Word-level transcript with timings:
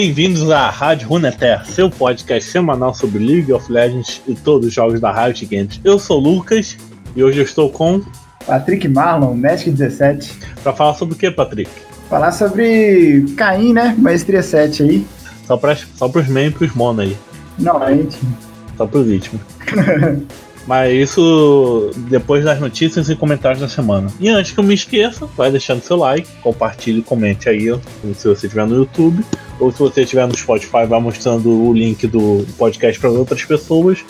Bem-vindos 0.00 0.48
à 0.48 0.70
Rádio 0.70 1.08
Runeterra, 1.08 1.64
seu 1.64 1.90
podcast 1.90 2.48
semanal 2.48 2.94
sobre 2.94 3.18
League 3.18 3.52
of 3.52 3.70
Legends 3.70 4.22
e 4.28 4.34
todos 4.36 4.68
os 4.68 4.72
jogos 4.72 5.00
da 5.00 5.10
Riot 5.10 5.44
Games. 5.46 5.80
Eu 5.82 5.98
sou 5.98 6.20
o 6.20 6.22
Lucas 6.22 6.78
e 7.16 7.24
hoje 7.24 7.40
eu 7.40 7.42
estou 7.42 7.68
com 7.68 8.00
Patrick 8.46 8.86
Marlon, 8.86 9.34
Magic 9.34 9.72
17. 9.72 10.38
Para 10.62 10.72
falar 10.72 10.94
sobre 10.94 11.16
o 11.16 11.18
que, 11.18 11.28
Patrick? 11.32 11.68
Falar 12.08 12.30
sobre 12.30 13.24
Caim, 13.36 13.72
né? 13.72 13.96
Maestria 13.98 14.40
7 14.40 14.84
aí. 14.84 15.06
Só 15.44 15.56
para 15.56 15.74
só 15.74 16.06
os 16.06 16.28
membros 16.28 16.72
e 16.72 16.78
mono 16.78 17.00
aí. 17.00 17.16
Não, 17.58 17.82
é 17.82 17.92
íntimo. 17.92 18.38
Só 18.76 18.86
pros 18.86 19.08
íntimos. 19.08 19.40
Mas 20.68 20.92
isso 20.92 21.90
depois 21.96 22.44
das 22.44 22.60
notícias 22.60 23.08
e 23.08 23.16
comentários 23.16 23.58
da 23.58 23.68
semana. 23.68 24.12
E 24.20 24.28
antes 24.28 24.52
que 24.52 24.60
eu 24.60 24.64
me 24.64 24.74
esqueça, 24.74 25.24
vai 25.34 25.50
deixando 25.50 25.80
seu 25.80 25.96
like, 25.96 26.28
compartilhe, 26.42 27.00
comente 27.00 27.48
aí 27.48 27.74
se 28.14 28.28
você 28.28 28.46
estiver 28.46 28.66
no 28.66 28.76
YouTube. 28.76 29.24
Ou 29.58 29.72
se 29.72 29.78
você 29.78 30.02
estiver 30.02 30.28
no 30.28 30.36
Spotify, 30.36 30.84
vai 30.86 31.00
mostrando 31.00 31.50
o 31.50 31.72
link 31.72 32.06
do 32.06 32.46
podcast 32.58 33.00
para 33.00 33.08
outras 33.08 33.42
pessoas. 33.46 34.04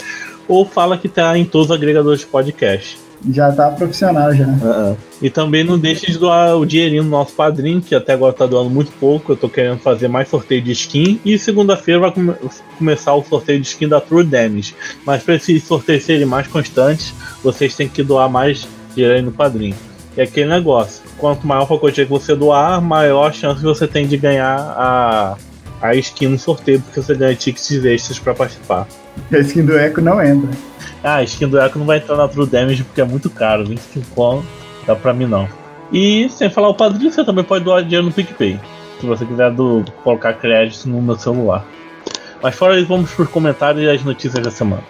Ou 0.48 0.66
fala 0.66 0.98
que 0.98 1.06
está 1.06 1.38
em 1.38 1.44
todos 1.44 1.70
os 1.70 1.76
agregadores 1.76 2.22
de 2.22 2.26
podcast. 2.26 2.98
Já 3.30 3.52
tá 3.52 3.70
profissional 3.70 4.34
já. 4.34 4.46
Uh 4.46 4.92
-uh. 4.92 4.96
E 5.20 5.28
também 5.28 5.64
não 5.64 5.78
deixe 5.78 6.06
de 6.06 6.18
doar 6.18 6.56
o 6.56 6.64
dinheirinho 6.64 7.02
no 7.02 7.10
nosso 7.10 7.32
padrinho, 7.32 7.80
que 7.80 7.94
até 7.94 8.12
agora 8.12 8.32
tá 8.32 8.46
doando 8.46 8.70
muito 8.70 8.92
pouco. 8.92 9.32
Eu 9.32 9.36
tô 9.36 9.48
querendo 9.48 9.78
fazer 9.78 10.08
mais 10.08 10.28
sorteio 10.28 10.62
de 10.62 10.72
skin. 10.72 11.20
E 11.24 11.38
segunda-feira 11.38 12.00
vai 12.00 12.12
come 12.12 12.34
começar 12.78 13.14
o 13.14 13.24
sorteio 13.24 13.60
de 13.60 13.66
skin 13.66 13.88
da 13.88 14.00
True 14.00 14.24
Damage. 14.24 14.74
Mas 15.04 15.22
para 15.22 15.34
esses 15.34 15.64
sorteios 15.64 16.04
serem 16.04 16.26
mais 16.26 16.46
constantes, 16.46 17.12
vocês 17.42 17.74
têm 17.74 17.88
que 17.88 18.02
doar 18.02 18.30
mais 18.30 18.68
dinheiro 18.94 19.22
no 19.22 19.32
padrinho. 19.32 19.74
E 20.16 20.20
aquele 20.20 20.48
negócio: 20.48 21.02
quanto 21.16 21.46
maior 21.46 21.64
a 21.72 21.78
quantia 21.78 22.04
que 22.04 22.10
você 22.10 22.34
doar, 22.34 22.80
maior 22.80 23.28
a 23.28 23.32
chance 23.32 23.62
você 23.62 23.86
tem 23.86 24.06
de 24.06 24.16
ganhar 24.16 24.56
a, 24.56 25.36
a 25.80 25.94
skin 25.94 26.28
no 26.28 26.38
sorteio, 26.38 26.80
porque 26.80 27.00
você 27.00 27.14
ganha 27.14 27.34
tickets 27.34 27.84
extras 27.84 28.18
para 28.18 28.34
participar. 28.34 28.86
A 29.32 29.38
skin 29.38 29.64
do 29.64 29.78
Echo 29.78 30.00
não 30.00 30.22
entra. 30.22 30.50
Ah, 31.02 31.16
a 31.16 31.22
skin 31.24 31.48
do 31.48 31.60
Echo 31.60 31.78
não 31.78 31.86
vai 31.86 31.98
entrar 31.98 32.16
na 32.16 32.28
True 32.28 32.46
Damage 32.46 32.84
porque 32.84 33.00
é 33.00 33.04
muito 33.04 33.30
caro, 33.30 33.64
25 33.64 34.06
conto, 34.14 34.46
dá 34.86 34.96
pra 34.96 35.12
mim 35.12 35.26
não. 35.26 35.48
E 35.92 36.28
sem 36.30 36.50
falar 36.50 36.68
o 36.68 36.74
padrinho, 36.74 37.10
você 37.10 37.24
também 37.24 37.44
pode 37.44 37.64
doar 37.64 37.82
dinheiro 37.82 38.06
no 38.06 38.12
PicPay, 38.12 38.60
se 39.00 39.06
você 39.06 39.24
quiser 39.24 39.50
do, 39.52 39.84
colocar 40.02 40.34
crédito 40.34 40.88
no 40.88 41.00
meu 41.00 41.16
celular. 41.16 41.64
Mas 42.42 42.54
fora 42.54 42.78
isso, 42.78 42.88
vamos 42.88 43.12
pros 43.12 43.28
comentários 43.28 43.82
e 43.82 43.88
as 43.88 44.04
notícias 44.04 44.42
da 44.42 44.50
semana. 44.50 44.82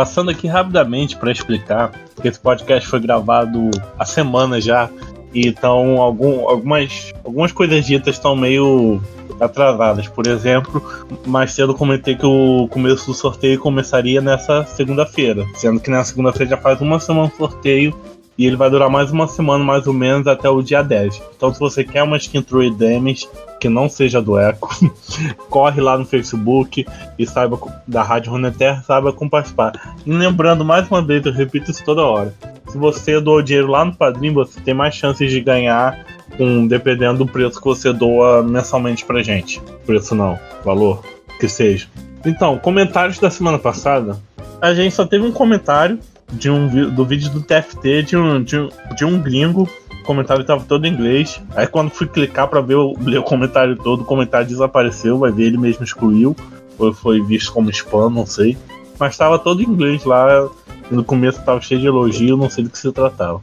Passando 0.00 0.30
aqui 0.30 0.46
rapidamente 0.46 1.14
para 1.14 1.30
explicar, 1.30 1.92
que 2.22 2.26
esse 2.26 2.40
podcast 2.40 2.88
foi 2.88 3.00
gravado 3.00 3.70
há 3.98 4.04
semana 4.06 4.58
já 4.58 4.88
então, 5.34 6.00
algum, 6.00 6.48
algumas, 6.48 7.12
algumas 7.22 7.52
coisas 7.52 7.84
ditas 7.84 8.14
estão 8.14 8.34
meio 8.34 8.98
atrasadas. 9.38 10.08
Por 10.08 10.26
exemplo, 10.26 10.82
mais 11.26 11.52
cedo 11.52 11.74
comentei 11.74 12.16
que 12.16 12.24
o 12.24 12.66
começo 12.68 13.08
do 13.08 13.14
sorteio 13.14 13.60
começaria 13.60 14.22
nessa 14.22 14.64
segunda-feira, 14.64 15.46
sendo 15.54 15.78
que 15.78 15.90
na 15.90 16.02
segunda-feira 16.02 16.52
já 16.52 16.56
faz 16.56 16.80
uma 16.80 16.98
semana 16.98 17.30
o 17.30 17.36
sorteio 17.36 17.94
e 18.40 18.46
ele 18.46 18.56
vai 18.56 18.70
durar 18.70 18.88
mais 18.88 19.12
uma 19.12 19.28
semana, 19.28 19.62
mais 19.62 19.86
ou 19.86 19.92
menos, 19.92 20.26
até 20.26 20.48
o 20.48 20.62
dia 20.62 20.80
10. 20.80 21.20
Então, 21.36 21.52
se 21.52 21.60
você 21.60 21.84
quer 21.84 22.02
uma 22.02 22.16
skin 22.16 22.40
True 22.40 22.70
Damage 22.70 23.28
que 23.60 23.68
não 23.68 23.86
seja 23.86 24.22
do 24.22 24.40
Echo, 24.40 24.60
corre 25.50 25.78
lá 25.78 25.98
no 25.98 26.06
Facebook 26.06 26.86
e 27.18 27.26
saiba 27.26 27.60
da 27.86 28.02
Rádio 28.02 28.32
Runeterra, 28.32 28.82
saiba 28.82 29.12
como 29.12 29.30
participar. 29.30 29.94
E 30.06 30.10
lembrando, 30.10 30.64
mais 30.64 30.88
uma 30.88 31.02
vez, 31.02 31.26
eu 31.26 31.32
repito 31.34 31.70
isso 31.70 31.84
toda 31.84 32.00
hora. 32.00 32.34
Se 32.70 32.78
você 32.78 33.20
doa 33.20 33.42
dinheiro 33.42 33.66
lá 33.68 33.84
no 33.84 33.94
Padrim, 33.94 34.32
você 34.32 34.58
tem 34.58 34.72
mais 34.72 34.94
chances 34.94 35.30
de 35.30 35.42
ganhar, 35.42 36.02
um, 36.38 36.66
dependendo 36.66 37.18
do 37.18 37.30
preço 37.30 37.60
que 37.60 37.66
você 37.66 37.92
doa 37.92 38.42
mensalmente 38.42 39.04
pra 39.04 39.22
gente. 39.22 39.60
Preço 39.84 40.14
não, 40.14 40.38
valor, 40.64 41.04
que 41.38 41.46
seja. 41.46 41.88
Então, 42.24 42.56
comentários 42.56 43.18
da 43.18 43.28
semana 43.28 43.58
passada. 43.58 44.18
A 44.62 44.72
gente 44.72 44.94
só 44.94 45.04
teve 45.04 45.26
um 45.26 45.32
comentário 45.32 45.98
de 46.32 46.50
um, 46.50 46.90
do 46.90 47.04
vídeo 47.04 47.30
do 47.30 47.42
TFT 47.42 48.02
de 48.02 48.16
um, 48.16 48.42
de 48.42 48.58
um, 48.58 48.68
de 48.96 49.04
um 49.04 49.20
gringo. 49.20 49.68
O 50.00 50.02
comentário 50.04 50.42
estava 50.42 50.64
todo 50.64 50.86
em 50.86 50.92
inglês. 50.92 51.40
Aí 51.54 51.66
quando 51.66 51.90
fui 51.90 52.06
clicar 52.06 52.48
para 52.48 52.60
ver 52.60 52.76
o, 52.76 52.94
ler 53.00 53.18
o 53.18 53.22
comentário 53.22 53.76
todo, 53.76 54.02
o 54.02 54.04
comentário 54.04 54.46
desapareceu. 54.46 55.18
Vai 55.18 55.30
ver, 55.30 55.44
ele 55.44 55.58
mesmo 55.58 55.84
excluiu. 55.84 56.36
Ou 56.78 56.92
foi 56.92 57.20
visto 57.20 57.52
como 57.52 57.70
spam, 57.70 58.10
não 58.10 58.26
sei. 58.26 58.56
Mas 58.98 59.12
estava 59.12 59.38
todo 59.38 59.62
em 59.62 59.66
inglês 59.66 60.04
lá. 60.04 60.48
No 60.90 61.04
começo 61.04 61.38
estava 61.38 61.60
cheio 61.60 61.80
de 61.80 61.86
elogio, 61.86 62.36
não 62.36 62.50
sei 62.50 62.64
do 62.64 62.70
que 62.70 62.78
se 62.78 62.90
tratava. 62.90 63.40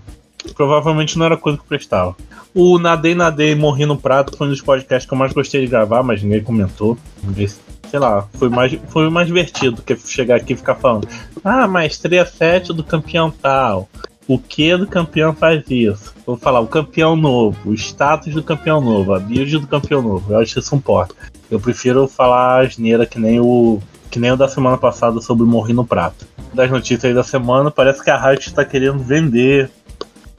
Provavelmente 0.55 1.17
não 1.17 1.25
era 1.25 1.37
coisa 1.37 1.57
que 1.57 1.65
prestava. 1.65 2.15
O 2.53 2.79
Nadei 2.79 3.13
Nadei 3.13 3.55
Morri 3.55 3.85
no 3.85 3.97
Prato 3.97 4.35
foi 4.37 4.47
um 4.47 4.49
dos 4.49 4.61
podcasts 4.61 5.07
que 5.07 5.13
eu 5.13 5.17
mais 5.17 5.33
gostei 5.33 5.61
de 5.61 5.67
gravar, 5.67 6.03
mas 6.03 6.21
ninguém 6.21 6.43
comentou. 6.43 6.97
Ninguém 7.23 7.47
sei 7.89 7.99
lá, 7.99 8.27
foi 8.33 8.49
mais, 8.49 8.77
foi 8.89 9.09
mais 9.09 9.27
divertido 9.27 9.81
que 9.81 9.95
chegar 9.97 10.35
aqui 10.37 10.53
e 10.53 10.57
ficar 10.57 10.75
falando. 10.75 11.07
Ah, 11.43 11.67
maestria 11.67 12.25
7 12.25 12.73
do 12.73 12.83
campeão 12.83 13.31
tal. 13.31 13.89
O 14.27 14.37
que 14.37 14.75
do 14.75 14.85
campeão 14.85 15.33
faz 15.33 15.63
isso? 15.69 16.13
Vou 16.25 16.35
falar 16.35 16.59
o 16.59 16.67
campeão 16.67 17.15
novo, 17.15 17.69
o 17.69 17.73
status 17.73 18.33
do 18.33 18.43
campeão 18.43 18.81
novo, 18.81 19.13
a 19.13 19.19
build 19.19 19.59
do 19.59 19.67
campeão 19.67 20.01
novo. 20.01 20.33
Eu 20.33 20.39
acho 20.39 20.53
que 20.53 20.59
isso 20.59 20.75
importa. 20.75 21.15
Eu 21.49 21.59
prefiro 21.59 22.07
falar 22.07 22.65
asneira 22.65 23.05
que 23.05 23.17
nem 23.17 23.39
o 23.39 23.81
que 24.11 24.19
nem 24.19 24.31
o 24.31 24.37
da 24.37 24.47
semana 24.47 24.77
passada 24.77 25.21
sobre 25.21 25.45
Morrer 25.45 25.73
no 25.73 25.85
Prato. 25.85 26.25
Das 26.53 26.69
notícias 26.69 27.13
da 27.13 27.23
semana, 27.23 27.69
parece 27.69 28.03
que 28.03 28.09
a 28.09 28.17
Riot 28.17 28.47
está 28.47 28.65
querendo 28.65 28.99
vender 28.99 29.69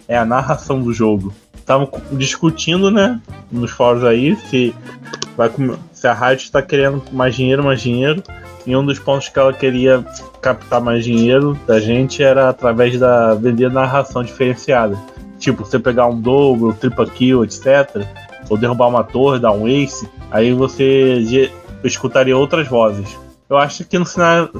é 0.06 0.16
a 0.16 0.24
narração 0.24 0.82
do 0.82 0.92
jogo. 0.92 1.32
Estavam 1.54 1.90
discutindo, 2.12 2.90
né, 2.90 3.20
nos 3.52 3.70
fóruns 3.70 4.04
aí 4.04 4.36
se 4.36 4.74
vai 5.38 5.48
se 5.92 6.08
a 6.08 6.12
Riot 6.12 6.42
está 6.42 6.60
querendo 6.60 7.00
mais 7.12 7.36
dinheiro, 7.36 7.62
mais 7.62 7.80
dinheiro, 7.80 8.20
e 8.66 8.74
um 8.74 8.84
dos 8.84 8.98
pontos 8.98 9.28
que 9.28 9.38
ela 9.38 9.52
queria 9.52 10.04
captar 10.42 10.80
mais 10.80 11.04
dinheiro 11.04 11.56
da 11.64 11.78
gente 11.78 12.20
era 12.20 12.48
através 12.48 12.98
da 12.98 13.34
vender 13.34 13.70
narração 13.70 14.24
diferenciada. 14.24 14.98
Tipo, 15.38 15.64
você 15.64 15.78
pegar 15.78 16.08
um 16.08 16.20
dobro, 16.20 16.74
tripla 16.74 17.06
kill, 17.06 17.44
etc. 17.44 18.04
Ou 18.50 18.58
derrubar 18.58 18.88
uma 18.88 19.04
torre, 19.04 19.38
dar 19.38 19.52
um 19.52 19.68
ace, 19.68 20.10
aí 20.28 20.52
você 20.52 21.50
escutaria 21.84 22.36
outras 22.36 22.66
vozes. 22.66 23.16
Eu 23.48 23.56
acho 23.56 23.84
que 23.84 23.96
no 23.96 24.04
cenário, 24.04 24.50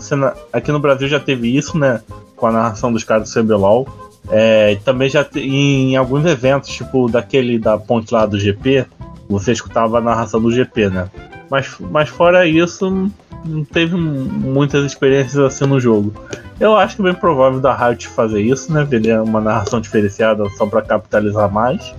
aqui 0.53 0.71
no 0.71 0.79
Brasil 0.79 1.09
já 1.09 1.19
teve 1.19 1.55
isso, 1.55 1.77
né? 1.77 2.01
Com 2.37 2.47
a 2.47 2.53
narração 2.53 2.93
dos 2.93 3.03
caras 3.03 3.29
do 3.29 3.43
CBLOL. 3.43 3.89
É, 4.31 4.77
também 4.85 5.09
já 5.09 5.25
te, 5.25 5.41
em 5.41 5.97
alguns 5.97 6.25
eventos, 6.25 6.71
tipo 6.71 7.09
daquele 7.09 7.59
da 7.59 7.77
ponte 7.77 8.15
lá 8.15 8.25
do 8.25 8.39
GP, 8.39 8.87
você 9.29 9.53
escutava 9.53 9.99
a 9.99 10.01
narração 10.01 10.41
do 10.41 10.51
GP, 10.51 10.89
né? 10.89 11.09
Mas, 11.51 11.77
mas 11.79 12.09
fora 12.09 12.47
isso, 12.47 13.11
não 13.45 13.65
teve 13.65 13.97
muitas 13.97 14.85
experiências 14.85 15.39
assim 15.39 15.67
no 15.67 15.81
jogo. 15.81 16.13
Eu 16.61 16.77
acho 16.77 16.97
que 16.97 17.03
é 17.03 17.05
bem 17.05 17.15
provável 17.15 17.61
da 17.61 17.75
Riot 17.75 18.09
fazer 18.09 18.41
isso, 18.41 18.73
né? 18.73 18.85
Vender 18.85 19.21
uma 19.21 19.41
narração 19.41 19.81
diferenciada 19.81 20.49
só 20.51 20.67
para 20.67 20.83
capitalizar 20.83 21.51
mais. 21.51 21.95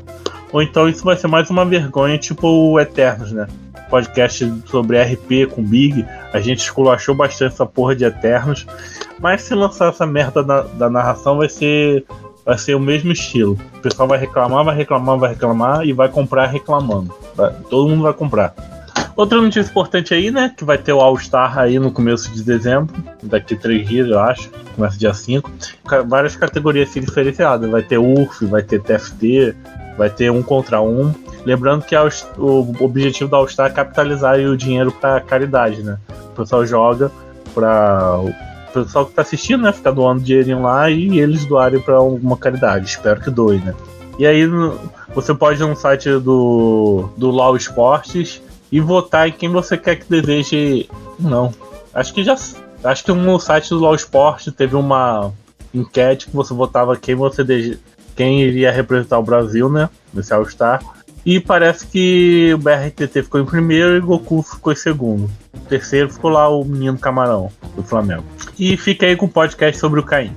Ou 0.51 0.61
então 0.61 0.89
isso 0.89 1.03
vai 1.03 1.15
ser 1.15 1.27
mais 1.27 1.49
uma 1.49 1.63
vergonha, 1.63 2.17
tipo 2.17 2.47
o 2.47 2.79
Eternos, 2.79 3.31
né? 3.31 3.47
Podcast 3.89 4.51
sobre 4.65 5.01
RP 5.01 5.47
com 5.49 5.63
Big, 5.63 6.05
a 6.31 6.39
gente 6.39 6.59
esculachou 6.59 7.15
bastante 7.15 7.53
essa 7.53 7.65
porra 7.65 7.95
de 7.95 8.03
Eternos. 8.03 8.67
Mas 9.19 9.41
se 9.41 9.55
lançar 9.55 9.89
essa 9.89 10.05
merda 10.05 10.43
da, 10.43 10.61
da 10.61 10.89
narração, 10.89 11.37
vai 11.37 11.49
ser 11.49 12.05
vai 12.49 12.57
ser 12.57 12.73
o 12.73 12.79
mesmo 12.79 13.11
estilo. 13.11 13.55
O 13.75 13.79
pessoal 13.79 14.07
vai 14.07 14.17
reclamar, 14.17 14.65
vai 14.65 14.75
reclamar, 14.75 15.19
vai 15.19 15.29
reclamar 15.29 15.85
e 15.85 15.93
vai 15.93 16.09
comprar 16.09 16.47
reclamando. 16.47 17.13
Todo 17.69 17.87
mundo 17.87 18.01
vai 18.01 18.11
comprar. 18.11 18.55
Outra 19.15 19.39
notícia 19.39 19.69
importante 19.69 20.15
aí, 20.15 20.31
né? 20.31 20.51
Que 20.57 20.63
vai 20.63 20.79
ter 20.79 20.91
o 20.91 20.99
All-Star 20.99 21.59
aí 21.59 21.77
no 21.77 21.91
começo 21.91 22.33
de 22.33 22.41
dezembro, 22.41 22.91
daqui 23.21 23.55
três 23.55 23.87
dias, 23.87 24.07
eu 24.07 24.19
acho. 24.19 24.49
Começa 24.75 24.97
dia 24.97 25.13
5. 25.13 25.51
Várias 26.07 26.35
categorias 26.35 26.91
diferenciadas. 26.91 27.69
Vai 27.69 27.83
ter 27.83 27.99
URF, 27.99 28.43
vai 28.47 28.63
ter 28.63 28.81
TFT, 28.81 29.55
vai 29.95 30.09
ter 30.09 30.31
um 30.31 30.41
contra 30.41 30.81
um. 30.81 31.13
Lembrando 31.45 31.85
que 31.85 31.95
o 32.35 32.75
objetivo 32.79 33.29
da 33.29 33.37
All-Star 33.37 33.67
é 33.67 33.73
capitalizar 33.73 34.39
o 34.39 34.57
dinheiro 34.57 34.91
para 34.91 35.21
caridade, 35.21 35.83
né? 35.83 35.99
O 36.31 36.35
pessoal 36.35 36.65
joga 36.65 37.11
para 37.53 38.15
o 38.69 38.83
pessoal 38.83 39.05
que 39.05 39.13
tá 39.13 39.21
assistindo, 39.21 39.63
né, 39.63 39.71
ficar 39.71 39.91
doando 39.91 40.21
dinheirinho 40.21 40.61
lá 40.61 40.89
e 40.89 41.19
eles 41.19 41.45
doarem 41.45 41.79
para 41.79 41.95
alguma 41.95 42.37
caridade. 42.37 42.85
Espero 42.85 43.21
que 43.21 43.29
doe, 43.29 43.57
né? 43.57 43.73
E 44.17 44.27
aí 44.27 44.43
você 45.13 45.33
pode 45.33 45.61
ir 45.61 45.65
no 45.65 45.75
site 45.75 46.09
do, 46.19 47.09
do 47.17 47.31
Law 47.31 47.55
Esportes 47.55 48.41
e 48.71 48.79
votar 48.79 49.27
em 49.27 49.31
quem 49.31 49.49
você 49.49 49.77
quer 49.77 49.95
que 49.95 50.09
deseje. 50.09 50.89
Não. 51.17 51.53
Acho 51.93 52.13
que 52.13 52.23
já. 52.23 52.37
Acho 52.83 53.03
que 53.03 53.11
no 53.11 53.39
site 53.39 53.69
do 53.69 53.79
Law 53.79 53.95
Esporte 53.95 54.51
teve 54.51 54.75
uma 54.75 55.31
enquete 55.73 56.27
que 56.27 56.35
você 56.35 56.53
votava 56.53 56.95
quem 56.95 57.15
você 57.15 57.43
de, 57.43 57.79
quem 58.15 58.41
iria 58.41 58.71
representar 58.71 59.19
o 59.19 59.23
Brasil, 59.23 59.69
né? 59.69 59.89
Nesse 60.13 60.33
All-Star. 60.33 60.81
E 61.25 61.39
parece 61.39 61.87
que 61.87 62.51
o 62.53 62.57
BRTT 62.57 63.23
ficou 63.23 63.39
em 63.39 63.45
primeiro 63.45 63.95
e 63.95 63.99
Goku 64.01 64.41
ficou 64.41 64.73
em 64.73 64.75
segundo. 64.75 65.29
Terceiro 65.67 66.09
ficou 66.09 66.31
lá 66.31 66.47
o 66.49 66.63
menino 66.63 66.97
Camarão, 66.97 67.51
do 67.75 67.83
Flamengo. 67.83 68.23
E 68.57 68.75
fica 68.77 69.05
aí 69.05 69.15
com 69.15 69.25
o 69.25 69.29
podcast 69.29 69.79
sobre 69.79 69.99
o 69.99 70.03
Caim. 70.03 70.35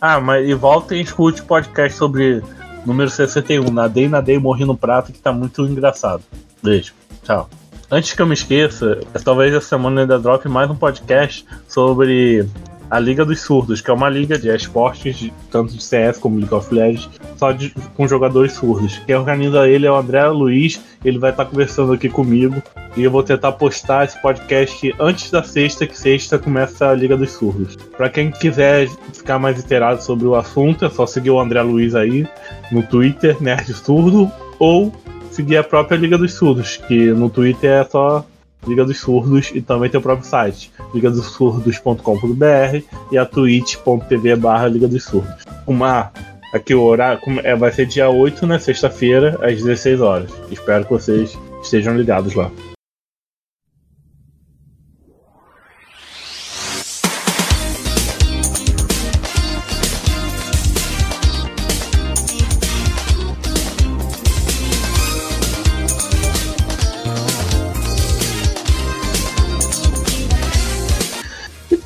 Ah, 0.00 0.20
mas 0.20 0.48
e 0.48 0.54
voltem 0.54 0.98
e 0.98 1.02
escute 1.02 1.42
o 1.42 1.44
podcast 1.44 1.96
sobre 1.96 2.42
número 2.84 3.10
61. 3.10 3.70
Nadei, 3.70 4.08
nadei, 4.08 4.38
morri 4.38 4.64
no 4.64 4.76
prato, 4.76 5.12
que 5.12 5.18
tá 5.18 5.32
muito 5.32 5.62
engraçado. 5.62 6.22
Beijo. 6.62 6.92
Tchau. 7.22 7.48
Antes 7.90 8.12
que 8.12 8.22
eu 8.22 8.26
me 8.26 8.34
esqueça, 8.34 9.00
talvez 9.24 9.54
essa 9.54 9.68
semana 9.68 10.02
ainda 10.02 10.18
drop 10.18 10.48
mais 10.48 10.70
um 10.70 10.74
podcast 10.74 11.44
sobre 11.68 12.46
a 12.90 12.98
Liga 12.98 13.24
dos 13.24 13.40
Surdos, 13.40 13.80
que 13.80 13.90
é 13.90 13.94
uma 13.94 14.08
liga 14.08 14.38
de 14.38 14.48
esportes, 14.48 15.30
tanto 15.50 15.72
de 15.74 15.82
CS 15.82 16.18
como 16.18 16.38
League 16.38 16.54
of 16.54 16.74
Legends, 16.74 17.10
só 17.36 17.52
de, 17.52 17.70
com 17.96 18.06
jogadores 18.06 18.52
surdos. 18.52 18.98
Quem 19.06 19.14
organiza 19.16 19.68
ele 19.68 19.86
é 19.86 19.90
o 19.90 19.96
André 19.96 20.26
Luiz, 20.28 20.80
ele 21.04 21.18
vai 21.18 21.30
estar 21.30 21.44
conversando 21.44 21.92
aqui 21.92 22.08
comigo 22.08 22.62
e 22.96 23.02
eu 23.02 23.10
vou 23.10 23.22
tentar 23.22 23.52
postar 23.52 24.04
esse 24.04 24.20
podcast 24.20 24.94
antes 24.98 25.30
da 25.30 25.42
sexta, 25.42 25.86
que 25.86 25.98
sexta 25.98 26.38
começa 26.38 26.88
a 26.88 26.94
Liga 26.94 27.16
dos 27.16 27.32
Surdos. 27.32 27.76
Para 27.96 28.08
quem 28.08 28.30
quiser 28.30 28.88
ficar 29.12 29.38
mais 29.38 29.58
inteirado 29.58 30.02
sobre 30.02 30.26
o 30.26 30.34
assunto, 30.34 30.84
é 30.84 30.90
só 30.90 31.06
seguir 31.06 31.30
o 31.30 31.40
André 31.40 31.62
Luiz 31.62 31.94
aí 31.94 32.26
no 32.70 32.82
Twitter, 32.82 33.36
Nerd 33.42 33.72
Surdo, 33.74 34.30
ou 34.58 34.92
seguir 35.30 35.56
a 35.56 35.64
própria 35.64 35.96
Liga 35.96 36.16
dos 36.16 36.34
Surdos, 36.34 36.76
que 36.76 37.12
no 37.12 37.28
Twitter 37.28 37.70
é 37.70 37.84
só 37.84 38.24
Liga 38.66 38.84
dos 38.84 38.98
Surdos 38.98 39.50
e 39.54 39.60
também 39.60 39.90
tem 39.90 39.98
o 39.98 40.02
próprio 40.02 40.26
site, 40.26 40.72
ligadosurdos.com.br 40.94 42.82
e 43.10 43.18
a 43.18 43.26
twitch.tv 43.26 44.36
barra 44.36 44.68
Liga 44.68 44.88
dos 44.88 45.04
Surdos. 45.04 45.44
Uma, 45.66 46.12
aqui 46.52 46.74
o 46.74 46.82
horário 46.82 47.20
é, 47.42 47.54
vai 47.54 47.72
ser 47.72 47.86
dia 47.86 48.08
8, 48.08 48.46
né, 48.46 48.58
sexta-feira, 48.58 49.38
às 49.42 49.62
16 49.62 50.00
horas. 50.00 50.30
Espero 50.50 50.84
que 50.84 50.92
vocês 50.92 51.38
estejam 51.62 51.96
ligados 51.96 52.34
lá. 52.34 52.50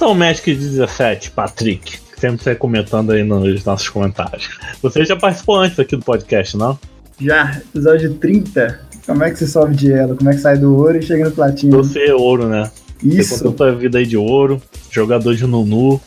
Então, 0.09 0.17
Magic 0.17 0.55
17, 0.55 1.33
Patrick, 1.33 1.99
sempre 2.19 2.43
sai 2.43 2.55
comentando 2.55 3.13
aí 3.13 3.23
nos 3.23 3.63
nossos 3.63 3.91
comentários. 3.91 4.49
Você 4.81 5.05
já 5.05 5.15
participou 5.15 5.57
antes 5.57 5.79
aqui 5.79 5.97
do 5.97 6.03
podcast, 6.03 6.57
não? 6.57 6.79
Já, 7.21 7.61
episódio 7.75 8.15
30. 8.15 8.81
Como 9.05 9.23
é 9.23 9.31
que 9.31 9.37
você 9.37 9.47
sobe 9.47 9.77
de 9.77 9.93
ela? 9.93 10.17
Como 10.17 10.31
é 10.31 10.33
que 10.33 10.41
sai 10.41 10.57
do 10.57 10.75
ouro 10.75 10.97
e 10.97 11.03
chega 11.03 11.27
no 11.27 11.31
platina? 11.31 11.77
Você 11.77 12.07
é 12.07 12.15
ouro, 12.15 12.49
né? 12.49 12.71
Isso. 13.05 13.37
Você 13.37 13.45
contou 13.45 13.69
sua 13.69 13.77
vida 13.77 13.99
aí 13.99 14.07
de 14.07 14.17
ouro, 14.17 14.63
jogador 14.91 15.37
de 15.37 15.47
Nunu. 15.47 16.01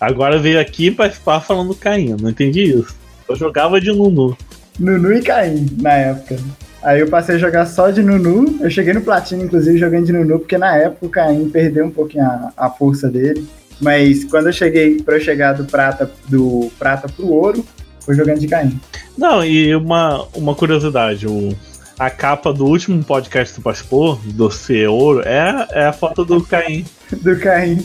Agora 0.00 0.38
veio 0.38 0.60
aqui 0.60 0.92
participar 0.92 1.40
falando 1.40 1.70
do 1.70 1.74
Caim, 1.74 2.14
não 2.16 2.30
entendi 2.30 2.62
isso. 2.62 2.94
Eu 3.28 3.34
jogava 3.34 3.80
de 3.80 3.90
Nunu. 3.90 4.38
Nunu 4.78 5.12
e 5.14 5.20
Caim, 5.20 5.66
na 5.82 5.94
época. 5.94 6.38
Aí 6.82 7.00
eu 7.00 7.08
passei 7.08 7.34
a 7.36 7.38
jogar 7.38 7.66
só 7.66 7.90
de 7.90 8.02
Nunu. 8.02 8.58
Eu 8.60 8.70
cheguei 8.70 8.94
no 8.94 9.02
Platina, 9.02 9.44
inclusive, 9.44 9.78
jogando 9.78 10.06
de 10.06 10.12
Nunu, 10.12 10.38
porque 10.38 10.56
na 10.56 10.76
época 10.76 11.06
o 11.06 11.10
Caim 11.10 11.48
perdeu 11.50 11.84
um 11.84 11.90
pouquinho 11.90 12.24
a, 12.24 12.52
a 12.56 12.70
força 12.70 13.08
dele. 13.08 13.46
Mas 13.80 14.24
quando 14.24 14.46
eu 14.46 14.52
cheguei, 14.52 15.00
para 15.02 15.16
eu 15.16 15.20
chegar 15.20 15.54
do 15.54 15.64
prata, 15.64 16.10
do 16.28 16.70
prata 16.78 17.08
pro 17.08 17.28
ouro, 17.28 17.64
foi 18.00 18.14
jogando 18.14 18.38
de 18.38 18.48
Caim. 18.48 18.78
Não, 19.16 19.44
e 19.44 19.74
uma, 19.74 20.26
uma 20.34 20.54
curiosidade, 20.54 21.26
o, 21.26 21.54
a 21.98 22.08
capa 22.08 22.52
do 22.52 22.66
último 22.66 23.02
podcast 23.04 23.54
que 23.54 23.60
participou, 23.60 24.18
do 24.24 24.50
C 24.50 24.86
Ouro, 24.86 25.22
é, 25.26 25.66
é 25.72 25.84
a 25.86 25.92
foto 25.92 26.24
do 26.24 26.42
Caim. 26.42 26.84
do 27.20 27.38
Caim. 27.38 27.78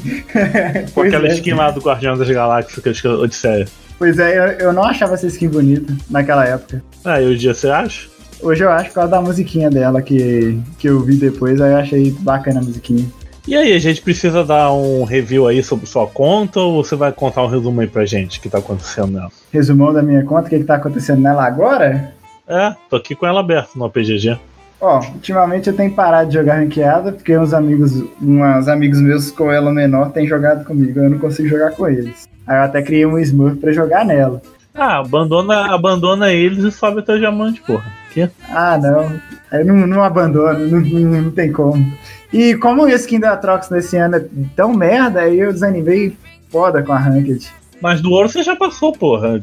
Com 0.94 1.02
aquela 1.02 1.28
é. 1.28 1.34
skin 1.34 1.54
lá 1.54 1.72
do 1.72 1.82
Guardião 1.82 2.18
das 2.18 2.30
Galáxias, 2.30 3.02
que 3.02 3.08
eu 3.08 3.20
Odisseia. 3.20 3.68
Pois 3.98 4.20
é, 4.20 4.38
eu, 4.38 4.68
eu 4.68 4.74
não 4.74 4.84
achava 4.84 5.14
essa 5.14 5.28
skin 5.28 5.50
bonita 5.50 5.94
naquela 6.10 6.46
época. 6.46 6.84
Ah, 7.04 7.22
e 7.22 7.28
o 7.28 7.38
dia 7.38 7.54
você 7.54 7.70
acha? 7.70 8.15
Hoje 8.42 8.64
eu 8.64 8.70
acho 8.70 8.90
por 8.90 8.96
causa 8.96 9.12
da 9.12 9.22
musiquinha 9.22 9.70
dela 9.70 10.02
que, 10.02 10.60
que 10.78 10.88
eu 10.88 11.00
vi 11.02 11.16
depois, 11.16 11.60
aí 11.62 11.72
eu 11.72 11.78
achei 11.78 12.12
bacana 12.20 12.60
a 12.60 12.64
musiquinha. 12.64 13.06
E 13.48 13.56
aí, 13.56 13.74
a 13.74 13.80
gente 13.80 14.02
precisa 14.02 14.44
dar 14.44 14.74
um 14.74 15.04
review 15.04 15.48
aí 15.48 15.62
sobre 15.62 15.86
sua 15.86 16.08
conta 16.08 16.60
ou 16.60 16.84
você 16.84 16.96
vai 16.96 17.12
contar 17.12 17.44
um 17.44 17.48
resumo 17.48 17.80
aí 17.80 17.86
pra 17.86 18.04
gente 18.04 18.40
que 18.40 18.50
tá 18.50 18.58
acontecendo 18.58 19.12
nela? 19.12 19.30
Resumão 19.52 19.94
da 19.94 20.02
minha 20.02 20.24
conta, 20.24 20.48
o 20.48 20.50
que, 20.50 20.58
que 20.58 20.64
tá 20.64 20.76
acontecendo 20.76 21.22
nela 21.22 21.46
agora? 21.46 22.12
É, 22.48 22.76
tô 22.90 22.96
aqui 22.96 23.14
com 23.14 23.28
ela 23.28 23.42
aberta 23.42 23.70
no 23.76 23.86
APGG. 23.86 24.40
Ó, 24.82 25.00
ultimamente 25.14 25.70
eu 25.70 25.76
tenho 25.76 25.92
parado 25.94 26.30
de 26.30 26.36
jogar 26.36 26.56
ranqueada 26.56 27.12
porque 27.12 27.38
uns 27.38 27.54
amigos, 27.54 28.04
uns 28.22 28.68
amigos 28.68 29.00
meus 29.00 29.32
com 29.32 29.52
ela 29.52 29.72
menor 29.72 30.12
têm 30.12 30.28
jogado 30.28 30.66
comigo, 30.66 31.00
eu 31.00 31.10
não 31.10 31.20
consigo 31.20 31.48
jogar 31.48 31.72
com 31.72 31.88
eles. 31.88 32.28
Aí 32.48 32.58
eu 32.58 32.64
até 32.64 32.82
criei 32.82 33.06
um 33.06 33.18
Smurf 33.20 33.58
pra 33.58 33.72
jogar 33.72 34.04
nela. 34.04 34.42
Ah, 34.76 35.00
abandona, 35.00 35.74
abandona 35.74 36.34
eles 36.34 36.64
e 36.64 36.72
sobe 36.72 37.00
até 37.00 37.14
o 37.14 37.20
diamante, 37.20 37.62
porra. 37.62 37.86
Que? 38.12 38.30
Ah, 38.50 38.78
não. 38.78 39.20
Eu 39.52 39.66
não, 39.66 39.88
não 39.88 40.04
abandono, 40.04 40.68
não, 40.68 40.82
não, 40.82 41.22
não, 41.22 41.32
tem 41.32 41.52
como. 41.52 41.94
E 42.32 42.56
como 42.56 42.84
o 42.84 42.90
skin 42.90 43.20
da 43.20 43.38
Trox 43.38 43.70
nesse 43.70 43.96
ano 43.96 44.18
é 44.18 44.26
tão 44.56 44.74
merda, 44.74 45.22
aí 45.22 45.40
eu 45.40 45.54
desanimei 45.54 46.18
foda 46.50 46.84
com 46.84 46.92
a 46.92 46.98
Ranked. 46.98 47.48
Mas 47.82 48.02
do 48.02 48.12
ouro 48.12 48.28
você 48.28 48.44
já 48.44 48.56
passou, 48.56 48.92
porra. 48.92 49.42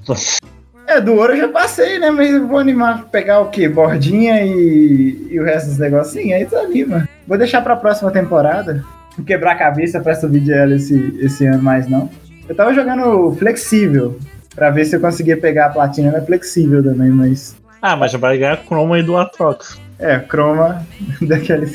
É, 0.87 1.01
do 1.01 1.15
ouro 1.15 1.33
eu 1.33 1.39
já 1.39 1.49
passei, 1.49 1.99
né? 1.99 2.11
Mas 2.11 2.31
eu 2.31 2.47
vou 2.47 2.59
animar 2.59 3.05
pegar 3.05 3.41
o 3.41 3.49
quê? 3.49 3.69
Bordinha 3.69 4.45
e, 4.45 5.29
e 5.31 5.41
o 5.41 5.45
resto 5.45 5.69
dos 5.69 5.79
negocinhos, 5.79 6.33
aí 6.33 6.45
desanima. 6.45 7.09
Vou 7.27 7.39
deixar 7.39 7.63
pra 7.63 7.77
próxima 7.77 8.11
temporada. 8.11 8.85
Não 9.17 9.25
quebrar 9.25 9.53
a 9.53 9.59
cabeça 9.59 10.01
pra 10.01 10.15
subir 10.15 10.41
de 10.41 10.53
ela 10.53 10.75
esse, 10.75 11.19
esse 11.21 11.47
ano 11.47 11.63
mais, 11.63 11.89
não. 11.89 12.11
Eu 12.49 12.55
tava 12.55 12.75
jogando 12.75 13.35
flexível, 13.39 14.19
pra 14.55 14.71
ver 14.71 14.85
se 14.85 14.97
eu 14.97 15.01
conseguia 15.01 15.37
pegar 15.37 15.67
a 15.67 15.71
platina 15.71 16.11
na 16.11 16.21
flexível 16.21 16.83
também, 16.83 17.11
mas. 17.11 17.57
Ah, 17.81 17.97
mas 17.97 18.13
já 18.13 18.19
vai 18.19 18.39
ganhar 18.39 18.63
Chroma 18.65 18.97
aí 18.97 19.03
do 19.03 19.17
Atrox. 19.17 19.81
É, 19.99 20.21
Chroma 20.21 20.87
daquele 21.21 21.67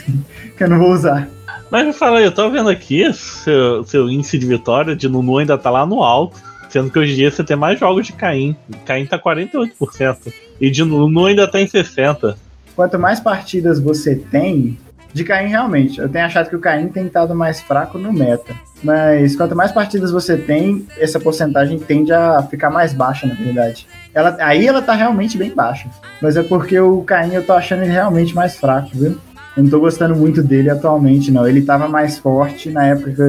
que 0.58 0.64
eu 0.64 0.70
não 0.70 0.80
vou 0.80 0.92
usar. 0.92 1.28
Mas 1.70 1.86
me 1.86 1.94
fala 1.94 2.20
aí, 2.20 2.26
eu 2.26 2.32
tô 2.32 2.50
vendo 2.50 2.70
aqui, 2.70 3.12
seu, 3.14 3.84
seu 3.84 4.10
índice 4.10 4.38
de 4.38 4.46
vitória 4.46 4.96
de 4.96 5.10
Nunu 5.10 5.38
ainda 5.38 5.58
tá 5.58 5.70
lá 5.70 5.86
no 5.86 6.02
alto. 6.02 6.42
Sendo 6.70 6.92
que 6.92 7.00
hoje 7.00 7.14
em 7.14 7.16
dia 7.16 7.32
você 7.32 7.44
tem 7.44 7.58
mais 7.58 7.80
jogos 7.80 8.06
de 8.06 8.14
Caim. 8.14 8.56
Caim 8.86 9.06
tá 9.06 9.18
48%. 9.20 10.34
E 10.60 10.70
de 10.70 10.84
Nunu 10.84 11.26
ainda 11.26 11.50
tá 11.50 11.60
em 11.60 11.68
60%. 11.68 12.36
Quanto 12.76 13.00
mais 13.00 13.20
partidas 13.20 13.80
você 13.80 14.16
tem, 14.16 14.78
de 15.18 15.24
Caim 15.24 15.48
realmente. 15.48 16.00
Eu 16.00 16.08
tenho 16.08 16.26
achado 16.26 16.50
que 16.50 16.56
o 16.56 16.60
Caim 16.60 16.88
tem 16.88 17.08
estado 17.08 17.36
mais 17.36 17.60
fraco 17.60 17.98
no 17.98 18.14
meta. 18.14 18.54
Mas 18.84 19.36
quanto 19.36 19.56
mais 19.56 19.72
partidas 19.72 20.12
você 20.12 20.38
tem, 20.38 20.86
essa 20.98 21.20
porcentagem 21.20 21.80
tende 21.80 22.14
a 22.14 22.44
ficar 22.44 22.70
mais 22.70 22.94
baixa, 22.94 23.26
na 23.26 23.34
verdade. 23.34 23.88
Ela, 24.14 24.38
aí 24.40 24.68
ela 24.68 24.82
tá 24.82 24.94
realmente 24.94 25.38
bem 25.38 25.54
baixa. 25.54 25.90
Mas 26.22 26.38
é 26.38 26.44
porque 26.44 26.80
o 26.80 27.02
Caim 27.02 27.34
eu 27.34 27.44
tô 27.44 27.54
achando 27.54 27.84
ele 27.84 27.92
realmente 27.92 28.36
mais 28.36 28.56
fraco, 28.56 28.90
viu? 28.94 29.18
Eu 29.58 29.64
não 29.64 29.70
tô 29.70 29.80
gostando 29.80 30.16
muito 30.16 30.44
dele 30.44 30.70
atualmente, 30.70 31.32
não. 31.32 31.48
Ele 31.48 31.64
tava 31.64 31.88
mais 31.88 32.20
forte 32.20 32.70
na 32.70 32.86
época 32.86 33.28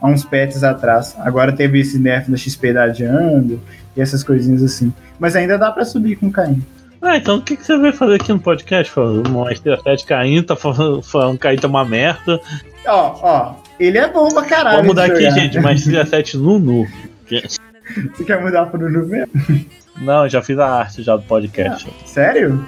há 0.00 0.06
uns 0.08 0.24
pets 0.24 0.62
atrás. 0.62 1.16
Agora 1.18 1.52
teve 1.52 1.80
esse 1.80 1.98
nerf 1.98 2.30
da 2.30 2.36
XP 2.36 2.72
da 2.72 2.86
e 2.88 3.60
essas 4.00 4.22
coisinhas 4.22 4.62
assim. 4.62 4.92
Mas 5.18 5.34
ainda 5.34 5.58
dá 5.58 5.72
para 5.72 5.84
subir 5.84 6.14
com 6.14 6.28
o 6.28 6.32
Caim. 6.32 6.62
Ah, 7.00 7.16
então 7.16 7.36
o 7.36 7.42
que, 7.42 7.56
que 7.56 7.64
você 7.64 7.76
vai 7.78 7.92
fazer 7.92 8.16
aqui 8.16 8.32
no 8.32 8.40
podcast? 8.40 8.92
Falando 8.92 9.30
Master 9.30 9.80
7 9.80 10.04
Caim, 10.04 10.42
tá 10.42 10.56
falando, 10.56 11.02
falando 11.02 11.38
Caim 11.38 11.56
tá 11.56 11.68
uma 11.68 11.84
merda. 11.84 12.40
Ó, 12.86 13.18
ó, 13.22 13.54
ele 13.78 13.98
é 13.98 14.08
bom 14.08 14.28
pra 14.28 14.44
caralho. 14.44 14.76
Vamos 14.78 14.88
mudar 14.88 15.04
aqui, 15.04 15.30
gente, 15.30 15.60
mas 15.60 15.84
7 15.84 16.36
Nunu. 16.36 16.86
Você 17.28 18.24
quer 18.24 18.42
mudar 18.42 18.66
pro 18.66 18.80
Nunu 18.80 19.06
mesmo? 19.06 19.32
Não, 20.00 20.28
já 20.28 20.42
fiz 20.42 20.58
a 20.58 20.66
arte 20.66 21.02
já 21.02 21.16
do 21.16 21.22
podcast. 21.22 21.88
Ah, 21.88 22.06
sério? 22.06 22.66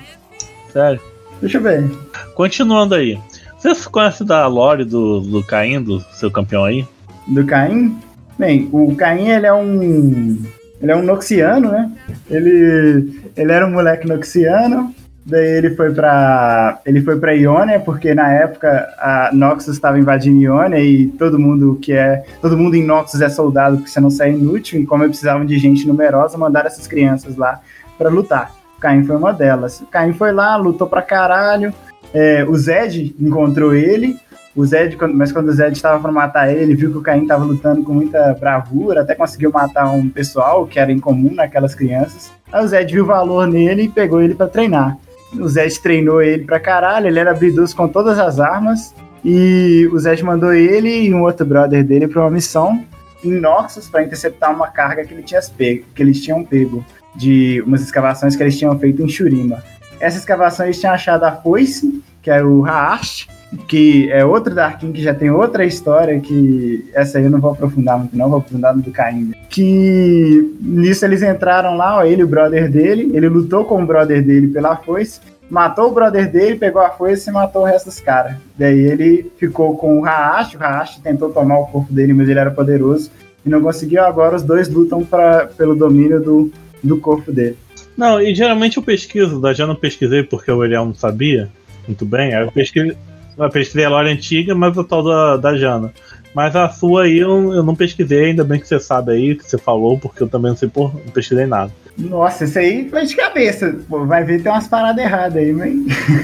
Sério. 0.72 1.00
Deixa 1.40 1.58
eu 1.58 1.62
ver. 1.62 1.90
Continuando 2.34 2.94
aí. 2.94 3.18
Você 3.58 3.88
conhece 3.90 4.24
da 4.24 4.46
lore 4.46 4.84
do, 4.84 5.20
do 5.20 5.44
Caim, 5.44 5.82
do 5.82 6.00
seu 6.12 6.30
campeão 6.30 6.64
aí? 6.64 6.86
Do 7.26 7.44
Caim? 7.44 7.98
Bem, 8.38 8.68
o 8.72 8.94
Caim 8.96 9.28
ele 9.28 9.46
é 9.46 9.52
um 9.52 10.42
ele 10.80 10.92
é 10.92 10.96
um 10.96 11.02
noxiano, 11.02 11.70
né? 11.70 11.90
Ele, 12.30 13.20
ele 13.36 13.52
era 13.52 13.66
um 13.66 13.70
moleque 13.70 14.08
noxiano, 14.08 14.94
daí 15.24 15.58
ele 15.58 15.76
foi 15.76 15.92
para 15.92 16.80
ele 16.86 17.02
foi 17.02 17.18
para 17.18 17.32
Ionia 17.32 17.78
porque 17.80 18.14
na 18.14 18.32
época 18.32 18.88
a 18.98 19.30
Noxus 19.32 19.74
estava 19.74 19.98
invadindo 19.98 20.40
Ionia 20.40 20.80
e 20.80 21.06
todo 21.06 21.38
mundo 21.38 21.78
que 21.80 21.92
é 21.92 22.24
todo 22.40 22.56
mundo 22.56 22.74
em 22.74 22.84
Noxus 22.84 23.20
é 23.20 23.28
soldado 23.28 23.76
porque 23.76 23.90
você 23.90 24.00
não 24.00 24.10
sai 24.10 24.30
inútil 24.30 24.80
e 24.80 24.86
como 24.86 25.04
eles 25.04 25.12
precisavam 25.12 25.44
de 25.44 25.58
gente 25.58 25.86
numerosa 25.86 26.38
mandaram 26.38 26.66
essas 26.66 26.86
crianças 26.86 27.36
lá 27.36 27.60
para 27.98 28.08
lutar. 28.08 28.52
Caim 28.80 29.04
foi 29.04 29.16
uma 29.16 29.32
delas. 29.32 29.82
Caim 29.90 30.14
foi 30.14 30.32
lá, 30.32 30.56
lutou 30.56 30.86
pra 30.86 31.02
caralho. 31.02 31.72
É, 32.12 32.44
o 32.44 32.56
Zed 32.56 33.14
encontrou 33.18 33.74
ele, 33.74 34.16
o 34.54 34.66
Zed, 34.66 34.96
mas 35.14 35.30
quando 35.30 35.48
o 35.48 35.52
Zed 35.52 35.72
estava 35.72 36.00
para 36.00 36.10
matar 36.10 36.52
ele, 36.52 36.74
viu 36.74 36.90
que 36.90 36.98
o 36.98 37.02
Caim 37.02 37.22
estava 37.22 37.44
lutando 37.44 37.84
com 37.84 37.94
muita 37.94 38.34
bravura, 38.34 39.02
até 39.02 39.14
conseguiu 39.14 39.52
matar 39.52 39.90
um 39.92 40.08
pessoal 40.08 40.66
que 40.66 40.78
era 40.78 40.90
incomum 40.90 41.32
naquelas 41.32 41.74
crianças. 41.74 42.32
Aí 42.52 42.64
o 42.64 42.68
Zed 42.68 42.92
viu 42.92 43.06
valor 43.06 43.46
nele 43.46 43.84
e 43.84 43.88
pegou 43.88 44.20
ele 44.20 44.34
para 44.34 44.48
treinar. 44.48 44.98
O 45.32 45.48
Zed 45.48 45.80
treinou 45.80 46.20
ele 46.20 46.44
pra 46.44 46.58
caralho, 46.58 47.06
ele 47.06 47.18
era 47.18 47.30
habilidoso 47.30 47.76
com 47.76 47.86
todas 47.86 48.18
as 48.18 48.40
armas. 48.40 48.92
E 49.24 49.88
o 49.92 49.98
Zed 49.98 50.24
mandou 50.24 50.52
ele 50.52 51.06
e 51.06 51.14
um 51.14 51.22
outro 51.22 51.46
brother 51.46 51.84
dele 51.84 52.08
para 52.08 52.22
uma 52.22 52.30
missão. 52.30 52.84
em 53.22 53.38
Noxus 53.38 53.88
para 53.88 54.02
interceptar 54.02 54.52
uma 54.52 54.68
carga 54.68 55.04
que, 55.04 55.14
ele 55.14 55.22
tinha 55.22 55.40
pego, 55.56 55.84
que 55.94 56.02
eles 56.02 56.20
tinham 56.22 56.42
pego 56.42 56.84
de 57.14 57.62
umas 57.66 57.82
escavações 57.82 58.34
que 58.34 58.42
eles 58.42 58.58
tinham 58.58 58.76
feito 58.78 59.02
em 59.02 59.08
Shurima. 59.08 59.62
Essa 60.00 60.18
escavação 60.18 60.66
eles 60.66 60.80
tinham 60.80 60.94
achado 60.94 61.24
a 61.24 61.32
foice, 61.32 62.02
que 62.22 62.30
era 62.30 62.46
o 62.46 62.64
Haash, 62.64 63.28
que 63.66 64.10
é 64.10 64.24
outro 64.24 64.54
Darkin 64.54 64.92
que 64.92 65.02
já 65.02 65.12
tem 65.12 65.30
outra 65.30 65.64
história 65.64 66.18
que 66.20 66.88
essa 66.94 67.18
aí 67.18 67.24
eu 67.24 67.30
não 67.30 67.40
vou 67.40 67.52
aprofundar 67.52 67.98
muito 67.98 68.16
não, 68.16 68.28
vou 68.28 68.38
aprofundar 68.38 68.74
no 68.74 68.82
do 68.82 68.90
Caim. 68.90 69.32
Que 69.48 70.56
nisso 70.60 71.04
eles 71.04 71.22
entraram 71.22 71.76
lá, 71.76 71.98
ó, 71.98 72.04
ele 72.04 72.22
e 72.22 72.24
o 72.24 72.28
brother 72.28 72.70
dele, 72.70 73.10
ele 73.14 73.28
lutou 73.28 73.64
com 73.64 73.82
o 73.82 73.86
brother 73.86 74.24
dele 74.24 74.48
pela 74.48 74.76
foice, 74.76 75.20
matou 75.50 75.88
o 75.88 75.92
brother 75.92 76.30
dele, 76.30 76.56
pegou 76.56 76.80
a 76.80 76.90
foice 76.90 77.28
e 77.28 77.32
matou 77.32 77.62
o 77.62 77.64
resto 77.64 77.86
dos 77.86 78.00
caras. 78.00 78.36
Daí 78.56 78.78
ele 78.78 79.30
ficou 79.36 79.76
com 79.76 80.00
o 80.00 80.04
Haash, 80.04 80.54
o 80.54 80.62
Haash 80.62 80.98
tentou 80.98 81.30
tomar 81.30 81.58
o 81.58 81.66
corpo 81.66 81.92
dele, 81.92 82.12
mas 82.12 82.28
ele 82.28 82.38
era 82.38 82.50
poderoso 82.50 83.10
e 83.44 83.48
não 83.48 83.60
conseguiu, 83.60 84.04
agora 84.04 84.36
os 84.36 84.42
dois 84.42 84.68
lutam 84.68 85.04
pra, 85.04 85.46
pelo 85.46 85.74
domínio 85.74 86.20
do, 86.20 86.52
do 86.82 86.98
corpo 86.98 87.32
dele. 87.32 87.56
Não, 88.00 88.18
e 88.18 88.34
geralmente 88.34 88.78
eu 88.78 88.82
pesquiso, 88.82 89.42
já 89.52 89.66
não 89.66 89.74
pesquisei 89.76 90.22
porque 90.22 90.50
o 90.50 90.64
Eliel 90.64 90.86
não 90.86 90.94
sabia 90.94 91.50
muito 91.86 92.06
bem, 92.06 92.32
eu 92.32 92.50
pesquisei 92.50 92.96
eu 93.36 93.50
pesquisei 93.50 93.84
a 93.84 93.90
lore 93.90 94.08
antiga, 94.08 94.54
mas 94.54 94.74
o 94.76 94.82
tal 94.82 95.02
da, 95.02 95.36
da 95.36 95.54
Jana. 95.54 95.92
Mas 96.34 96.56
a 96.56 96.66
sua 96.70 97.04
aí 97.04 97.18
eu, 97.18 97.52
eu 97.52 97.62
não 97.62 97.74
pesquisei, 97.74 98.26
ainda 98.26 98.42
bem 98.42 98.58
que 98.58 98.66
você 98.66 98.80
sabe 98.80 99.12
aí, 99.12 99.34
que 99.34 99.44
você 99.44 99.58
falou, 99.58 99.98
porque 99.98 100.22
eu 100.22 100.28
também 100.28 100.50
não 100.50 100.56
sei 100.56 100.68
por, 100.68 100.94
não 100.94 101.12
pesquisei 101.12 101.44
nada. 101.44 101.70
Nossa, 101.98 102.44
isso 102.44 102.58
aí 102.58 102.88
foi 102.88 103.04
de 103.04 103.14
cabeça. 103.14 103.78
Pô, 103.86 104.06
vai 104.06 104.24
ver 104.24 104.42
tem 104.42 104.50
umas 104.50 104.66
paradas 104.66 105.04
erradas 105.04 105.36
aí, 105.36 105.52
mas. 105.52 105.74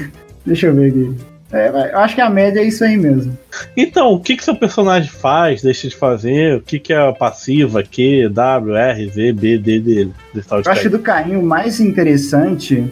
Deixa 0.45 0.67
eu 0.67 0.73
ver 0.75 0.89
aqui. 0.89 1.36
É, 1.51 1.91
eu 1.93 1.99
acho 1.99 2.13
que 2.13 2.21
a 2.21 2.29
média 2.29 2.59
é 2.59 2.63
isso 2.63 2.83
aí 2.83 2.97
mesmo. 2.97 3.37
Então, 3.75 4.11
o 4.11 4.19
que 4.19 4.35
que 4.35 4.43
seu 4.43 4.55
personagem 4.55 5.09
faz, 5.09 5.61
deixa 5.61 5.87
de 5.87 5.95
fazer? 5.95 6.57
O 6.57 6.61
que 6.61 6.77
que 6.77 6.91
é 6.91 6.97
a 6.97 7.13
passiva, 7.13 7.81
Q, 7.83 8.29
W, 8.29 8.75
R, 8.75 9.09
Z, 9.09 9.33
B, 9.33 9.57
D 9.57 9.79
dele? 9.79 10.13
Eu 10.35 10.71
acho 10.71 10.81
que 10.81 10.89
do 10.89 10.99
Caim 10.99 11.37
o 11.37 11.43
mais 11.43 11.79
interessante 11.79 12.83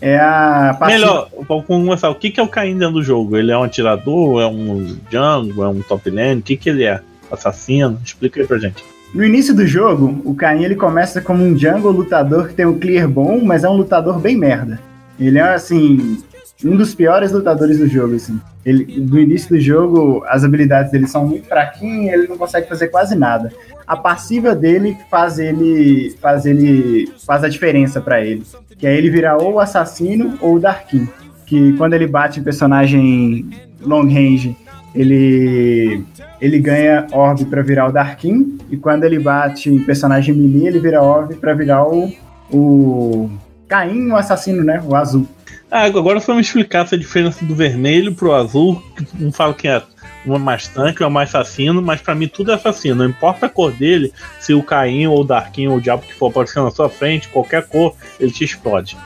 é 0.00 0.16
a 0.18 0.76
passiva. 0.78 0.98
Melhor, 0.98 1.28
vamos 1.48 1.66
começar. 1.66 2.08
O 2.10 2.14
que, 2.14 2.30
que 2.30 2.38
é 2.38 2.42
o 2.42 2.48
Caim 2.48 2.78
dentro 2.78 2.94
do 2.94 3.02
jogo? 3.02 3.36
Ele 3.36 3.50
é 3.50 3.58
um 3.58 3.64
atirador? 3.64 4.42
É 4.42 4.46
um 4.46 4.96
jungle? 5.10 5.64
É 5.64 5.68
um 5.68 5.80
top 5.82 6.08
lane? 6.08 6.40
O 6.40 6.42
que, 6.42 6.56
que 6.56 6.70
ele 6.70 6.84
é? 6.84 7.00
Assassino? 7.32 8.00
Explica 8.04 8.40
aí 8.40 8.46
pra 8.46 8.58
gente. 8.58 8.84
No 9.12 9.24
início 9.24 9.54
do 9.54 9.66
jogo, 9.66 10.20
o 10.24 10.34
Caim 10.34 10.62
ele 10.62 10.74
começa 10.76 11.20
como 11.20 11.44
um 11.44 11.58
jungle 11.58 11.90
lutador 11.90 12.48
que 12.48 12.54
tem 12.54 12.66
um 12.66 12.78
clear 12.78 13.08
bom, 13.08 13.40
mas 13.44 13.64
é 13.64 13.68
um 13.68 13.76
lutador 13.76 14.18
bem 14.20 14.36
merda. 14.36 14.80
Ele 15.18 15.38
é 15.38 15.42
assim, 15.42 16.18
um 16.64 16.76
dos 16.76 16.94
piores 16.94 17.32
lutadores 17.32 17.78
do 17.78 17.86
jogo, 17.86 18.14
assim. 18.14 18.40
Ele, 18.64 19.00
no 19.00 19.18
início 19.18 19.50
do 19.50 19.60
jogo, 19.60 20.24
as 20.26 20.44
habilidades 20.44 20.90
dele 20.90 21.06
são 21.06 21.26
muito 21.26 21.46
fraquinhas, 21.46 22.14
ele 22.14 22.28
não 22.28 22.38
consegue 22.38 22.68
fazer 22.68 22.88
quase 22.88 23.14
nada. 23.14 23.52
A 23.86 23.96
passiva 23.96 24.54
dele 24.54 24.96
faz 25.10 25.38
ele 25.38 26.16
faz 26.20 26.46
ele 26.46 27.12
faz 27.26 27.44
a 27.44 27.48
diferença 27.48 28.00
para 28.00 28.24
ele 28.24 28.42
que 28.78 28.86
é 28.86 28.96
ele 28.96 29.10
virar 29.10 29.36
ou 29.36 29.54
o 29.54 29.60
assassino 29.60 30.36
ou 30.40 30.56
o 30.56 30.60
Darkin. 30.60 31.08
Que 31.46 31.72
quando 31.74 31.94
ele 31.94 32.06
bate 32.06 32.40
em 32.40 32.42
personagem 32.42 33.48
long 33.80 34.06
range, 34.06 34.56
ele 34.94 36.04
ele 36.40 36.58
ganha 36.58 37.06
orb 37.12 37.44
para 37.46 37.62
virar 37.62 37.88
o 37.88 37.92
Darkin, 37.92 38.58
e 38.70 38.76
quando 38.76 39.04
ele 39.04 39.18
bate 39.18 39.70
em 39.70 39.78
personagem 39.78 40.34
melee, 40.34 40.66
ele 40.66 40.78
vira 40.78 41.00
orb 41.00 41.34
para 41.36 41.54
virar 41.54 41.86
o, 41.86 42.12
o 42.52 43.30
Caim, 43.66 44.10
o 44.10 44.16
assassino, 44.16 44.62
né? 44.62 44.82
O 44.84 44.94
azul. 44.94 45.26
Ah, 45.70 45.84
agora 45.84 46.20
foi 46.20 46.34
me 46.34 46.40
explicar 46.40 46.84
essa 46.84 46.96
diferença 46.96 47.44
do 47.44 47.54
vermelho 47.54 48.14
pro 48.14 48.32
azul, 48.32 48.82
não 49.14 49.32
falo 49.32 49.54
que 49.54 49.66
é 49.66 49.82
um 50.26 50.34
é 50.34 50.38
mais 50.38 50.68
tanque, 50.68 51.02
é 51.02 51.08
mais 51.08 51.34
assassino, 51.34 51.82
mas 51.82 52.00
para 52.00 52.14
mim 52.14 52.28
tudo 52.28 52.50
é 52.50 52.54
assassino. 52.54 52.94
Não 52.96 53.06
importa 53.06 53.46
a 53.46 53.48
cor 53.48 53.72
dele, 53.72 54.12
se 54.40 54.54
o 54.54 54.62
Caim 54.62 55.06
ou 55.06 55.20
o 55.20 55.24
Darkin 55.24 55.68
ou 55.68 55.76
o 55.76 55.80
diabo 55.80 56.02
que 56.02 56.14
for 56.14 56.28
aparecer 56.28 56.62
na 56.62 56.70
sua 56.70 56.88
frente, 56.88 57.28
qualquer 57.28 57.66
cor, 57.66 57.94
ele 58.18 58.30
te 58.30 58.44
explode. 58.44 58.96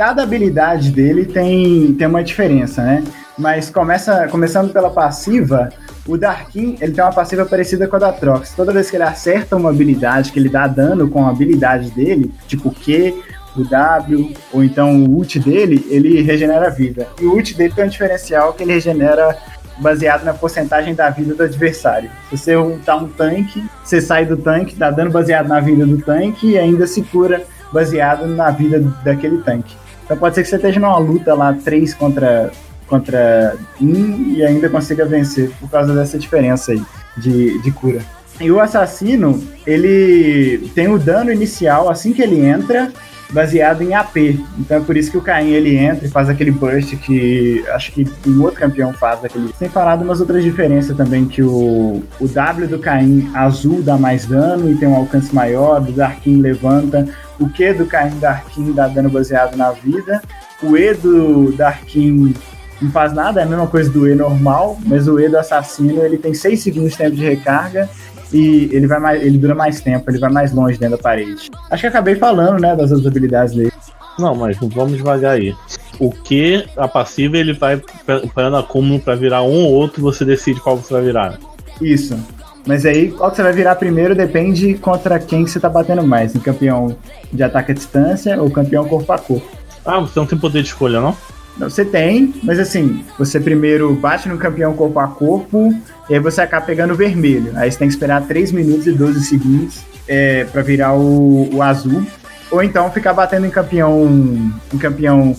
Cada 0.00 0.22
habilidade 0.22 0.90
dele 0.90 1.26
tem, 1.26 1.92
tem 1.92 2.06
uma 2.06 2.24
diferença, 2.24 2.82
né? 2.82 3.04
Mas 3.36 3.68
começa, 3.68 4.26
começando 4.28 4.72
pela 4.72 4.88
passiva, 4.88 5.68
o 6.06 6.16
Darkin, 6.16 6.78
ele 6.80 6.92
tem 6.92 7.04
uma 7.04 7.12
passiva 7.12 7.44
parecida 7.44 7.86
com 7.86 7.96
a 7.96 7.98
da 7.98 8.10
Trox. 8.10 8.54
Toda 8.56 8.72
vez 8.72 8.88
que 8.88 8.96
ele 8.96 9.02
acerta 9.02 9.56
uma 9.56 9.68
habilidade, 9.68 10.32
que 10.32 10.38
ele 10.38 10.48
dá 10.48 10.66
dano 10.66 11.06
com 11.10 11.26
a 11.26 11.28
habilidade 11.28 11.90
dele, 11.90 12.32
tipo 12.48 12.70
Q, 12.70 13.22
o 13.54 13.62
W, 13.62 14.34
ou 14.50 14.64
então 14.64 15.04
o 15.04 15.18
ult 15.18 15.38
dele, 15.38 15.86
ele 15.90 16.22
regenera 16.22 16.70
vida. 16.70 17.06
E 17.20 17.26
o 17.26 17.34
ult 17.34 17.54
dele 17.54 17.74
tem 17.76 17.84
um 17.84 17.88
diferencial 17.88 18.54
que 18.54 18.62
ele 18.62 18.72
regenera 18.72 19.36
baseado 19.80 20.24
na 20.24 20.32
porcentagem 20.32 20.94
da 20.94 21.10
vida 21.10 21.34
do 21.34 21.42
adversário. 21.42 22.10
Se 22.30 22.38
você 22.38 22.56
ultar 22.56 23.04
um 23.04 23.06
tanque, 23.06 23.62
você 23.84 24.00
sai 24.00 24.24
do 24.24 24.38
tanque, 24.38 24.76
dá 24.76 24.90
dano 24.90 25.10
baseado 25.10 25.46
na 25.46 25.60
vida 25.60 25.84
do 25.84 25.98
tanque 25.98 26.52
e 26.52 26.58
ainda 26.58 26.86
se 26.86 27.02
cura 27.02 27.42
baseado 27.70 28.26
na 28.26 28.50
vida 28.50 28.80
daquele 29.04 29.42
tanque. 29.42 29.76
Então 30.10 30.18
pode 30.18 30.34
ser 30.34 30.42
que 30.42 30.48
você 30.48 30.56
esteja 30.56 30.80
numa 30.80 30.98
luta 30.98 31.34
lá 31.34 31.52
3 31.52 31.94
contra 31.94 32.50
contra 32.88 33.54
um 33.80 34.32
e 34.32 34.44
ainda 34.44 34.68
consiga 34.68 35.04
vencer 35.04 35.52
por 35.60 35.70
causa 35.70 35.94
dessa 35.94 36.18
diferença 36.18 36.72
aí 36.72 36.82
de, 37.16 37.62
de 37.62 37.70
cura. 37.70 38.00
E 38.40 38.50
o 38.50 38.58
assassino, 38.58 39.40
ele 39.64 40.68
tem 40.74 40.88
o 40.88 40.98
dano 40.98 41.30
inicial 41.30 41.88
assim 41.88 42.12
que 42.12 42.20
ele 42.20 42.44
entra, 42.44 42.90
baseado 43.32 43.82
em 43.82 43.94
AP. 43.94 44.16
Então 44.58 44.78
é 44.78 44.80
por 44.80 44.96
isso 44.96 45.10
que 45.10 45.18
o 45.18 45.22
Caim 45.22 45.50
ele 45.50 45.76
entra 45.76 46.06
e 46.06 46.10
faz 46.10 46.28
aquele 46.28 46.50
burst 46.50 46.96
que 46.96 47.64
acho 47.68 47.92
que 47.92 48.06
um 48.26 48.42
outro 48.42 48.60
campeão 48.60 48.92
faz 48.92 49.20
daquele. 49.20 49.52
Sem 49.58 49.68
falar 49.68 49.96
de 49.96 50.04
umas 50.04 50.20
outras 50.20 50.42
diferenças 50.42 50.96
também, 50.96 51.26
que 51.26 51.42
o, 51.42 52.02
o 52.20 52.28
W 52.28 52.66
do 52.66 52.78
Caim 52.78 53.30
azul 53.34 53.82
dá 53.82 53.96
mais 53.96 54.26
dano 54.26 54.70
e 54.70 54.76
tem 54.76 54.88
um 54.88 54.96
alcance 54.96 55.34
maior, 55.34 55.80
do 55.80 55.92
Darkin 55.92 56.40
levanta. 56.40 57.06
O 57.38 57.48
Q 57.48 57.74
do 57.74 57.86
Caim 57.86 58.18
Darkin 58.18 58.72
dá 58.72 58.86
dano 58.88 59.08
baseado 59.08 59.56
na 59.56 59.70
vida. 59.70 60.20
O 60.62 60.76
E 60.76 60.92
do 60.92 61.52
Darkin 61.52 62.34
não 62.80 62.90
faz 62.90 63.12
nada, 63.12 63.40
é 63.40 63.44
a 63.44 63.46
mesma 63.46 63.66
coisa 63.66 63.90
do 63.90 64.08
E 64.08 64.14
normal, 64.14 64.78
mas 64.86 65.06
o 65.08 65.18
E 65.18 65.28
do 65.28 65.38
assassino 65.38 66.02
ele 66.02 66.18
tem 66.18 66.34
6 66.34 66.62
segundos 66.62 66.92
de 66.92 66.98
tempo 66.98 67.16
de 67.16 67.24
recarga 67.24 67.88
e 68.32 68.68
ele 68.72 68.86
vai 68.86 69.00
mais, 69.00 69.22
ele 69.22 69.38
dura 69.38 69.54
mais 69.54 69.80
tempo, 69.80 70.10
ele 70.10 70.18
vai 70.18 70.30
mais 70.30 70.52
longe 70.52 70.78
dentro 70.78 70.96
da 70.96 71.02
parede. 71.02 71.50
Acho 71.70 71.80
que 71.80 71.86
acabei 71.86 72.14
falando, 72.14 72.60
né, 72.60 72.74
das 72.76 72.90
outras 72.90 73.06
habilidades 73.06 73.54
dele. 73.54 73.72
Não, 74.18 74.34
mas 74.34 74.56
vamos 74.60 74.96
devagar 74.96 75.32
aí. 75.32 75.54
O 75.98 76.10
que 76.10 76.66
a 76.76 76.86
passiva 76.86 77.36
ele 77.36 77.52
vai 77.52 77.80
parando 78.34 78.56
acúmulo 78.56 79.00
para 79.00 79.14
virar 79.14 79.42
um 79.42 79.64
ou 79.64 79.72
outro, 79.72 80.02
você 80.02 80.24
decide 80.24 80.60
qual 80.60 80.76
você 80.76 80.92
vai 80.92 81.02
virar. 81.02 81.38
Isso. 81.80 82.18
Mas 82.66 82.84
aí, 82.84 83.10
qual 83.10 83.30
que 83.30 83.36
você 83.36 83.42
vai 83.42 83.52
virar 83.52 83.76
primeiro 83.76 84.14
depende 84.14 84.74
contra 84.74 85.18
quem 85.18 85.44
que 85.44 85.50
você 85.50 85.58
tá 85.58 85.68
batendo 85.68 86.06
mais. 86.06 86.34
Um 86.36 86.40
campeão 86.40 86.96
de 87.32 87.42
ataque 87.42 87.72
à 87.72 87.74
distância 87.74 88.40
ou 88.40 88.50
campeão 88.50 88.86
corpo 88.86 89.10
a 89.12 89.18
corpo. 89.18 89.58
Ah, 89.84 90.00
você 90.00 90.18
não 90.18 90.26
tem 90.26 90.38
poder 90.38 90.62
de 90.62 90.68
escolha, 90.68 91.00
não? 91.00 91.16
Você 91.58 91.84
tem, 91.84 92.34
mas 92.42 92.58
assim, 92.58 93.04
você 93.18 93.40
primeiro 93.40 93.94
bate 93.94 94.28
no 94.28 94.38
campeão 94.38 94.74
corpo 94.74 94.98
a 94.98 95.08
corpo, 95.08 95.74
e 96.10 96.14
aí 96.14 96.18
você 96.18 96.40
acaba 96.40 96.66
pegando 96.66 96.92
o 96.92 96.96
vermelho. 96.96 97.52
Aí 97.54 97.70
você 97.70 97.78
tem 97.78 97.86
que 97.86 97.94
esperar 97.94 98.26
3 98.26 98.50
minutos 98.50 98.84
e 98.88 98.92
12 98.92 99.24
segundos 99.24 99.80
é, 100.08 100.44
para 100.44 100.60
virar 100.60 100.92
o, 100.92 101.48
o, 101.54 101.62
azul. 101.62 102.04
Ou 102.50 102.60
então 102.64 102.90
ficar 102.90 103.12
batendo 103.12 103.46
em 103.46 103.50
campeão, 103.50 104.52
em 104.74 104.78
campeão 104.78 105.36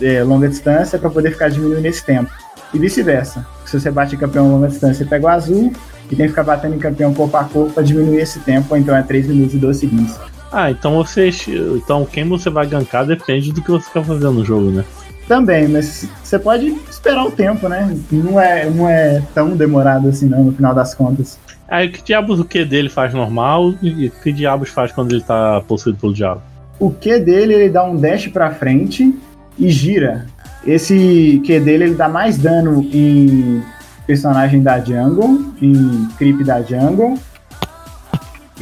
é, 0.00 0.22
longa 0.22 0.48
distância 0.48 0.98
para 0.98 1.10
poder 1.10 1.32
ficar 1.32 1.50
diminuindo 1.50 1.84
esse 1.84 2.02
tempo. 2.02 2.30
E 2.72 2.78
vice-versa. 2.78 3.46
Se 3.66 3.78
você 3.78 3.90
bate 3.90 4.14
em 4.14 4.18
campeão 4.18 4.50
longa 4.50 4.68
distância, 4.68 5.04
você 5.04 5.10
pega 5.10 5.26
o 5.26 5.28
azul 5.28 5.74
e 6.10 6.16
tem 6.16 6.24
que 6.24 6.28
ficar 6.28 6.42
batendo 6.42 6.74
em 6.74 6.78
campeão 6.78 7.12
corpo 7.12 7.36
a 7.36 7.44
corpo 7.44 7.74
para 7.74 7.82
diminuir 7.82 8.22
esse 8.22 8.40
tempo, 8.40 8.68
ou 8.70 8.78
então 8.78 8.96
é 8.96 9.02
3 9.02 9.26
minutos 9.26 9.54
e 9.54 9.58
12 9.58 9.80
segundos. 9.80 10.16
Ah, 10.50 10.70
então 10.70 10.94
você. 10.94 11.28
Então 11.76 12.06
quem 12.06 12.26
você 12.26 12.48
vai 12.48 12.66
gankar 12.66 13.04
depende 13.04 13.52
do 13.52 13.60
que 13.60 13.70
você 13.70 13.90
quer 13.92 14.02
fazer 14.02 14.30
no 14.30 14.42
jogo, 14.42 14.70
né? 14.70 14.84
Também, 15.28 15.68
mas 15.68 16.08
você 16.24 16.38
pode 16.38 16.68
esperar 16.88 17.24
o 17.26 17.30
tempo, 17.30 17.68
né? 17.68 17.94
Não 18.10 18.40
é, 18.40 18.68
não 18.70 18.88
é 18.88 19.22
tão 19.34 19.54
demorado 19.54 20.08
assim, 20.08 20.26
não, 20.26 20.44
no 20.44 20.52
final 20.52 20.74
das 20.74 20.94
contas. 20.94 21.38
Aí, 21.68 21.90
que 21.90 22.02
diabos 22.02 22.40
o 22.40 22.46
Q 22.46 22.64
dele 22.64 22.88
faz 22.88 23.12
normal 23.12 23.74
e 23.82 24.10
que 24.22 24.32
diabos 24.32 24.70
faz 24.70 24.90
quando 24.90 25.12
ele 25.12 25.20
tá 25.20 25.62
possuído 25.68 25.98
pelo 25.98 26.14
diabo? 26.14 26.40
O 26.80 26.90
Q 26.90 27.20
dele, 27.20 27.52
ele 27.52 27.68
dá 27.68 27.84
um 27.84 27.94
dash 27.94 28.28
pra 28.28 28.50
frente 28.52 29.14
e 29.58 29.68
gira. 29.68 30.26
Esse 30.66 31.42
Q 31.44 31.60
dele, 31.60 31.84
ele 31.84 31.94
dá 31.94 32.08
mais 32.08 32.38
dano 32.38 32.80
em 32.90 33.62
personagem 34.06 34.62
da 34.62 34.80
jungle, 34.80 35.52
em 35.60 36.08
creep 36.16 36.42
da 36.42 36.62
jungle. 36.62 37.18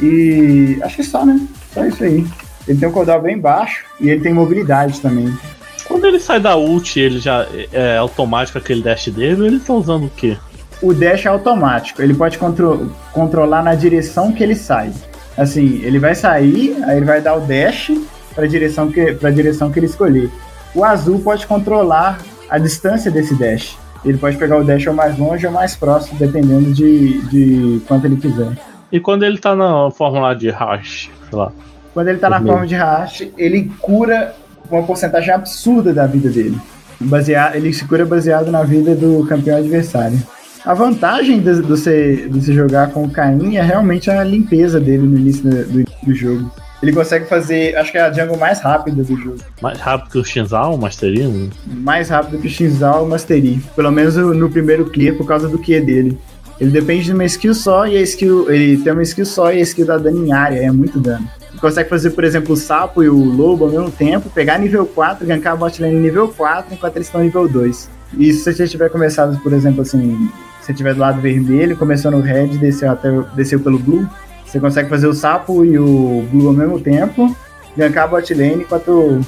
E 0.01 0.77
acho 0.81 0.97
que 0.97 1.03
só, 1.03 1.25
né? 1.25 1.39
Só 1.73 1.85
isso 1.85 2.03
aí. 2.03 2.27
Ele 2.67 2.77
tem 2.77 2.89
um 2.89 2.91
cooldown 2.91 3.21
bem 3.21 3.39
baixo 3.39 3.85
e 4.01 4.09
ele 4.09 4.19
tem 4.19 4.33
mobilidade 4.33 4.99
também. 4.99 5.33
Quando 5.97 6.05
ele 6.05 6.19
sai 6.19 6.39
da 6.39 6.55
ult, 6.55 6.99
ele 6.99 7.17
já 7.17 7.47
é, 7.51 7.95
é 7.95 7.97
automático 7.97 8.55
aquele 8.55 8.83
dash 8.83 9.07
dele 9.07 9.41
ou 9.41 9.47
ele 9.47 9.59
tá 9.59 9.73
usando 9.73 10.05
o 10.05 10.09
quê? 10.11 10.37
O 10.79 10.93
dash 10.93 11.25
é 11.25 11.29
automático, 11.29 12.03
ele 12.03 12.13
pode 12.13 12.37
contro 12.37 12.91
controlar 13.11 13.63
na 13.63 13.73
direção 13.73 14.31
que 14.31 14.43
ele 14.43 14.53
sai. 14.53 14.91
Assim, 15.35 15.81
ele 15.83 15.97
vai 15.97 16.13
sair, 16.13 16.77
aí 16.83 16.97
ele 16.97 17.05
vai 17.07 17.19
dar 17.19 17.33
o 17.33 17.39
dash 17.39 17.91
para 18.35 18.43
a 18.43 18.47
direção 18.47 18.91
que 18.91 19.13
para 19.13 19.31
direção 19.31 19.71
que 19.71 19.79
ele 19.79 19.87
escolher. 19.87 20.29
O 20.75 20.83
azul 20.85 21.19
pode 21.19 21.47
controlar 21.47 22.19
a 22.47 22.59
distância 22.59 23.09
desse 23.09 23.33
dash. 23.33 23.75
Ele 24.05 24.19
pode 24.19 24.37
pegar 24.37 24.59
o 24.59 24.63
dash 24.63 24.85
ou 24.85 24.93
mais 24.93 25.17
longe 25.17 25.47
ou 25.47 25.51
mais 25.51 25.75
próximo, 25.75 26.19
dependendo 26.19 26.71
de, 26.71 27.21
de 27.23 27.81
quanto 27.87 28.05
ele 28.05 28.17
quiser. 28.17 28.51
E 28.91 28.99
quando 28.99 29.23
ele 29.23 29.39
tá 29.39 29.55
na 29.55 29.89
fórmula 29.89 30.35
de 30.35 30.51
hash, 30.51 31.09
sei 31.27 31.39
lá. 31.39 31.51
Quando 31.91 32.09
ele 32.09 32.19
tá 32.19 32.29
na 32.29 32.39
forma 32.39 32.67
de 32.67 32.75
hash, 32.75 33.27
ele 33.35 33.71
cura 33.79 34.35
uma 34.75 34.83
porcentagem 34.83 35.33
absurda 35.33 35.93
da 35.93 36.05
vida 36.05 36.29
dele. 36.29 36.57
Baseado, 36.99 37.55
ele 37.55 37.71
se 37.73 37.85
cura 37.85 38.05
baseado 38.05 38.51
na 38.51 38.63
vida 38.63 38.95
do 38.95 39.25
campeão 39.27 39.57
adversário. 39.57 40.17
A 40.65 40.73
vantagem 40.73 41.39
de, 41.39 41.55
de, 41.55 41.61
você, 41.61 42.27
de 42.27 42.41
você 42.41 42.53
jogar 42.53 42.91
com 42.91 43.03
o 43.03 43.09
Caim 43.09 43.55
é 43.55 43.61
realmente 43.61 44.09
a 44.09 44.23
limpeza 44.23 44.79
dele 44.79 45.03
no 45.03 45.17
início 45.17 45.43
do, 45.43 45.85
do 46.03 46.13
jogo. 46.13 46.51
Ele 46.81 46.93
consegue 46.93 47.25
fazer, 47.25 47.75
acho 47.75 47.91
que 47.91 47.97
é 47.97 48.01
a 48.01 48.11
jungle 48.11 48.37
mais 48.37 48.59
rápida 48.59 49.03
do 49.03 49.17
jogo. 49.17 49.37
Mais 49.61 49.79
rápido 49.79 50.11
que 50.11 50.17
o 50.19 50.23
Shinzal, 50.23 50.75
o 50.75 50.77
Mastery? 50.77 51.49
Mais 51.65 52.09
rápido 52.09 52.39
que 52.39 52.47
o 52.47 52.49
Shinzal 52.49 53.05
o 53.05 53.09
Mastery. 53.09 53.61
Pelo 53.75 53.91
menos 53.91 54.15
no 54.15 54.49
primeiro 54.49 54.85
clear, 54.85 55.15
por 55.15 55.25
causa 55.25 55.47
do 55.47 55.57
Q 55.57 55.79
dele. 55.81 56.17
Ele 56.59 56.71
depende 56.71 57.05
de 57.05 57.13
uma 57.13 57.25
skill 57.25 57.53
só 57.53 57.87
e 57.87 57.97
a 57.97 58.01
skill. 58.01 58.51
Ele 58.51 58.77
tem 58.77 58.93
uma 58.93 59.03
skill 59.03 59.25
só 59.25 59.51
e 59.51 59.57
a 59.57 59.61
skill 59.61 59.85
dá 59.85 59.97
dano 59.97 60.25
em 60.25 60.31
área, 60.31 60.59
é 60.59 60.71
muito 60.71 60.99
dano. 60.99 61.27
Consegue 61.59 61.89
fazer, 61.89 62.11
por 62.11 62.23
exemplo, 62.23 62.53
o 62.53 62.57
sapo 62.57 63.03
e 63.03 63.09
o 63.09 63.23
lobo 63.23 63.65
ao 63.65 63.71
mesmo 63.71 63.91
tempo, 63.91 64.29
pegar 64.29 64.59
nível 64.59 64.85
4, 64.85 65.25
gankar 65.25 65.53
a 65.53 65.55
bot 65.55 65.81
lane 65.81 65.95
nível 65.95 66.27
4 66.27 66.73
enquanto 66.73 66.95
eles 66.95 67.07
estão 67.07 67.21
nível 67.21 67.47
2. 67.47 67.89
E 68.17 68.31
se 68.31 68.53
você 68.53 68.67
tiver 68.67 68.89
começado, 68.89 69.39
por 69.39 69.51
exemplo, 69.53 69.81
assim, 69.81 70.29
se 70.61 70.67
você 70.67 70.73
tiver 70.73 70.93
do 70.93 70.99
lado 70.99 71.19
vermelho, 71.19 71.75
começou 71.75 72.11
no 72.11 72.21
red, 72.21 72.47
desceu 72.57 72.91
até 72.91 73.09
desceu 73.35 73.59
pelo 73.59 73.79
blue, 73.79 74.07
você 74.45 74.59
consegue 74.59 74.89
fazer 74.89 75.07
o 75.07 75.13
sapo 75.13 75.65
e 75.65 75.77
o 75.77 76.25
blue 76.31 76.47
ao 76.47 76.53
mesmo 76.53 76.79
tempo, 76.79 77.35
gankar 77.75 78.05
a 78.05 78.07
bot 78.07 78.33
lane 78.33 78.63
enquanto, 78.63 79.19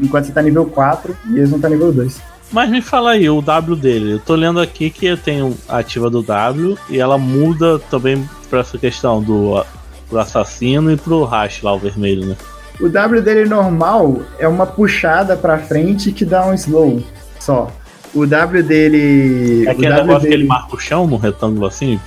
enquanto 0.00 0.26
você 0.26 0.32
tá 0.32 0.42
nível 0.42 0.66
4 0.66 1.16
e 1.30 1.38
eles 1.38 1.50
não 1.50 1.60
tá 1.60 1.68
nível 1.68 1.92
2. 1.92 2.20
Mas 2.52 2.70
me 2.70 2.80
fala 2.80 3.12
aí, 3.12 3.28
o 3.28 3.42
W 3.42 3.76
dele. 3.76 4.12
Eu 4.12 4.18
tô 4.20 4.34
lendo 4.34 4.60
aqui 4.60 4.90
que 4.90 5.16
tem 5.16 5.54
a 5.68 5.78
ativa 5.78 6.08
do 6.08 6.22
W 6.22 6.76
e 6.88 6.98
ela 6.98 7.18
muda 7.18 7.78
também 7.90 8.28
pra 8.48 8.60
essa 8.60 8.78
questão 8.78 9.20
do 9.20 9.64
pro 10.08 10.18
assassino 10.18 10.92
e 10.92 10.96
pro 10.96 11.24
Hash 11.24 11.62
lá, 11.62 11.74
o 11.74 11.78
vermelho, 11.78 12.26
né? 12.26 12.36
O 12.80 12.88
W 12.88 13.22
dele 13.22 13.48
normal 13.48 14.20
é 14.38 14.46
uma 14.46 14.66
puxada 14.66 15.36
pra 15.36 15.58
frente 15.58 16.12
que 16.12 16.24
dá 16.24 16.46
um 16.46 16.54
slow 16.54 17.02
só. 17.40 17.72
O 18.14 18.26
W 18.26 18.62
dele. 18.62 19.66
É 19.66 19.70
aquele 19.70 19.94
negócio 19.94 20.20
dele... 20.22 20.28
que 20.28 20.34
ele 20.34 20.46
marca 20.46 20.76
o 20.76 20.78
chão 20.78 21.06
no 21.06 21.16
retângulo 21.16 21.66
assim? 21.66 21.98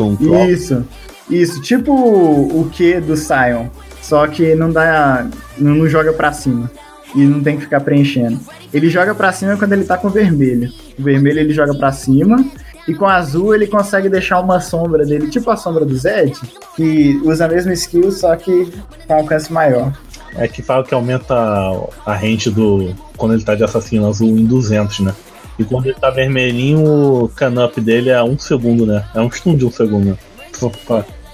Um 0.00 0.46
isso, 0.46 0.86
isso. 1.28 1.60
Tipo 1.60 1.92
o 1.92 2.70
Q 2.74 3.00
do 3.00 3.14
Sion. 3.14 3.66
Só 4.00 4.26
que 4.26 4.54
não 4.54 4.72
dá. 4.72 5.26
Não 5.58 5.86
joga 5.86 6.12
pra 6.14 6.32
cima. 6.32 6.70
E 7.14 7.24
não 7.24 7.42
tem 7.42 7.56
que 7.56 7.64
ficar 7.64 7.80
preenchendo. 7.80 8.40
Ele 8.72 8.88
joga 8.88 9.14
pra 9.14 9.32
cima 9.32 9.56
quando 9.56 9.72
ele 9.72 9.84
tá 9.84 9.98
com 9.98 10.08
o 10.08 10.10
vermelho. 10.10 10.70
O 10.98 11.02
vermelho 11.02 11.40
ele 11.40 11.52
joga 11.52 11.74
pra 11.74 11.92
cima. 11.92 12.42
E 12.86 12.94
com 12.94 13.06
azul 13.06 13.54
ele 13.54 13.66
consegue 13.66 14.08
deixar 14.08 14.40
uma 14.40 14.60
sombra 14.60 15.04
dele, 15.04 15.28
tipo 15.28 15.50
a 15.50 15.56
sombra 15.56 15.84
do 15.84 15.96
Zed, 15.96 16.32
que 16.76 17.20
usa 17.24 17.46
a 17.46 17.48
mesma 17.48 17.72
skill, 17.72 18.12
só 18.12 18.34
que 18.36 18.72
com 19.06 19.14
alcance 19.14 19.52
maior. 19.52 19.92
É 20.36 20.46
que 20.46 20.62
fala 20.62 20.84
que 20.84 20.94
aumenta 20.94 21.34
a 21.34 22.14
range 22.14 22.50
do. 22.50 22.94
Quando 23.16 23.34
ele 23.34 23.42
tá 23.42 23.54
de 23.54 23.64
assassino 23.64 24.06
azul 24.06 24.28
em 24.28 24.44
200, 24.44 25.00
né? 25.00 25.14
E 25.58 25.64
quando 25.64 25.86
ele 25.86 25.94
tá 25.94 26.10
vermelhinho, 26.10 26.84
o 27.24 27.28
can-up 27.30 27.80
dele 27.80 28.10
é 28.10 28.22
um 28.22 28.38
segundo, 28.38 28.84
né? 28.84 29.04
É 29.14 29.20
um 29.20 29.30
stun 29.30 29.56
de 29.56 29.64
um 29.64 29.72
segundo. 29.72 30.10
Né? 30.10 30.18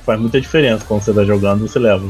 Faz 0.04 0.20
muita 0.20 0.40
diferença 0.40 0.84
quando 0.86 1.02
você 1.02 1.12
tá 1.12 1.24
jogando, 1.24 1.66
você 1.66 1.78
leva. 1.78 2.04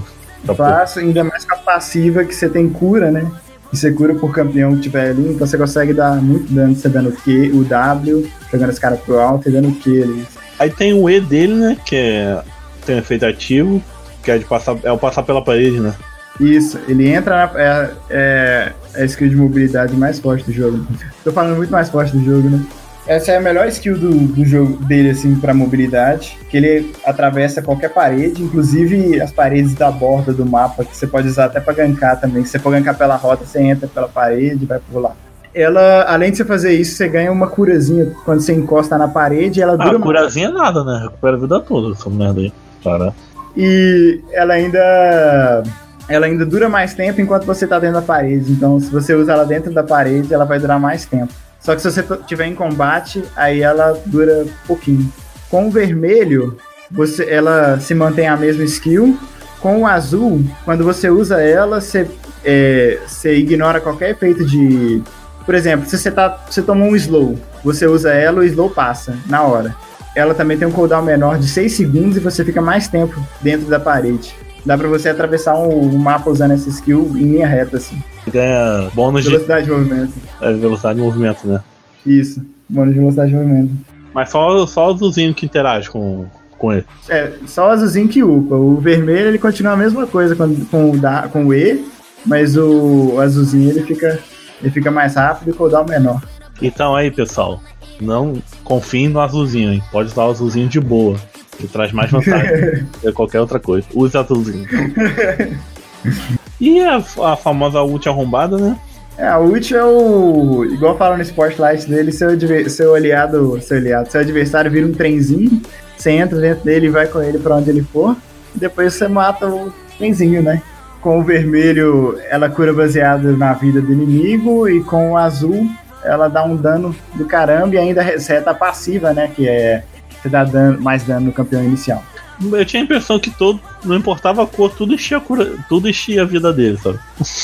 Faz, 0.57 0.97
ainda 0.99 1.25
mais 1.25 1.45
com 1.45 1.55
a 1.55 1.59
passiva 1.59 2.25
que 2.25 2.35
você 2.35 2.49
tem 2.49 2.69
cura, 2.69 3.11
né? 3.11 3.31
E 3.73 3.77
você 3.77 3.91
cura 3.91 4.15
por 4.15 4.33
campeão 4.33 4.75
que 4.77 4.83
tiver 4.83 5.11
ali, 5.11 5.31
então 5.31 5.47
você 5.47 5.57
consegue 5.57 5.95
dar 5.95 6.17
muito 6.17 6.53
dano, 6.53 6.75
você 6.75 6.89
dando 6.89 7.09
o 7.09 7.13
Q, 7.13 7.53
o 7.55 7.65
W, 7.65 8.31
jogando 8.51 8.71
esse 8.71 8.81
cara 8.81 8.97
pro 8.97 9.19
alto 9.19 9.49
e 9.49 9.53
dando 9.53 9.69
o 9.69 9.75
Q 9.75 10.03
ali. 10.03 10.27
Aí 10.59 10.71
tem 10.71 10.93
o 10.93 11.09
E 11.09 11.21
dele, 11.21 11.55
né? 11.55 11.77
Que 11.85 11.97
é, 11.97 12.43
tem 12.85 12.97
um 12.97 12.99
efeito 12.99 13.25
ativo, 13.25 13.83
que 14.23 14.31
é 14.31 14.39
de 14.39 14.45
passar. 14.45 14.77
É 14.83 14.93
o 14.93 14.99
passar 14.99 15.23
pela 15.23 15.43
parede, 15.43 15.81
né? 15.81 15.95
Isso, 16.39 16.79
ele 16.87 17.09
entra 17.09 17.47
na. 17.47 17.61
É, 17.61 17.91
é, 18.11 18.73
é 18.95 19.03
a 19.03 19.05
skill 19.07 19.29
de 19.29 19.37
mobilidade 19.37 19.97
mais 19.97 20.19
forte 20.19 20.45
do 20.45 20.53
jogo. 20.53 20.87
Tô 21.25 21.33
falando 21.33 21.57
muito 21.57 21.71
mais 21.71 21.89
forte 21.89 22.17
do 22.17 22.25
jogo, 22.25 22.49
né? 22.49 22.61
Essa 23.07 23.33
é 23.33 23.37
a 23.37 23.41
melhor 23.41 23.67
skill 23.69 23.99
do, 23.99 24.11
do 24.11 24.45
jogo 24.45 24.77
dele, 24.85 25.11
assim, 25.11 25.35
pra 25.35 25.53
mobilidade. 25.53 26.39
Que 26.49 26.57
ele 26.57 26.93
atravessa 27.05 27.61
qualquer 27.61 27.93
parede, 27.93 28.43
inclusive 28.43 29.21
as 29.21 29.33
paredes 29.33 29.75
da 29.75 29.91
borda 29.91 30.33
do 30.33 30.47
mapa, 30.47 30.85
que 30.85 30.97
você 30.97 31.07
pode 31.07 31.29
usar 31.29 31.47
até 31.47 31.59
pra 31.59 31.75
gankar 31.75 32.21
também. 32.21 32.45
Se 32.45 32.53
você 32.53 32.59
for 32.59 32.71
gankar 32.71 32.97
pela 32.97 33.17
rota, 33.17 33.45
você 33.45 33.61
entra 33.61 33.89
pela 33.89 34.09
parede 34.09 34.63
e 34.63 34.67
vai 34.67 34.79
pular. 34.79 35.17
Ela, 35.55 36.05
além 36.09 36.31
de 36.31 36.39
você 36.39 36.45
fazer 36.45 36.73
isso, 36.73 36.97
você 36.97 37.09
ganha 37.09 37.31
uma 37.31 37.47
curazinha 37.47 38.13
quando 38.25 38.41
você 38.41 38.55
encosta 38.55 38.97
na 38.97 39.09
parede 39.09 39.61
ela 39.61 39.77
dura. 39.77 39.99
Ah, 39.99 40.01
curazinha 40.01 40.49
é 40.49 40.53
nada, 40.53 40.83
né? 40.83 41.01
Recupera 41.03 41.37
a 41.37 41.41
vida 41.41 41.61
toda, 41.61 41.95
essa 41.95 42.09
merda 42.09 42.41
aí. 42.41 42.53
Para. 42.83 43.13
E 43.55 44.21
ela 44.33 44.55
ainda 44.55 45.63
ela 46.09 46.27
ainda 46.27 46.47
dura 46.47 46.69
mais 46.69 46.95
tempo 46.95 47.21
enquanto 47.21 47.45
você 47.45 47.67
tá 47.67 47.79
dentro 47.79 47.97
da 47.97 48.03
parede. 48.03 48.51
Então, 48.53 48.81
se 48.81 48.91
você 48.91 49.15
usa 49.15 49.33
ela 49.33 49.45
dentro 49.45 49.73
da 49.73 49.83
parede, 49.83 50.33
ela 50.33 50.45
vai 50.45 50.59
durar 50.59 50.81
mais 50.81 51.05
tempo. 51.05 51.33
Só 51.63 51.75
que 51.75 51.81
se 51.81 51.91
você 51.91 52.03
tiver 52.27 52.47
em 52.47 52.55
combate, 52.55 53.23
aí 53.37 53.63
ela 53.63 53.99
dura 54.05 54.47
pouquinho. 54.67 55.11
Com 55.49 55.69
o 55.69 55.71
vermelho, 55.71 56.57
você, 56.91 57.25
ela 57.31 57.79
se 57.79 57.95
mantém 57.95 58.27
a 58.27 58.37
mesma 58.37 58.65
skill. 58.65 59.17
Com 59.61 59.83
o 59.83 59.87
azul, 59.87 60.45
quando 60.65 60.83
você 60.83 61.09
usa 61.09 61.41
ela, 61.41 61.81
você, 61.81 62.09
é, 62.45 62.99
você 63.07 63.37
ignora 63.37 63.81
qualquer 63.81 64.11
efeito 64.11 64.45
de. 64.45 65.03
Por 65.47 65.55
exemplo, 65.55 65.89
se 65.89 65.97
você, 65.97 66.11
tá, 66.11 66.45
você 66.49 66.63
tomou 66.63 66.89
um 66.89 66.97
slow, 66.97 67.39
você 67.63 67.87
usa 67.87 68.13
ela, 68.13 68.41
o 68.41 68.45
slow 68.45 68.71
passa 68.71 69.17
na 69.27 69.43
hora. 69.43 69.75
Ela 70.15 70.35
também 70.35 70.59
tem 70.59 70.67
um 70.67 70.73
cooldown 70.73 71.03
menor 71.03 71.39
de 71.39 71.49
6 71.49 71.73
segundos 71.73 72.17
e 72.17 72.21
você 72.21 72.45
fica 72.45 72.61
mais 72.61 72.89
tempo 72.89 73.21
dentro 73.41 73.67
da 73.69 73.79
parede. 73.81 74.35
Dá 74.65 74.77
pra 74.77 74.89
você 74.89 75.09
atravessar 75.09 75.55
um, 75.55 75.95
um 75.95 75.99
mapa 75.99 76.29
usando 76.29 76.53
essa 76.53 76.69
skill 76.69 77.11
em 77.15 77.33
linha 77.33 77.47
reta, 77.47 77.77
assim. 77.77 78.03
Ganha 78.31 78.91
bônus 78.95 79.25
velocidade 79.25 79.67
de... 79.67 79.71
de 79.73 79.77
movimento. 79.77 80.13
É, 80.41 80.53
velocidade 80.53 80.99
de 80.99 81.05
movimento, 81.05 81.47
né? 81.47 81.61
Isso, 82.07 82.45
bônus 82.69 82.95
de 82.95 83.01
velocidade 83.01 83.31
de 83.31 83.37
movimento. 83.37 83.73
Mas 84.15 84.31
só, 84.31 84.67
só 84.67 84.89
o 84.89 84.95
azulzinho 84.95 85.35
que 85.35 85.47
interage 85.47 85.91
com, 85.91 86.27
com 86.59 86.73
ele. 86.73 86.85
É, 87.09 87.33
só 87.47 87.69
o 87.69 87.71
azulzinho 87.71 88.09
que 88.09 88.23
upa. 88.23 88.55
O 88.55 88.77
vermelho 88.77 89.29
ele 89.29 89.39
continua 89.39 89.73
a 89.73 89.77
mesma 89.77 90.07
coisa 90.07 90.37
com, 90.37 90.55
com, 90.67 90.91
o, 90.91 90.99
da, 90.99 91.29
com 91.29 91.47
o 91.47 91.55
E, 91.55 91.85
mas 92.25 92.57
o, 92.57 93.15
o 93.15 93.21
azulzinho 93.21 93.71
ele 93.71 93.83
fica, 93.83 94.19
ele 94.61 94.71
fica 94.71 94.91
mais 94.91 95.15
rápido 95.15 95.49
e 95.49 95.51
o 95.51 95.55
cooldown 95.55 95.87
menor. 95.87 96.23
Então 96.61 96.95
aí, 96.95 97.11
pessoal, 97.11 97.61
não 98.01 98.41
confiem 98.63 99.09
no 99.09 99.21
azulzinho, 99.21 99.73
hein? 99.73 99.83
Pode 99.91 100.11
usar 100.11 100.27
o 100.27 100.31
azulzinho 100.31 100.69
de 100.69 100.81
boa 100.81 101.17
que 101.59 101.67
traz 101.67 101.93
mais 101.93 102.11
vantagem 102.11 102.87
que 103.01 103.13
qualquer 103.13 103.41
outra 103.41 103.59
coisa. 103.59 103.87
Use 103.95 104.17
azulzinho. 104.17 104.67
e 106.63 106.81
a, 106.81 106.97
a 106.97 107.37
famosa 107.37 107.83
ult 107.83 108.09
arrombada, 108.09 108.57
né? 108.57 108.79
É, 109.19 109.27
a 109.27 109.37
ult 109.41 109.75
é 109.75 109.85
o. 109.85 110.65
Igual 110.65 110.97
falam 110.97 111.17
no 111.17 111.23
Spotlight 111.25 111.89
dele, 111.89 112.13
seu, 112.13 112.31
seu 112.71 112.95
aliado. 112.95 113.61
Seu 113.61 113.79
aliado, 113.79 114.09
seu 114.09 114.21
adversário 114.21 114.71
vira 114.71 114.87
um 114.87 114.93
trenzinho, 114.93 115.61
você 115.97 116.13
entra 116.13 116.39
dentro 116.39 116.63
dele 116.65 116.87
e 116.87 116.89
vai 116.89 117.09
com 117.09 117.21
ele 117.21 117.41
para 117.41 117.57
onde 117.57 117.69
ele 117.69 117.83
for, 117.83 118.17
e 118.55 118.61
depois 118.61 118.95
você 118.95 119.09
mata 119.09 119.49
o 119.49 119.73
trenzinho, 119.99 120.41
né? 120.41 120.63
Com 121.01 121.19
o 121.19 121.25
vermelho, 121.25 122.17
ela 122.31 122.49
cura 122.49 122.73
baseado 122.73 123.37
na 123.37 123.53
vida 123.55 123.81
do 123.81 123.93
inimigo, 123.93 124.69
e 124.69 124.85
com 124.85 125.11
o 125.11 125.17
azul, 125.17 125.69
ela 126.05 126.29
dá 126.29 126.45
um 126.45 126.55
dano 126.55 126.95
do 127.15 127.25
caramba 127.25 127.75
e 127.75 127.79
ainda 127.79 128.03
reseta 128.03 128.53
a 128.53 128.55
passiva, 128.55 129.13
né? 129.13 129.29
Que 129.35 129.49
é 129.49 129.83
você 130.23 130.29
dá 130.29 130.45
dano, 130.45 130.81
mais 130.81 131.03
dano 131.03 131.27
no 131.27 131.33
campeão 131.33 131.65
inicial. 131.65 132.05
Eu 132.41 132.65
tinha 132.65 132.83
a 132.83 132.85
impressão 132.85 133.19
que 133.19 133.31
todo, 133.31 133.61
não 133.85 133.97
importava 133.97 134.43
a 134.43 134.47
cor, 134.47 134.71
tudo 134.71 134.95
enchia 134.95 135.19
a, 135.19 135.21
cura, 135.21 135.53
tudo 135.69 135.89
enchia 135.89 136.23
a 136.23 136.25
vida 136.27 136.53
dele, 136.53 136.79
sabe? 136.79 136.99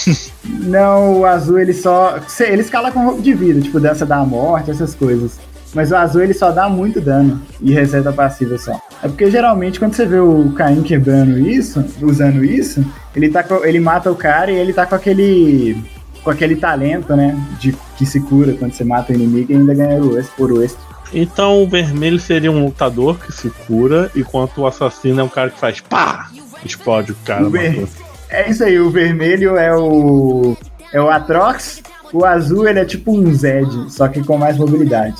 não, 0.45 1.21
o 1.21 1.27
azul 1.27 1.59
ele 1.59 1.73
só. 1.73 2.19
Ele 2.41 2.63
escala 2.63 2.91
com 2.91 3.05
roupa 3.05 3.23
de 3.23 3.35
vida, 3.35 3.61
tipo 3.61 3.79
dança 3.81 4.05
da 4.07 4.25
morte, 4.25 4.71
essas 4.71 4.95
coisas. 4.95 5.39
Mas 5.75 5.91
o 5.91 5.97
azul 5.97 6.23
ele 6.23 6.35
só 6.35 6.51
dá 6.51 6.69
muito 6.69 7.01
dano 7.01 7.41
e 7.61 7.73
reseta 7.73 8.13
passiva 8.13 8.57
só. 8.57 8.81
É 9.03 9.09
porque 9.09 9.31
geralmente 9.31 9.79
quando 9.79 9.95
você 9.95 10.07
vê 10.07 10.19
o 10.19 10.51
Caim 10.57 10.83
quebrando 10.83 11.39
isso, 11.39 11.85
usando 12.01 12.45
isso, 12.45 12.85
ele, 13.15 13.29
tá 13.29 13.43
com, 13.43 13.65
ele 13.65 13.79
mata 13.79 14.11
o 14.11 14.17
cara 14.17 14.51
e 14.51 14.57
ele 14.57 14.73
tá 14.73 14.87
com 14.87 14.95
aquele. 14.95 15.77
com 16.25 16.31
aquele 16.31 16.57
talento, 16.57 17.15
né? 17.15 17.39
De 17.61 17.77
que 17.97 18.07
se 18.07 18.21
cura 18.21 18.55
quando 18.55 18.73
você 18.73 18.85
mata 18.85 19.13
o 19.13 19.15
inimigo 19.15 19.53
e 19.53 19.57
ainda 19.57 19.75
ganha 19.75 20.03
o 20.03 20.25
por 20.37 20.53
o 20.53 20.63
extra. 20.63 20.83
Então 21.13 21.63
o 21.63 21.69
vermelho 21.69 22.19
seria 22.19 22.51
um 22.51 22.65
lutador 22.65 23.19
que 23.19 23.33
se 23.33 23.51
cura, 23.67 24.11
enquanto 24.15 24.59
o 24.59 24.67
assassino 24.67 25.21
é 25.21 25.25
um 25.25 25.29
cara 25.29 25.51
que 25.51 25.59
faz 25.59 25.81
pá! 25.81 26.31
Explode 26.65 27.13
o 27.13 27.17
cara. 27.25 27.47
O 27.47 27.51
ver... 27.51 27.87
É 28.31 28.51
isso 28.51 28.63
aí, 28.63 28.79
o 28.79 28.91
vermelho 28.91 29.57
é 29.57 29.75
o. 29.75 30.57
É 30.93 31.01
o 31.01 31.09
Atrox, 31.09 31.83
o 32.13 32.25
azul 32.25 32.67
ele 32.69 32.81
é 32.81 32.85
tipo 32.85 33.13
um 33.13 33.33
Zed, 33.35 33.91
só 33.91 34.09
que 34.09 34.23
com 34.23 34.37
mais 34.37 34.57
mobilidade. 34.59 35.17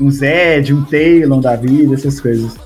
Um, 0.00 0.10
Zed, 0.10 0.72
um 0.72 0.84
Talon 0.84 1.40
da 1.40 1.56
vida, 1.56 1.94
essas 1.94 2.20
coisas. 2.20 2.56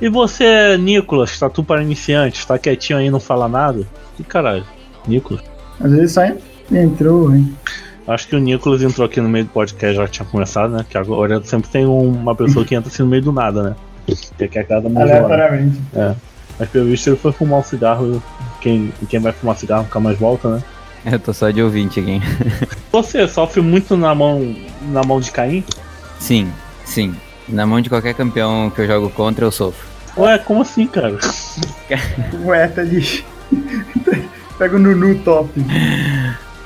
E 0.00 0.08
você, 0.08 0.76
Nicolas, 0.76 1.38
tatu 1.38 1.64
para 1.64 1.82
iniciantes, 1.82 2.44
tá 2.44 2.58
quietinho 2.58 2.98
aí, 2.98 3.10
não 3.10 3.20
fala 3.20 3.48
nada? 3.48 3.86
Que 4.16 4.22
caralho, 4.22 4.64
Nicolas? 5.06 5.42
Às 5.80 5.90
vezes 5.90 6.12
só 6.12 6.22
entrou, 6.70 7.34
hein? 7.34 7.54
Acho 8.06 8.28
que 8.28 8.36
o 8.36 8.38
Nicolas 8.38 8.82
entrou 8.82 9.06
aqui 9.06 9.20
no 9.20 9.28
meio 9.28 9.46
do 9.46 9.50
podcast, 9.50 9.96
já 9.96 10.06
tinha 10.06 10.26
começado, 10.26 10.70
né? 10.70 10.86
Que 10.88 10.96
agora 10.96 11.42
sempre 11.42 11.68
tem 11.70 11.86
uma 11.86 12.34
pessoa 12.34 12.64
que 12.64 12.74
entra 12.74 12.88
assim 12.88 13.02
no 13.02 13.08
meio 13.08 13.22
do 13.22 13.32
nada, 13.32 13.62
né? 13.62 13.76
Que 14.36 14.58
é 14.58 14.60
a 14.60 14.64
cada 14.64 14.88
mais 14.88 15.10
Aleatoriamente. 15.10 15.80
É. 15.94 16.14
Mas 16.58 16.68
pelo 16.68 16.86
visto 16.86 17.08
ele 17.08 17.16
foi 17.16 17.32
fumar 17.32 17.60
um 17.60 17.64
cigarro. 17.64 18.22
Quem, 18.60 18.92
quem 19.08 19.18
vai 19.18 19.32
fumar 19.32 19.56
cigarro 19.56 19.82
nunca 19.84 19.98
mais 19.98 20.18
volta, 20.18 20.56
né? 20.56 20.62
Eu 21.10 21.18
tô 21.18 21.32
só 21.32 21.50
de 21.50 21.62
ouvinte 21.62 22.00
aqui. 22.00 22.20
Você 22.92 23.26
sofre 23.28 23.60
muito 23.60 23.96
na 23.96 24.14
mão, 24.14 24.56
na 24.90 25.02
mão 25.02 25.20
de 25.20 25.30
Caim? 25.30 25.64
Sim, 26.18 26.50
sim. 26.84 27.14
Na 27.48 27.66
mão 27.66 27.80
de 27.80 27.88
qualquer 27.88 28.14
campeão 28.14 28.70
que 28.70 28.80
eu 28.80 28.86
jogo 28.86 29.10
contra, 29.10 29.44
eu 29.44 29.52
sofro. 29.52 29.86
Ué, 30.16 30.38
como 30.38 30.62
assim, 30.62 30.86
cara? 30.86 31.16
Ué, 32.44 32.66
tá 32.68 32.82
de. 32.82 33.24
Pega 34.58 34.76
o 34.76 34.78
Nunu 34.78 35.14
top. 35.18 35.50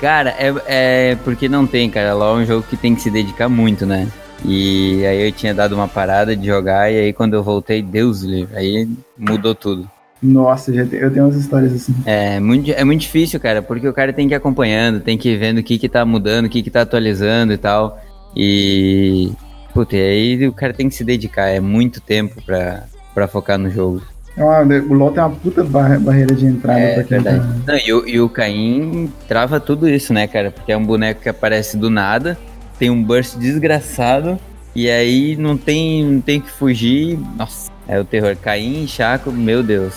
Cara, 0.01 0.31
é, 0.39 0.55
é 0.67 1.15
porque 1.25 1.49
não 1.49 1.67
tem, 1.67 1.91
cara. 1.91 2.15
Lá 2.15 2.29
é 2.29 2.33
um 2.35 2.47
jogo 2.47 2.65
que 2.69 2.77
tem 2.77 2.95
que 2.95 3.03
se 3.03 3.11
dedicar 3.11 3.49
muito, 3.49 3.85
né? 3.85 4.09
E 4.45 5.05
aí 5.05 5.27
eu 5.27 5.33
tinha 5.33 5.53
dado 5.53 5.75
uma 5.75 5.89
parada 5.89 6.35
de 6.35 6.47
jogar 6.47 6.91
e 6.91 6.99
aí 6.99 7.13
quando 7.13 7.35
eu 7.35 7.43
voltei, 7.43 7.83
Deus 7.83 8.23
livre, 8.23 8.57
aí 8.57 8.89
mudou 9.19 9.55
tudo. 9.55 9.89
Nossa, 10.23 10.73
já 10.73 10.83
eu 10.83 11.11
tenho 11.11 11.27
umas 11.27 11.37
histórias 11.37 11.75
assim. 11.75 11.95
É 12.05 12.39
muito, 12.41 12.71
é 12.71 12.85
muito 12.85 13.01
difícil, 13.01 13.41
cara, 13.41 13.63
porque 13.63 13.89
o 13.89 13.93
cara 13.93 14.13
tem 14.13 14.29
que 14.29 14.35
ir 14.35 14.37
acompanhando, 14.37 15.01
tem 15.01 15.17
que 15.17 15.31
ir 15.31 15.37
vendo 15.39 15.59
o 15.59 15.63
que 15.63 15.79
que 15.79 15.89
tá 15.89 16.05
mudando, 16.05 16.47
o 16.47 16.49
que 16.49 16.63
que 16.63 16.71
tá 16.71 16.83
atualizando 16.83 17.53
e 17.53 17.59
tal. 17.59 17.99
E. 18.37 19.33
Puta, 19.73 19.97
e 19.97 20.01
aí 20.01 20.49
o 20.49 20.53
cara 20.53 20.73
tem 20.73 20.89
que 20.89 20.95
se 20.95 21.05
dedicar, 21.05 21.49
é 21.49 21.61
muito 21.61 22.01
tempo 22.01 22.43
pra, 22.43 22.85
pra 23.15 23.29
focar 23.29 23.59
no 23.59 23.71
jogo. 23.71 24.03
É 24.37 24.45
uma, 24.45 24.63
o 24.63 24.95
LoL 24.95 25.13
tem 25.13 25.23
uma 25.23 25.31
puta 25.31 25.63
barreira 25.63 26.35
de 26.35 26.47
entrada 26.47 26.81
é, 26.81 26.95
pra 26.95 27.05
quem 27.05 27.21
verdade. 27.21 27.63
tá... 27.65 27.73
Não, 27.73 27.79
e, 27.79 27.93
o, 27.93 28.09
e 28.09 28.21
o 28.21 28.29
Caim 28.29 29.13
trava 29.29 29.61
tudo 29.61 29.89
isso, 29.89 30.13
né, 30.13 30.27
cara? 30.27 30.51
Porque 30.51 30.73
é 30.73 30.77
um 30.77 30.85
boneco 30.85 31.21
que 31.21 31.29
aparece 31.29 31.77
do 31.77 31.91
nada, 31.91 32.39
tem 32.79 32.91
um 32.91 33.03
burst 33.03 33.37
desgraçado, 33.37 34.39
e 34.75 34.89
aí 34.89 35.37
não 35.37 35.57
tem, 35.57 36.05
não 36.05 36.21
tem 36.21 36.41
que 36.41 36.51
fugir. 36.51 37.19
Nossa, 37.37 37.71
é 37.89 37.99
o 37.99 38.05
terror. 38.05 38.37
Caim, 38.37 38.87
Chaco, 38.87 39.33
meu 39.33 39.63
Deus. 39.63 39.95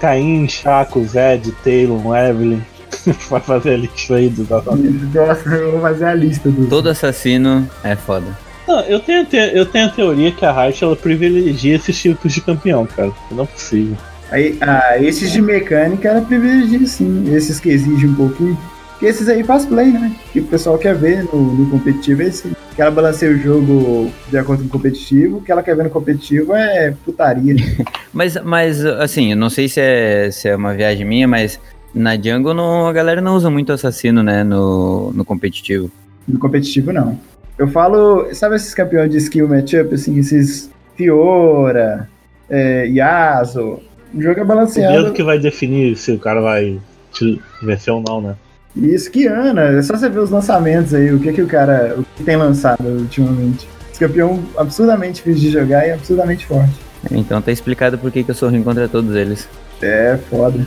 Caim, 0.00 0.48
Chaco, 0.48 1.02
Zed, 1.04 1.50
Taylor, 1.64 2.16
Evelyn. 2.16 2.60
Vai 3.30 3.40
fazer 3.40 3.74
a 3.74 3.76
lista 3.78 4.14
aí 4.14 4.28
dos 4.28 4.52
assassinos. 4.52 5.14
Nossa, 5.14 5.48
eu 5.48 5.72
vou 5.72 5.80
fazer 5.80 6.04
a 6.04 6.14
lista 6.14 6.50
dos. 6.50 6.68
Todo 6.68 6.90
assassino 6.90 7.68
é 7.82 7.96
foda. 7.96 8.26
Não, 8.66 8.80
eu 8.80 9.00
tenho, 9.00 9.26
eu 9.52 9.66
tenho 9.66 9.86
a 9.86 9.90
teoria 9.90 10.32
que 10.32 10.44
a 10.44 10.52
Riot 10.52 10.84
ela 10.84 10.96
privilegia 10.96 11.76
esses 11.76 12.00
tipos 12.00 12.32
de 12.32 12.40
campeão, 12.40 12.86
cara. 12.86 13.12
Não 13.30 13.44
é 13.44 13.46
possível. 13.46 13.96
Aí, 14.30 14.56
ah, 14.60 14.96
esses 14.98 15.30
de 15.30 15.42
mecânica 15.42 16.08
ela 16.08 16.22
privilegia 16.22 16.86
sim. 16.86 17.34
Esses 17.34 17.60
que 17.60 17.68
exigem 17.68 18.08
um 18.08 18.14
pouquinho. 18.14 18.56
Porque 18.92 19.06
esses 19.06 19.28
aí 19.28 19.42
faz 19.42 19.66
play, 19.66 19.90
né? 19.90 20.14
Que 20.32 20.40
o 20.40 20.44
pessoal 20.44 20.78
quer 20.78 20.94
ver 20.94 21.24
no, 21.24 21.54
no 21.54 21.70
competitivo 21.70 22.22
é 22.22 22.26
esse. 22.26 22.52
Que 22.74 22.80
ela 22.80 22.90
balanceia 22.90 23.32
o 23.32 23.38
jogo 23.38 24.12
de 24.30 24.38
acordo 24.38 24.62
com 24.62 24.68
o 24.68 24.70
competitivo. 24.70 25.38
O 25.38 25.42
que 25.42 25.50
ela 25.50 25.62
quer 25.62 25.76
ver 25.76 25.82
no 25.82 25.90
competitivo 25.90 26.54
é 26.54 26.94
putaria. 27.04 27.56
mas, 28.14 28.36
mas, 28.44 28.84
assim, 28.86 29.32
eu 29.32 29.36
não 29.36 29.50
sei 29.50 29.68
se 29.68 29.80
é, 29.80 30.30
se 30.30 30.48
é 30.48 30.54
uma 30.54 30.72
viagem 30.72 31.04
minha, 31.04 31.26
mas 31.26 31.58
na 31.92 32.16
jungle 32.16 32.54
não, 32.54 32.86
a 32.86 32.92
galera 32.92 33.20
não 33.20 33.34
usa 33.34 33.50
muito 33.50 33.72
assassino, 33.72 34.22
né? 34.22 34.44
No, 34.44 35.12
no 35.12 35.24
competitivo. 35.24 35.90
No 36.26 36.38
competitivo, 36.38 36.92
não. 36.92 37.18
Eu 37.62 37.68
falo, 37.68 38.26
sabe 38.34 38.56
esses 38.56 38.74
campeões 38.74 39.08
de 39.08 39.18
skill 39.18 39.46
matchup, 39.46 39.94
assim, 39.94 40.18
esses 40.18 40.68
Fiora, 40.96 42.08
é, 42.50 42.86
Yasuo, 42.88 43.80
o 44.12 44.20
jogo 44.20 44.40
é 44.40 44.44
balanceado. 44.44 44.98
O 44.98 45.02
dedo 45.04 45.14
que 45.14 45.22
vai 45.22 45.38
definir 45.38 45.96
se 45.96 46.10
o 46.10 46.18
cara 46.18 46.40
vai 46.40 46.80
te 47.12 47.40
vencer 47.62 47.94
ou 47.94 48.02
não, 48.04 48.20
né? 48.20 48.34
Isso, 48.74 49.08
que 49.12 49.28
Ana, 49.28 49.78
é 49.78 49.82
só 49.82 49.96
você 49.96 50.08
ver 50.08 50.18
os 50.18 50.30
lançamentos 50.30 50.92
aí, 50.92 51.14
o 51.14 51.20
que 51.20 51.32
que 51.32 51.40
o 51.40 51.46
cara, 51.46 51.94
o 51.96 52.02
que 52.02 52.24
tem 52.24 52.34
lançado 52.34 52.84
ultimamente. 52.84 53.68
Esse 53.92 54.00
campeão 54.00 54.42
absurdamente 54.56 55.22
difícil 55.22 55.42
de 55.42 55.50
jogar 55.50 55.86
e 55.86 55.92
absurdamente 55.92 56.44
forte. 56.44 56.74
Então 57.12 57.40
tá 57.40 57.52
explicado 57.52 57.96
por 57.96 58.10
que, 58.10 58.24
que 58.24 58.30
eu 58.32 58.34
sou 58.34 58.50
ruim 58.50 58.64
contra 58.64 58.88
todos 58.88 59.14
eles. 59.14 59.48
É, 59.80 60.18
foda. 60.28 60.66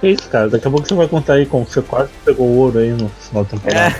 Que 0.00 0.08
isso, 0.08 0.28
cara, 0.28 0.48
daqui 0.48 0.66
a 0.66 0.70
pouco 0.72 0.88
você 0.88 0.94
vai 0.94 1.06
contar 1.06 1.34
aí 1.34 1.46
como 1.46 1.64
você 1.64 1.80
quase 1.82 2.10
pegou 2.24 2.48
ouro 2.48 2.80
aí 2.80 2.90
no 2.90 3.08
final 3.10 3.44
da 3.44 3.50
temporada. 3.50 3.94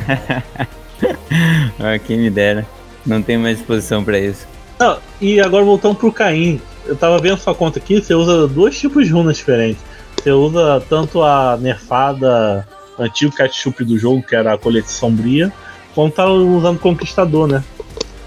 ah, 1.79 1.99
quem 1.99 2.19
me 2.19 2.31
dera. 2.31 2.67
Não 3.05 3.23
tem 3.23 3.39
mais 3.39 3.59
disposição 3.59 4.03
para 4.03 4.19
isso. 4.19 4.47
Não, 4.79 4.99
e 5.21 5.41
agora 5.41 5.65
voltando 5.65 5.95
pro 5.95 6.13
Caim. 6.13 6.61
Eu 6.85 6.97
tava 6.97 7.19
vendo 7.19 7.39
sua 7.39 7.55
conta 7.55 7.79
aqui, 7.79 8.01
você 8.01 8.15
usa 8.15 8.47
dois 8.47 8.79
tipos 8.79 9.07
de 9.07 9.13
runas 9.13 9.37
diferentes. 9.37 9.83
Você 10.17 10.31
usa 10.31 10.83
tanto 10.89 11.23
a 11.23 11.57
nerfada 11.61 12.67
antigo 12.99 13.35
ketchup 13.35 13.85
do 13.85 13.99
jogo, 13.99 14.23
que 14.23 14.35
era 14.35 14.55
a 14.55 14.59
colete 14.59 14.91
sombria, 14.91 15.53
quanto 15.95 16.15
tá 16.15 16.27
usando 16.27 16.79
Conquistador, 16.79 17.49
né? 17.49 17.63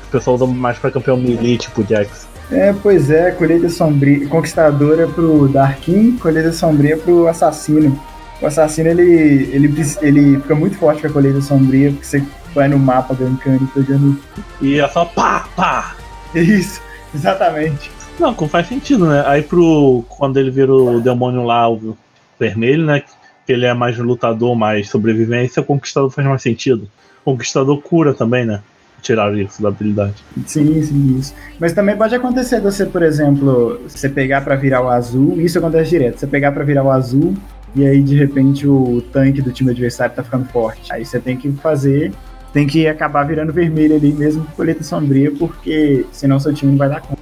O 0.07 0.11
pessoal 0.11 0.35
usa 0.35 0.45
mais 0.45 0.77
pra 0.77 0.91
campeão 0.91 1.17
melee, 1.17 1.57
tipo 1.57 1.85
Jax. 1.87 2.27
É, 2.51 2.73
pois 2.73 3.11
é, 3.11 3.29
colheita 3.31 3.69
sombria, 3.69 4.27
conquistadora 4.27 5.07
pro 5.07 5.47
Darkin, 5.47 6.17
colheita 6.17 6.51
sombria 6.51 6.97
pro 6.97 7.27
assassino. 7.27 7.99
O 8.41 8.47
assassino 8.47 8.89
ele, 8.89 9.49
ele, 9.53 9.85
ele 10.01 10.37
fica 10.37 10.55
muito 10.55 10.75
forte 10.77 11.01
com 11.01 11.07
a 11.07 11.11
colheita 11.11 11.41
sombria, 11.41 11.91
porque 11.91 12.05
você 12.05 12.23
vai 12.53 12.67
no 12.67 12.79
mapa 12.79 13.13
gankando 13.13 13.63
e 13.63 13.67
pegando. 13.67 14.19
E 14.61 14.79
é 14.79 14.87
só 14.87 15.05
pá, 15.05 15.47
pá! 15.55 15.95
Isso, 16.33 16.81
exatamente. 17.13 17.91
Não, 18.19 18.35
faz 18.35 18.67
sentido, 18.67 19.07
né? 19.07 19.23
Aí 19.25 19.41
pro. 19.41 20.03
Quando 20.09 20.37
ele 20.37 20.51
vira 20.51 20.73
o 20.73 20.99
demônio 20.99 21.43
lá, 21.43 21.69
o 21.69 21.97
vermelho, 22.39 22.85
né? 22.85 23.01
Que 23.45 23.53
ele 23.53 23.65
é 23.65 23.73
mais 23.73 23.97
lutador, 23.97 24.55
mais 24.55 24.89
sobrevivência, 24.89 25.61
o 25.61 25.65
conquistador 25.65 26.09
faz 26.09 26.27
mais 26.27 26.41
sentido. 26.41 26.89
O 27.23 27.31
conquistador 27.31 27.81
cura 27.81 28.13
também, 28.13 28.45
né? 28.45 28.61
Tirar 29.01 29.33
isso 29.37 29.61
da 29.61 29.69
habilidade. 29.69 30.15
Sim, 30.45 30.83
sim, 30.83 31.17
isso. 31.17 31.33
Mas 31.57 31.71
também 31.71 31.95
pode 31.95 32.13
acontecer 32.13 32.57
de 32.57 32.63
você, 32.63 32.85
por 32.85 33.01
exemplo, 33.01 33.79
você 33.87 34.09
pegar 34.09 34.41
para 34.41 34.55
virar 34.57 34.81
o 34.81 34.89
azul, 34.89 35.39
isso 35.39 35.57
acontece 35.57 35.91
direto, 35.91 36.19
você 36.19 36.27
pegar 36.27 36.51
para 36.51 36.65
virar 36.65 36.83
o 36.83 36.91
azul 36.91 37.33
e 37.75 37.85
aí 37.85 38.01
de 38.01 38.15
repente 38.15 38.67
o 38.67 39.01
tanque 39.13 39.41
do 39.41 39.51
time 39.51 39.71
adversário 39.71 40.15
tá 40.15 40.23
ficando 40.23 40.45
forte. 40.45 40.91
Aí 40.91 41.05
você 41.05 41.19
tem 41.19 41.37
que 41.37 41.49
fazer 41.53 42.11
tem 42.53 42.65
que 42.65 42.87
acabar 42.87 43.23
virando 43.23 43.53
vermelho 43.53 43.95
ali 43.95 44.11
mesmo 44.11 44.43
com 44.45 44.51
colheita 44.53 44.83
sombria, 44.83 45.31
porque 45.31 46.05
senão 46.11 46.39
seu 46.39 46.53
time 46.53 46.71
não 46.71 46.77
vai 46.77 46.89
dar 46.89 47.01
conta. 47.01 47.19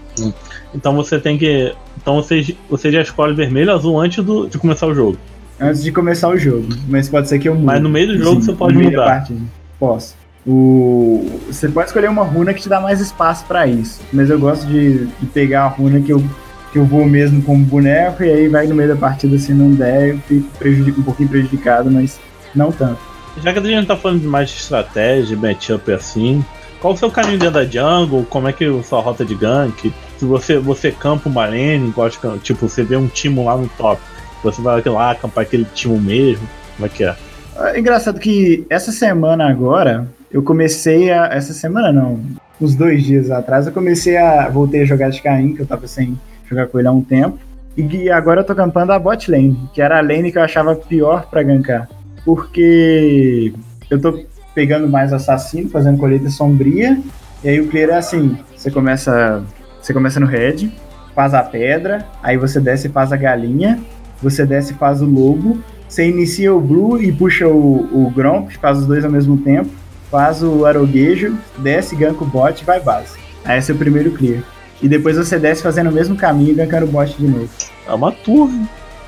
Então 0.74 0.96
você 0.96 1.20
tem 1.20 1.38
que. 1.38 1.74
Então 2.02 2.16
você, 2.16 2.56
você 2.70 2.92
já 2.92 3.02
escolhe 3.02 3.36
vermelho 3.36 3.72
azul 3.72 4.00
antes 4.00 4.24
do, 4.24 4.48
de 4.48 4.58
começar 4.58 4.88
o 4.88 4.94
jogo. 4.94 5.18
Antes 5.60 5.84
de 5.84 5.92
começar 5.92 6.30
o 6.30 6.38
jogo. 6.38 6.68
Mas 6.88 7.10
pode 7.10 7.28
ser 7.28 7.40
que 7.40 7.50
eu 7.50 7.54
mude. 7.54 7.66
Mas 7.66 7.82
no 7.82 7.90
meio 7.90 8.08
do 8.08 8.18
jogo 8.18 8.42
Sim, 8.42 8.48
você 8.48 8.54
pode 8.54 8.78
mudar. 8.78 9.06
Partida. 9.06 9.42
Posso. 9.80 10.16
O... 10.46 11.42
Você 11.48 11.68
pode 11.68 11.88
escolher 11.88 12.10
uma 12.10 12.24
runa 12.24 12.54
que 12.54 12.62
te 12.62 12.70
dá 12.70 12.80
mais 12.80 13.02
espaço 13.02 13.46
para 13.46 13.68
isso. 13.68 14.02
Mas 14.14 14.30
eu 14.30 14.40
gosto 14.40 14.66
de, 14.66 15.06
de, 15.06 15.26
pegar 15.34 15.64
a 15.64 15.68
runa 15.68 16.00
que 16.00 16.12
eu, 16.12 16.24
que 16.72 16.80
eu 16.80 16.86
vou 16.86 17.06
mesmo 17.06 17.42
como 17.42 17.66
boneco 17.66 18.24
e 18.24 18.30
aí 18.30 18.48
vai 18.48 18.66
no 18.66 18.76
meio 18.76 18.90
da 18.90 18.96
partida 18.96 19.38
se 19.38 19.54
não 19.54 19.72
der, 19.72 20.16
eu 20.30 20.86
fico 20.86 21.02
um 21.02 21.04
pouquinho 21.04 21.28
prejudicado, 21.28 21.92
mas 21.92 22.20
não 22.56 22.72
tanto. 22.72 23.07
Já 23.44 23.54
que 23.54 23.60
a 23.60 23.62
gente 23.62 23.88
tá 23.88 23.96
falando 23.96 24.22
de 24.22 24.28
mais 24.28 24.50
de 24.50 24.56
estratégia, 24.56 25.38
matchup 25.38 25.92
assim, 25.92 26.44
qual 26.82 26.94
o 26.94 26.98
seu 26.98 27.12
caminho 27.12 27.38
dentro 27.38 27.56
da 27.56 27.66
jungle? 27.66 28.26
Como 28.26 28.48
é 28.48 28.54
que 28.54 28.66
é 28.66 28.68
a 28.68 28.84
sua 28.84 29.00
rota 29.00 29.24
de 29.24 29.36
gank? 29.36 29.94
Se 30.18 30.26
você, 30.26 30.58
você 30.58 30.92
campa 30.92 31.30
uma 31.30 31.46
lane, 31.46 31.92
gosta, 31.96 32.38
tipo, 32.42 32.68
você 32.68 32.84
vê 32.84 32.96
um 32.96 33.08
time 33.08 33.44
lá 33.44 33.56
no 33.56 33.68
top, 33.70 34.02
você 34.44 34.62
vai 34.62 34.82
lá 34.82 35.12
acampar 35.12 35.44
aquele 35.44 35.66
time 35.74 36.00
mesmo, 36.00 36.48
como 36.76 36.88
é 36.88 36.90
que 36.90 37.04
é? 37.04 37.16
É 37.60 37.80
engraçado 37.80 38.20
que 38.20 38.66
essa 38.70 38.92
semana 38.92 39.50
agora, 39.50 40.08
eu 40.32 40.44
comecei 40.44 41.12
a. 41.12 41.26
Essa 41.28 41.54
semana 41.54 41.92
não, 41.92 42.20
uns 42.62 42.76
dois 42.76 43.04
dias 43.04 43.32
atrás, 43.32 43.66
eu 43.66 43.74
comecei 43.74 44.18
a. 44.18 44.48
Voltei 44.50 44.82
a 44.82 44.86
jogar 44.86 45.10
de 45.10 45.22
Caim, 45.22 45.56
que 45.56 45.62
eu 45.62 45.66
tava 45.66 45.88
sem 45.88 46.20
jogar 46.48 46.68
com 46.68 46.78
ele 46.78 46.88
há 46.88 46.92
um 46.92 47.02
tempo. 47.02 47.40
E 47.76 48.10
agora 48.10 48.42
eu 48.42 48.44
tô 48.44 48.56
campando 48.56 48.92
a 48.92 49.00
bot 49.00 49.30
lane, 49.30 49.58
que 49.74 49.82
era 49.82 49.98
a 49.98 50.02
lane 50.02 50.32
que 50.32 50.38
eu 50.38 50.44
achava 50.44 50.76
pior 50.76 51.28
para 51.30 51.44
gankar 51.44 51.88
porque 52.28 53.54
eu 53.90 54.02
tô 54.02 54.26
pegando 54.54 54.86
mais 54.86 55.14
assassino, 55.14 55.70
fazendo 55.70 55.98
colheita 55.98 56.30
sombria, 56.30 57.00
e 57.42 57.48
aí 57.48 57.62
o 57.62 57.70
clear 57.70 57.92
é 57.92 57.94
assim, 57.94 58.38
você 58.54 58.70
começa, 58.70 59.42
você 59.82 59.94
começa 59.94 60.20
no 60.20 60.26
red, 60.26 60.70
faz 61.16 61.34
a 61.34 61.42
pedra, 61.42 62.06
aí 62.22 62.36
você 62.36 62.60
desce 62.60 62.88
e 62.88 62.92
faz 62.92 63.14
a 63.14 63.16
galinha, 63.16 63.80
você 64.22 64.46
desce 64.46 64.74
e 64.74 64.76
faz 64.76 65.02
o 65.02 65.06
lobo, 65.06 65.64
você 65.88 66.10
inicia 66.10 66.54
o 66.54 66.60
blue 66.60 67.02
e 67.02 67.14
puxa 67.14 67.48
o, 67.48 67.88
o 67.94 68.12
gromp, 68.14 68.52
faz 68.58 68.80
os 68.80 68.86
dois 68.86 69.06
ao 69.06 69.12
mesmo 69.12 69.38
tempo, 69.38 69.70
faz 70.12 70.44
o 70.44 70.66
aroguejo, 70.66 71.38
desce, 71.60 71.96
ganka 71.96 72.26
o 72.26 72.28
bot 72.28 72.62
e 72.62 72.66
vai 72.66 72.82
base. 72.82 73.18
Aí 73.46 73.58
é 73.58 73.72
o 73.72 73.78
primeiro 73.78 74.12
clear. 74.12 74.44
E 74.82 74.90
depois 74.90 75.16
você 75.16 75.40
desce 75.40 75.64
fazendo 75.64 75.90
o 75.90 75.94
mesmo 75.94 76.18
caminho 76.18 76.52
e 76.52 76.56
gankando 76.56 76.88
o 76.88 76.90
bot 76.90 77.16
de 77.18 77.26
novo. 77.26 77.50
É 77.88 77.94
uma 77.94 78.12
tour, 78.12 78.50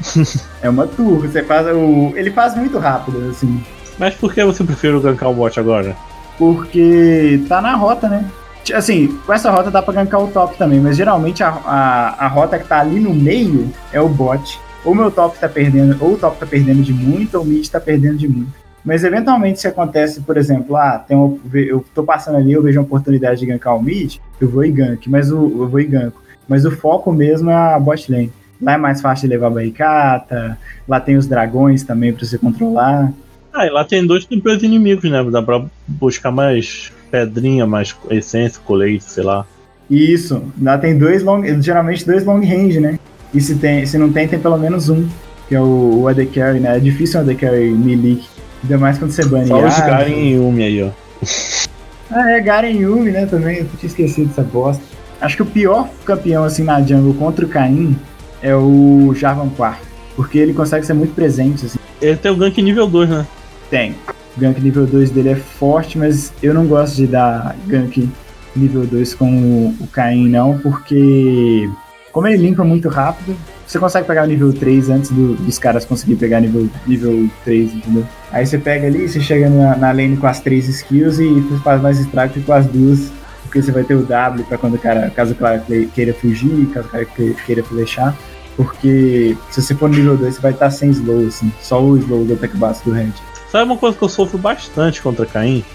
é 0.62 0.70
uma 0.70 0.88
tour. 0.88 1.22
Você 1.22 1.44
faz 1.44 1.68
o. 1.68 2.14
Ele 2.16 2.32
faz 2.32 2.56
muito 2.56 2.78
rápido, 2.78 3.30
assim. 3.30 3.64
Mas 3.98 4.16
por 4.16 4.34
que 4.34 4.44
você 4.44 4.64
prefere 4.64 5.00
gankar 5.00 5.30
o 5.30 5.34
bot 5.34 5.60
agora? 5.60 5.96
Porque 6.38 7.44
tá 7.50 7.62
na 7.62 7.76
rota, 7.76 8.08
né? 8.08 8.26
Assim, 8.74 9.08
com 9.26 9.34
essa 9.34 9.52
rota 9.52 9.72
dá 9.72 9.82
pra 9.82 9.94
gankar 9.94 10.22
o 10.22 10.28
top 10.28 10.58
também, 10.58 10.80
mas 10.80 10.96
geralmente 10.96 11.44
a, 11.44 11.50
a, 11.50 12.26
a 12.26 12.28
rota 12.28 12.60
que 12.60 12.68
tá 12.68 12.80
ali 12.80 13.00
no 13.00 13.14
meio 13.14 13.70
é 13.92 14.00
o 14.00 14.08
bot. 14.08 14.60
Ou 14.86 14.96
meu 14.96 15.12
top 15.12 15.38
tá 15.38 15.50
perdendo, 15.50 15.98
ou 16.00 16.14
o 16.14 16.18
top 16.18 16.38
tá 16.38 16.46
perdendo 16.46 16.82
de 16.82 16.94
muito, 16.94 17.36
ou 17.36 17.44
o 17.44 17.46
mid 17.46 17.68
tá 17.68 17.80
perdendo 17.80 18.18
de 18.18 18.28
muito. 18.28 18.54
Mas 18.84 19.04
eventualmente 19.04 19.60
se 19.60 19.68
acontece, 19.68 20.22
por 20.22 20.38
exemplo, 20.38 20.78
ah, 20.78 21.04
tem 21.06 21.18
eu 21.54 21.86
tô 21.94 22.04
passando 22.04 22.38
ali, 22.38 22.54
eu 22.54 22.64
vejo 22.64 22.80
uma 22.80 22.86
oportunidade 22.86 23.42
de 23.42 23.46
gankar 23.46 23.76
o 23.76 23.84
mid, 23.84 24.18
eu 24.40 24.50
vou 24.50 24.64
e 24.64 24.72
gank, 24.72 25.10
mas 25.10 25.32
o, 25.32 25.36
eu 25.36 25.68
vou 25.68 25.80
e 25.80 25.86
ganko. 25.86 26.22
Mas 26.48 26.66
o 26.66 26.72
foco 26.72 27.12
mesmo 27.12 27.50
é 27.50 27.56
a 27.56 27.80
bot 27.80 28.10
lane. 28.10 28.32
Lá 28.62 28.74
é 28.74 28.78
mais 28.78 29.02
fácil 29.02 29.28
de 29.28 29.36
levar 29.36 29.50
barricata, 29.50 30.58
lá 30.88 31.00
tem 31.00 31.16
os 31.16 31.26
dragões 31.26 31.84
também 31.84 32.12
pra 32.12 32.26
você 32.26 32.38
controlar. 32.38 33.12
Ah, 33.54 33.66
e 33.66 33.70
lá 33.70 33.84
tem 33.86 34.06
dois 34.06 34.26
campeões 34.26 34.62
inimigos, 34.62 35.10
né? 35.10 35.24
Dá 35.32 35.42
pra 35.42 35.64
buscar 35.88 36.32
mais 36.32 36.92
pedrinha, 37.10 37.66
mais 37.66 37.96
essência, 38.10 38.62
colete, 38.64 39.04
sei 39.06 39.24
lá. 39.24 39.46
Isso, 39.90 40.44
lá 40.62 40.78
tem 40.78 40.98
dois 40.98 41.24
long, 41.24 41.44
geralmente 41.62 42.06
dois 42.06 42.24
long 42.26 42.40
range, 42.40 42.80
né? 42.80 43.00
E 43.34 43.42
se, 43.42 43.56
tem, 43.56 43.86
se 43.86 43.98
não 43.98 44.12
tem, 44.12 44.28
tem 44.28 44.40
pelo 44.40 44.58
menos 44.58 44.90
um, 44.90 45.08
que 45.48 45.56
é 45.56 45.62
o, 45.62 46.02
o 46.02 46.08
AD 46.08 46.26
Carry, 46.28 46.60
né? 46.60 46.78
É 46.78 46.80
difícil 46.80 47.20
o 47.20 47.24
AD 47.24 47.36
Carry 47.36 47.72
melee, 47.72 48.22
ainda 48.62 48.78
mais 48.78 48.98
quando 49.00 49.12
você 49.12 49.26
bane. 49.26 49.48
Só 49.48 49.66
os 49.66 49.80
Garen 49.80 50.14
e 50.14 50.34
Yumi 50.34 50.64
aí, 50.64 50.84
ó. 50.84 50.90
Ah, 52.12 52.32
é, 52.32 52.42
Garen 52.42 52.72
e 52.72 52.82
Yumi, 52.82 53.12
né, 53.12 53.28
também, 53.28 53.60
eu 53.60 53.68
tinha 53.78 53.88
esquecido 53.88 54.30
dessa 54.30 54.42
bosta. 54.42 54.84
Acho 55.22 55.36
que 55.36 55.44
o 55.44 55.46
pior 55.46 55.88
campeão, 56.04 56.44
assim, 56.44 56.64
na 56.64 56.82
jungle 56.82 57.14
contra 57.14 57.46
o 57.46 57.48
Caim 57.48 57.96
é 58.42 58.56
o 58.56 59.14
Jarvan 59.16 59.50
Quark, 59.50 59.82
porque 60.16 60.38
ele 60.38 60.54
consegue 60.54 60.86
ser 60.86 60.94
muito 60.94 61.14
presente, 61.14 61.66
assim. 61.66 61.80
Ele 62.02 62.16
tem 62.16 62.32
o 62.32 62.36
gank 62.36 62.62
nível 62.62 62.88
2, 62.88 63.10
né? 63.10 63.28
Tem. 63.70 63.96
O 64.38 64.40
gank 64.40 64.60
nível 64.62 64.86
2 64.86 65.12
dele 65.12 65.30
é 65.30 65.36
forte, 65.36 65.98
mas 65.98 66.34
eu 66.42 66.54
não 66.54 66.66
gosto 66.66 66.96
de 66.96 67.08
dar 67.08 67.56
gank 67.68 68.10
nível 68.56 68.86
2 68.86 69.14
com 69.16 69.76
o, 69.80 69.88
Caim, 69.88 70.30
não, 70.30 70.58
porque 70.58 71.70
como 72.12 72.28
ele 72.28 72.38
limpa 72.38 72.64
muito 72.64 72.90
rápido, 72.90 73.36
você 73.66 73.78
consegue 73.78 74.08
pegar 74.08 74.24
o 74.24 74.28
nível 74.28 74.52
3 74.52 74.90
antes 74.90 75.12
do, 75.12 75.36
dos 75.36 75.60
caras 75.60 75.86
conseguirem 75.86 76.20
pegar 76.20 76.40
nível, 76.40 76.68
nível 76.88 77.30
3, 77.44 77.76
entendeu? 77.76 78.06
Aí 78.32 78.46
você 78.46 78.58
pega 78.58 78.88
ali, 78.88 79.08
você 79.08 79.20
chega 79.20 79.50
na, 79.50 79.76
na 79.76 79.92
lane 79.92 80.18
com 80.18 80.28
as 80.28 80.40
três 80.40 80.68
skills 80.68 81.20
e 81.20 81.42
faz 81.64 81.82
mais 81.82 82.00
estrago 82.00 82.34
que 82.34 82.42
com 82.42 82.54
as 82.54 82.66
duas, 82.66 83.12
porque 83.50 83.64
você 83.64 83.72
vai 83.72 83.84
ter 83.84 83.96
o 83.96 84.06
W 84.06 84.46
para 84.46 84.58
quando 84.60 84.76
o 84.76 84.78
cara, 84.78 85.10
caso 85.10 85.34
o 85.34 85.36
cara 85.36 85.64
queira 85.94 86.14
fugir, 86.14 86.68
caso 86.68 86.88
o 86.88 86.92
cara 86.92 87.06
queira 87.06 87.64
flechar. 87.64 88.16
Porque 88.56 89.36
se 89.50 89.62
você 89.62 89.74
for 89.74 89.90
no 89.90 89.96
nível 89.96 90.16
2, 90.18 90.36
você 90.36 90.42
vai 90.42 90.52
estar 90.52 90.70
sem 90.70 90.92
slow, 90.92 91.28
assim, 91.28 91.52
só 91.60 91.82
o 91.82 91.98
slow 91.98 92.26
do 92.26 92.34
ataque 92.34 92.56
básico 92.58 92.92
do 92.92 92.96
Red. 92.96 93.12
Sabe 93.52 93.64
uma 93.64 93.78
coisa 93.78 93.98
que 93.98 94.04
eu 94.04 94.10
sofro 94.10 94.38
bastante 94.38 95.02
contra 95.02 95.26
Caim? 95.26 95.66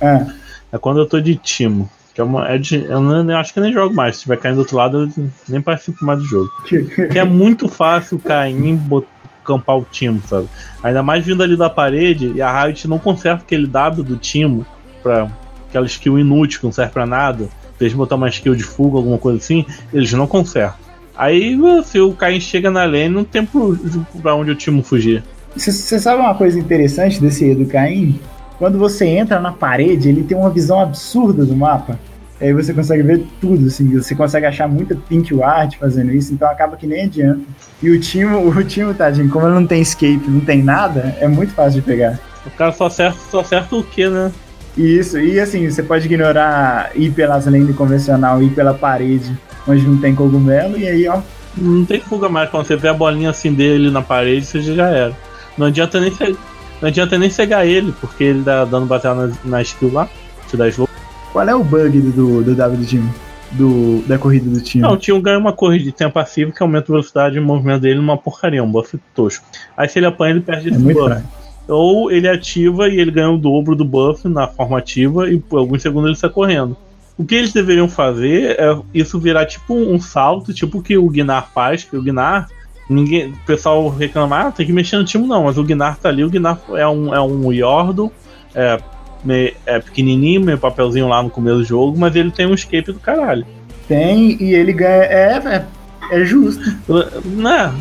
Ah. 0.00 0.26
É 0.72 0.78
quando 0.78 1.00
eu 1.00 1.06
tô 1.06 1.20
de 1.20 1.36
timo. 1.36 1.90
Que 2.14 2.20
é 2.20 2.24
uma, 2.24 2.48
é 2.48 2.56
de, 2.56 2.84
eu, 2.84 3.00
não, 3.00 3.28
eu 3.30 3.36
acho 3.36 3.52
que 3.52 3.60
nem 3.60 3.72
jogo 3.72 3.94
mais. 3.94 4.16
Se 4.16 4.22
tiver 4.22 4.38
caindo 4.38 4.56
do 4.56 4.60
outro 4.60 4.76
lado, 4.76 5.10
eu 5.16 5.24
nem 5.48 5.60
participo 5.60 6.04
mais 6.04 6.18
do 6.18 6.24
jogo. 6.24 6.50
que 6.66 7.18
é 7.18 7.24
muito 7.24 7.68
fácil 7.68 8.18
cair 8.18 8.54
bot, 8.74 9.06
campar 9.44 9.76
o 9.76 9.86
timo, 9.90 10.22
sabe? 10.26 10.48
Ainda 10.82 11.02
mais 11.02 11.26
vindo 11.26 11.42
ali 11.42 11.56
da 11.56 11.68
parede 11.68 12.32
e 12.34 12.40
a 12.40 12.64
Riot 12.64 12.88
não 12.88 12.98
conserta 12.98 13.42
aquele 13.42 13.66
W 13.66 14.02
do 14.02 14.16
timo 14.16 14.64
pra 15.02 15.28
aquela 15.72 15.86
skill 15.86 16.18
inútil 16.18 16.60
que 16.60 16.66
não 16.66 16.72
serve 16.72 16.92
pra 16.92 17.06
nada. 17.06 17.48
Se 17.78 17.84
eles 17.84 17.94
botar 17.94 18.16
uma 18.16 18.28
skill 18.28 18.54
de 18.54 18.62
fuga, 18.62 18.98
alguma 18.98 19.18
coisa 19.18 19.38
assim, 19.38 19.64
eles 19.92 20.12
não 20.12 20.26
consertam. 20.26 20.78
Aí 21.16 21.58
se 21.84 21.98
o 22.00 22.12
Caim 22.12 22.40
chega 22.40 22.70
na 22.70 22.84
lane, 22.84 23.08
não 23.08 23.24
tem 23.24 23.46
pra 24.22 24.34
onde 24.34 24.50
o 24.50 24.54
Timo 24.54 24.82
fugir. 24.82 25.22
Você 25.56 25.98
sabe 25.98 26.20
uma 26.20 26.34
coisa 26.34 26.58
interessante 26.58 27.20
desse 27.20 27.54
do 27.54 27.66
Caim? 27.66 28.18
Quando 28.58 28.78
você 28.78 29.06
entra 29.06 29.40
na 29.40 29.52
parede, 29.52 30.08
ele 30.08 30.22
tem 30.22 30.36
uma 30.36 30.50
visão 30.50 30.80
absurda 30.80 31.44
do 31.44 31.56
mapa. 31.56 31.98
Aí 32.40 32.52
você 32.52 32.74
consegue 32.74 33.02
ver 33.02 33.24
tudo, 33.40 33.66
assim, 33.66 33.88
você 33.96 34.14
consegue 34.14 34.46
achar 34.46 34.68
muita 34.68 34.96
pink 34.96 35.32
ward 35.32 35.76
fazendo 35.78 36.12
isso, 36.12 36.34
então 36.34 36.48
acaba 36.48 36.76
que 36.76 36.86
nem 36.86 37.04
adianta. 37.04 37.40
E 37.80 37.90
o 37.90 38.00
time, 38.00 38.34
o 38.34 38.64
time, 38.64 38.92
tadinho, 38.94 39.28
como 39.30 39.46
ele 39.46 39.54
não 39.54 39.66
tem 39.66 39.80
escape, 39.80 40.24
não 40.26 40.40
tem 40.40 40.62
nada, 40.62 41.16
é 41.20 41.28
muito 41.28 41.52
fácil 41.52 41.80
de 41.80 41.86
pegar. 41.86 42.18
O 42.44 42.50
cara 42.50 42.72
só 42.72 42.86
acerta, 42.86 43.18
só 43.30 43.40
acerta 43.40 43.76
o 43.76 43.82
que, 43.84 44.08
né? 44.08 44.32
Isso, 44.76 45.18
e 45.18 45.38
assim, 45.38 45.68
você 45.70 45.82
pode 45.82 46.06
ignorar 46.06 46.92
ir 46.94 47.10
pelas 47.12 47.46
lanes 47.46 47.76
convencional, 47.76 48.42
ir 48.42 48.50
pela 48.50 48.72
parede, 48.72 49.36
onde 49.68 49.86
não 49.86 49.98
tem 49.98 50.14
cogumelo, 50.14 50.78
e 50.78 50.88
aí, 50.88 51.06
ó. 51.08 51.20
Não 51.56 51.84
tem 51.84 52.00
fuga 52.00 52.28
mais, 52.28 52.48
quando 52.48 52.66
você 52.66 52.76
vê 52.76 52.88
a 52.88 52.94
bolinha 52.94 53.28
assim 53.28 53.52
dele 53.52 53.90
na 53.90 54.00
parede, 54.00 54.46
você 54.46 54.62
já 54.62 54.88
era. 54.88 55.16
Não 55.58 55.66
adianta 55.66 56.00
nem 56.00 56.10
ser, 56.10 56.34
não 56.80 56.88
adianta 56.88 57.18
nem 57.18 57.28
cegar 57.28 57.66
ele, 57.66 57.92
porque 58.00 58.24
ele 58.24 58.42
dá 58.42 58.64
dano 58.64 58.86
baseado 58.86 59.28
na, 59.28 59.32
na 59.44 59.62
skill 59.62 59.92
lá, 59.92 60.08
te 60.48 60.56
dá 60.56 60.66
slow. 60.68 60.88
Qual 61.32 61.46
é 61.46 61.54
o 61.54 61.62
bug 61.62 62.00
do, 62.00 62.42
do 62.42 62.54
W 62.54 62.78
do 62.78 62.86
time? 62.86 63.10
Do, 63.52 64.02
da 64.06 64.16
corrida 64.16 64.48
do 64.48 64.62
time? 64.62 64.82
Não, 64.82 64.94
o 64.94 64.96
time 64.96 65.20
ganha 65.20 65.38
uma 65.38 65.52
corrida 65.52 65.84
de 65.84 65.92
tempo 65.92 66.14
passivo 66.14 66.52
que 66.52 66.62
aumenta 66.62 66.86
a 66.86 66.92
velocidade 66.92 67.34
de 67.34 67.40
movimento 67.40 67.82
dele 67.82 67.96
numa 67.96 68.16
porcaria, 68.16 68.64
um 68.64 68.70
buff 68.70 68.98
tosco. 69.14 69.44
Aí 69.76 69.86
se 69.86 69.98
ele 69.98 70.06
apanha, 70.06 70.30
ele 70.30 70.40
perde 70.40 70.68
é 70.68 70.72
esse 70.72 70.80
buff. 70.80 71.04
Fraco. 71.04 71.41
Ou 71.68 72.10
ele 72.10 72.28
ativa 72.28 72.88
e 72.88 72.98
ele 72.98 73.10
ganha 73.10 73.30
o 73.30 73.38
dobro 73.38 73.76
do 73.76 73.84
buff 73.84 74.26
na 74.28 74.48
forma 74.48 74.78
ativa 74.78 75.30
e 75.30 75.38
por 75.38 75.58
alguns 75.58 75.82
segundos 75.82 76.08
ele 76.08 76.18
sai 76.18 76.30
correndo. 76.30 76.76
O 77.16 77.24
que 77.24 77.34
eles 77.34 77.52
deveriam 77.52 77.88
fazer 77.88 78.56
é 78.58 78.76
isso 78.92 79.20
virar 79.20 79.46
tipo 79.46 79.74
um 79.74 80.00
salto, 80.00 80.52
tipo 80.52 80.78
o 80.78 80.82
que 80.82 80.96
o 80.96 81.08
Gnar 81.08 81.50
faz, 81.52 81.84
que 81.84 81.96
o 81.96 82.02
Gnar 82.02 82.48
ninguém, 82.88 83.30
o 83.30 83.36
pessoal 83.46 83.88
reclama, 83.88 84.38
ah, 84.38 84.52
tem 84.52 84.66
que 84.66 84.72
mexer 84.72 84.96
no 84.96 85.04
time, 85.04 85.26
não, 85.26 85.44
mas 85.44 85.58
o 85.58 85.64
Gnar 85.64 85.98
tá 85.98 86.08
ali, 86.08 86.24
o 86.24 86.30
Gnar 86.30 86.60
é 86.74 86.86
um, 86.86 87.14
é 87.14 87.20
um 87.20 87.52
Yordo, 87.52 88.12
é, 88.54 88.78
é 89.66 89.78
pequenininho, 89.78 90.40
meio 90.40 90.58
papelzinho 90.58 91.08
lá 91.08 91.22
no 91.22 91.30
começo 91.30 91.58
do 91.58 91.64
jogo, 91.64 91.98
mas 91.98 92.14
ele 92.14 92.30
tem 92.30 92.46
um 92.46 92.54
escape 92.54 92.92
do 92.92 93.00
caralho. 93.00 93.46
Tem, 93.88 94.36
e 94.40 94.54
ele 94.54 94.72
ganha, 94.72 95.04
é, 95.04 95.42
é, 95.44 95.66
é 96.10 96.24
justo. 96.24 96.62
Né, 97.24 97.72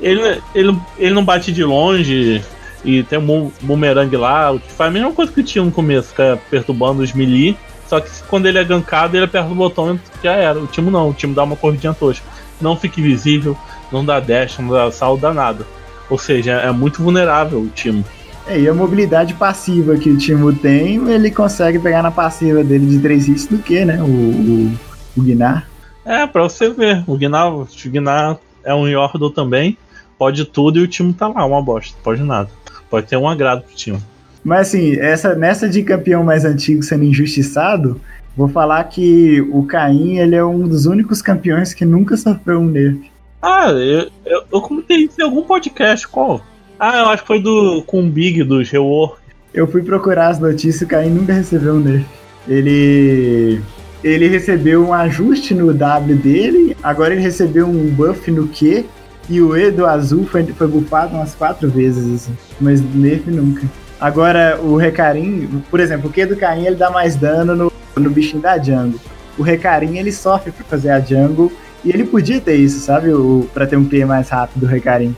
ele, 0.00 0.40
ele, 0.54 0.78
ele 0.98 1.14
não 1.14 1.24
bate 1.24 1.52
de 1.52 1.64
longe, 1.64 2.42
e 2.84 3.02
tem 3.02 3.18
um 3.18 3.50
boomerang 3.62 4.14
lá, 4.16 4.56
que 4.58 4.72
faz 4.72 4.90
a 4.90 4.92
mesma 4.92 5.12
coisa 5.12 5.32
que 5.32 5.42
tinha 5.42 5.64
no 5.64 5.70
começo, 5.70 6.08
fica 6.08 6.38
perturbando 6.50 7.02
os 7.02 7.12
melee, 7.12 7.56
só 7.86 8.00
que 8.00 8.10
quando 8.28 8.46
ele 8.46 8.58
é 8.58 8.64
gankado, 8.64 9.16
ele 9.16 9.24
aperta 9.24 9.50
o 9.50 9.54
botão 9.54 9.94
e 9.94 10.00
já 10.22 10.32
era. 10.32 10.58
O 10.58 10.66
time 10.66 10.90
não, 10.90 11.10
o 11.10 11.14
time 11.14 11.34
dá 11.34 11.44
uma 11.44 11.56
corridinha 11.56 11.94
tosca. 11.94 12.26
Não 12.60 12.76
fica 12.76 13.00
invisível, 13.00 13.56
não 13.92 14.04
dá 14.04 14.20
dash, 14.20 14.58
não 14.58 14.68
dá 14.68 14.90
saldo, 14.90 15.22
dá 15.22 15.32
nada. 15.32 15.66
Ou 16.08 16.18
seja, 16.18 16.52
é 16.52 16.70
muito 16.70 17.02
vulnerável 17.02 17.60
o 17.60 17.68
time. 17.68 18.04
É, 18.46 18.60
e 18.60 18.68
a 18.68 18.74
mobilidade 18.74 19.32
passiva 19.34 19.96
que 19.96 20.10
o 20.10 20.18
Timo 20.18 20.52
tem, 20.52 20.96
ele 21.08 21.30
consegue 21.30 21.78
pegar 21.78 22.02
na 22.02 22.10
passiva 22.10 22.62
dele 22.62 22.86
de 22.86 22.98
3 22.98 23.28
hits 23.28 23.46
do 23.46 23.58
que, 23.58 23.84
né? 23.84 24.02
O, 24.02 24.06
o, 24.06 24.72
o 25.16 25.22
Gnar. 25.22 25.66
É, 26.04 26.26
pra 26.26 26.42
você 26.42 26.68
ver. 26.68 27.02
O 27.06 27.16
Gnar, 27.16 27.54
o 27.54 27.66
Gnar 27.86 28.38
é 28.62 28.74
um 28.74 28.86
Yordle 28.86 29.30
também. 29.30 29.78
Pode 30.18 30.44
tudo 30.44 30.78
e 30.78 30.82
o 30.82 30.88
time 30.88 31.12
tá 31.12 31.28
lá, 31.28 31.44
uma 31.44 31.62
bosta. 31.62 31.96
Pode 32.02 32.22
nada. 32.22 32.50
Pode 32.94 33.08
ter 33.08 33.16
um 33.16 33.28
agrado 33.28 33.62
pro 33.62 33.74
time. 33.74 33.98
Mas 34.44 34.68
assim, 34.68 34.94
essa, 35.00 35.34
nessa 35.34 35.68
de 35.68 35.82
campeão 35.82 36.22
mais 36.22 36.44
antigo 36.44 36.80
sendo 36.80 37.02
injustiçado, 37.02 38.00
vou 38.36 38.46
falar 38.46 38.84
que 38.84 39.40
o 39.50 39.64
Caim 39.64 40.18
ele 40.18 40.36
é 40.36 40.44
um 40.44 40.60
dos 40.60 40.86
únicos 40.86 41.20
campeões 41.20 41.74
que 41.74 41.84
nunca 41.84 42.16
sofreu 42.16 42.60
um 42.60 42.66
nerf. 42.66 43.10
Ah, 43.42 43.72
eu, 43.72 44.08
eu, 44.24 44.44
eu 44.52 44.60
comentei 44.60 44.98
isso 44.98 45.20
em 45.20 45.24
algum 45.24 45.42
podcast, 45.42 46.06
qual? 46.06 46.40
Ah, 46.78 46.98
eu 46.98 47.08
acho 47.08 47.22
que 47.22 47.26
foi 47.26 47.42
do 47.42 47.82
com 47.82 47.98
o 47.98 48.08
Big 48.08 48.44
dos 48.44 48.70
Rework. 48.70 49.16
Eu 49.52 49.66
fui 49.66 49.82
procurar 49.82 50.28
as 50.28 50.38
notícias 50.38 50.82
e 50.82 50.84
o 50.84 50.86
Caim 50.86 51.10
nunca 51.10 51.32
recebeu 51.32 51.74
um 51.74 51.80
nerf. 51.80 52.06
Ele 52.46 53.60
ele 54.04 54.28
recebeu 54.28 54.86
um 54.86 54.94
ajuste 54.94 55.52
no 55.52 55.74
W 55.74 56.16
dele, 56.16 56.76
agora 56.80 57.12
ele 57.12 57.22
recebeu 57.22 57.66
um 57.66 57.90
buff 57.90 58.30
no 58.30 58.46
Q 58.46 58.84
e 59.28 59.40
o 59.40 59.56
E 59.56 59.70
do 59.70 59.86
azul 59.86 60.26
foi, 60.26 60.44
foi 60.44 60.66
buffado 60.66 61.14
umas 61.14 61.34
quatro 61.34 61.68
vezes, 61.70 62.22
assim, 62.22 62.36
mas 62.60 62.80
nerf 62.80 63.30
nunca. 63.30 63.66
Agora, 64.00 64.58
o 64.60 64.76
Recarim, 64.76 65.62
por 65.70 65.80
exemplo, 65.80 66.10
o 66.10 66.12
Q 66.12 66.26
do 66.26 66.36
Caim 66.36 66.66
ele 66.66 66.76
dá 66.76 66.90
mais 66.90 67.16
dano 67.16 67.54
no, 67.54 67.72
no 67.96 68.10
bichinho 68.10 68.42
da 68.42 68.58
jungle. 68.58 69.00
O 69.38 69.42
Recarim 69.42 69.98
ele 69.98 70.12
sofre 70.12 70.52
pra 70.52 70.64
fazer 70.64 70.90
a 70.90 71.00
jungle 71.00 71.50
e 71.84 71.90
ele 71.90 72.04
podia 72.04 72.40
ter 72.40 72.56
isso, 72.56 72.80
sabe? 72.80 73.12
O, 73.12 73.48
pra 73.52 73.66
ter 73.66 73.76
um 73.76 73.84
P 73.84 74.04
mais 74.04 74.28
rápido 74.28 74.60
do 74.60 74.66
Recarim. 74.66 75.14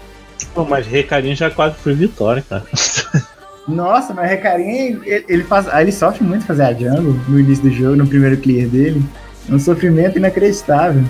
Pô, 0.55 0.65
mas 0.65 0.87
Recarim 0.87 1.35
já 1.35 1.51
quase 1.51 1.77
foi 1.77 1.95
vitória, 1.95 2.45
cara. 2.49 2.65
Nossa, 3.67 4.15
mas 4.15 4.31
Recarim, 4.31 5.01
ele, 5.05 5.25
ele, 5.29 5.45
faz, 5.45 5.67
ele 5.75 5.91
sofre 5.91 6.23
muito 6.23 6.47
fazer 6.47 6.63
a 6.63 6.73
jungle 6.73 7.17
no 7.29 7.41
início 7.41 7.65
do 7.65 7.71
jogo, 7.71 7.97
no 7.97 8.07
primeiro 8.07 8.37
clear 8.37 8.69
dele. 8.69 9.03
É 9.49 9.55
um 9.55 9.59
sofrimento 9.59 10.19
inacreditável. 10.19 11.03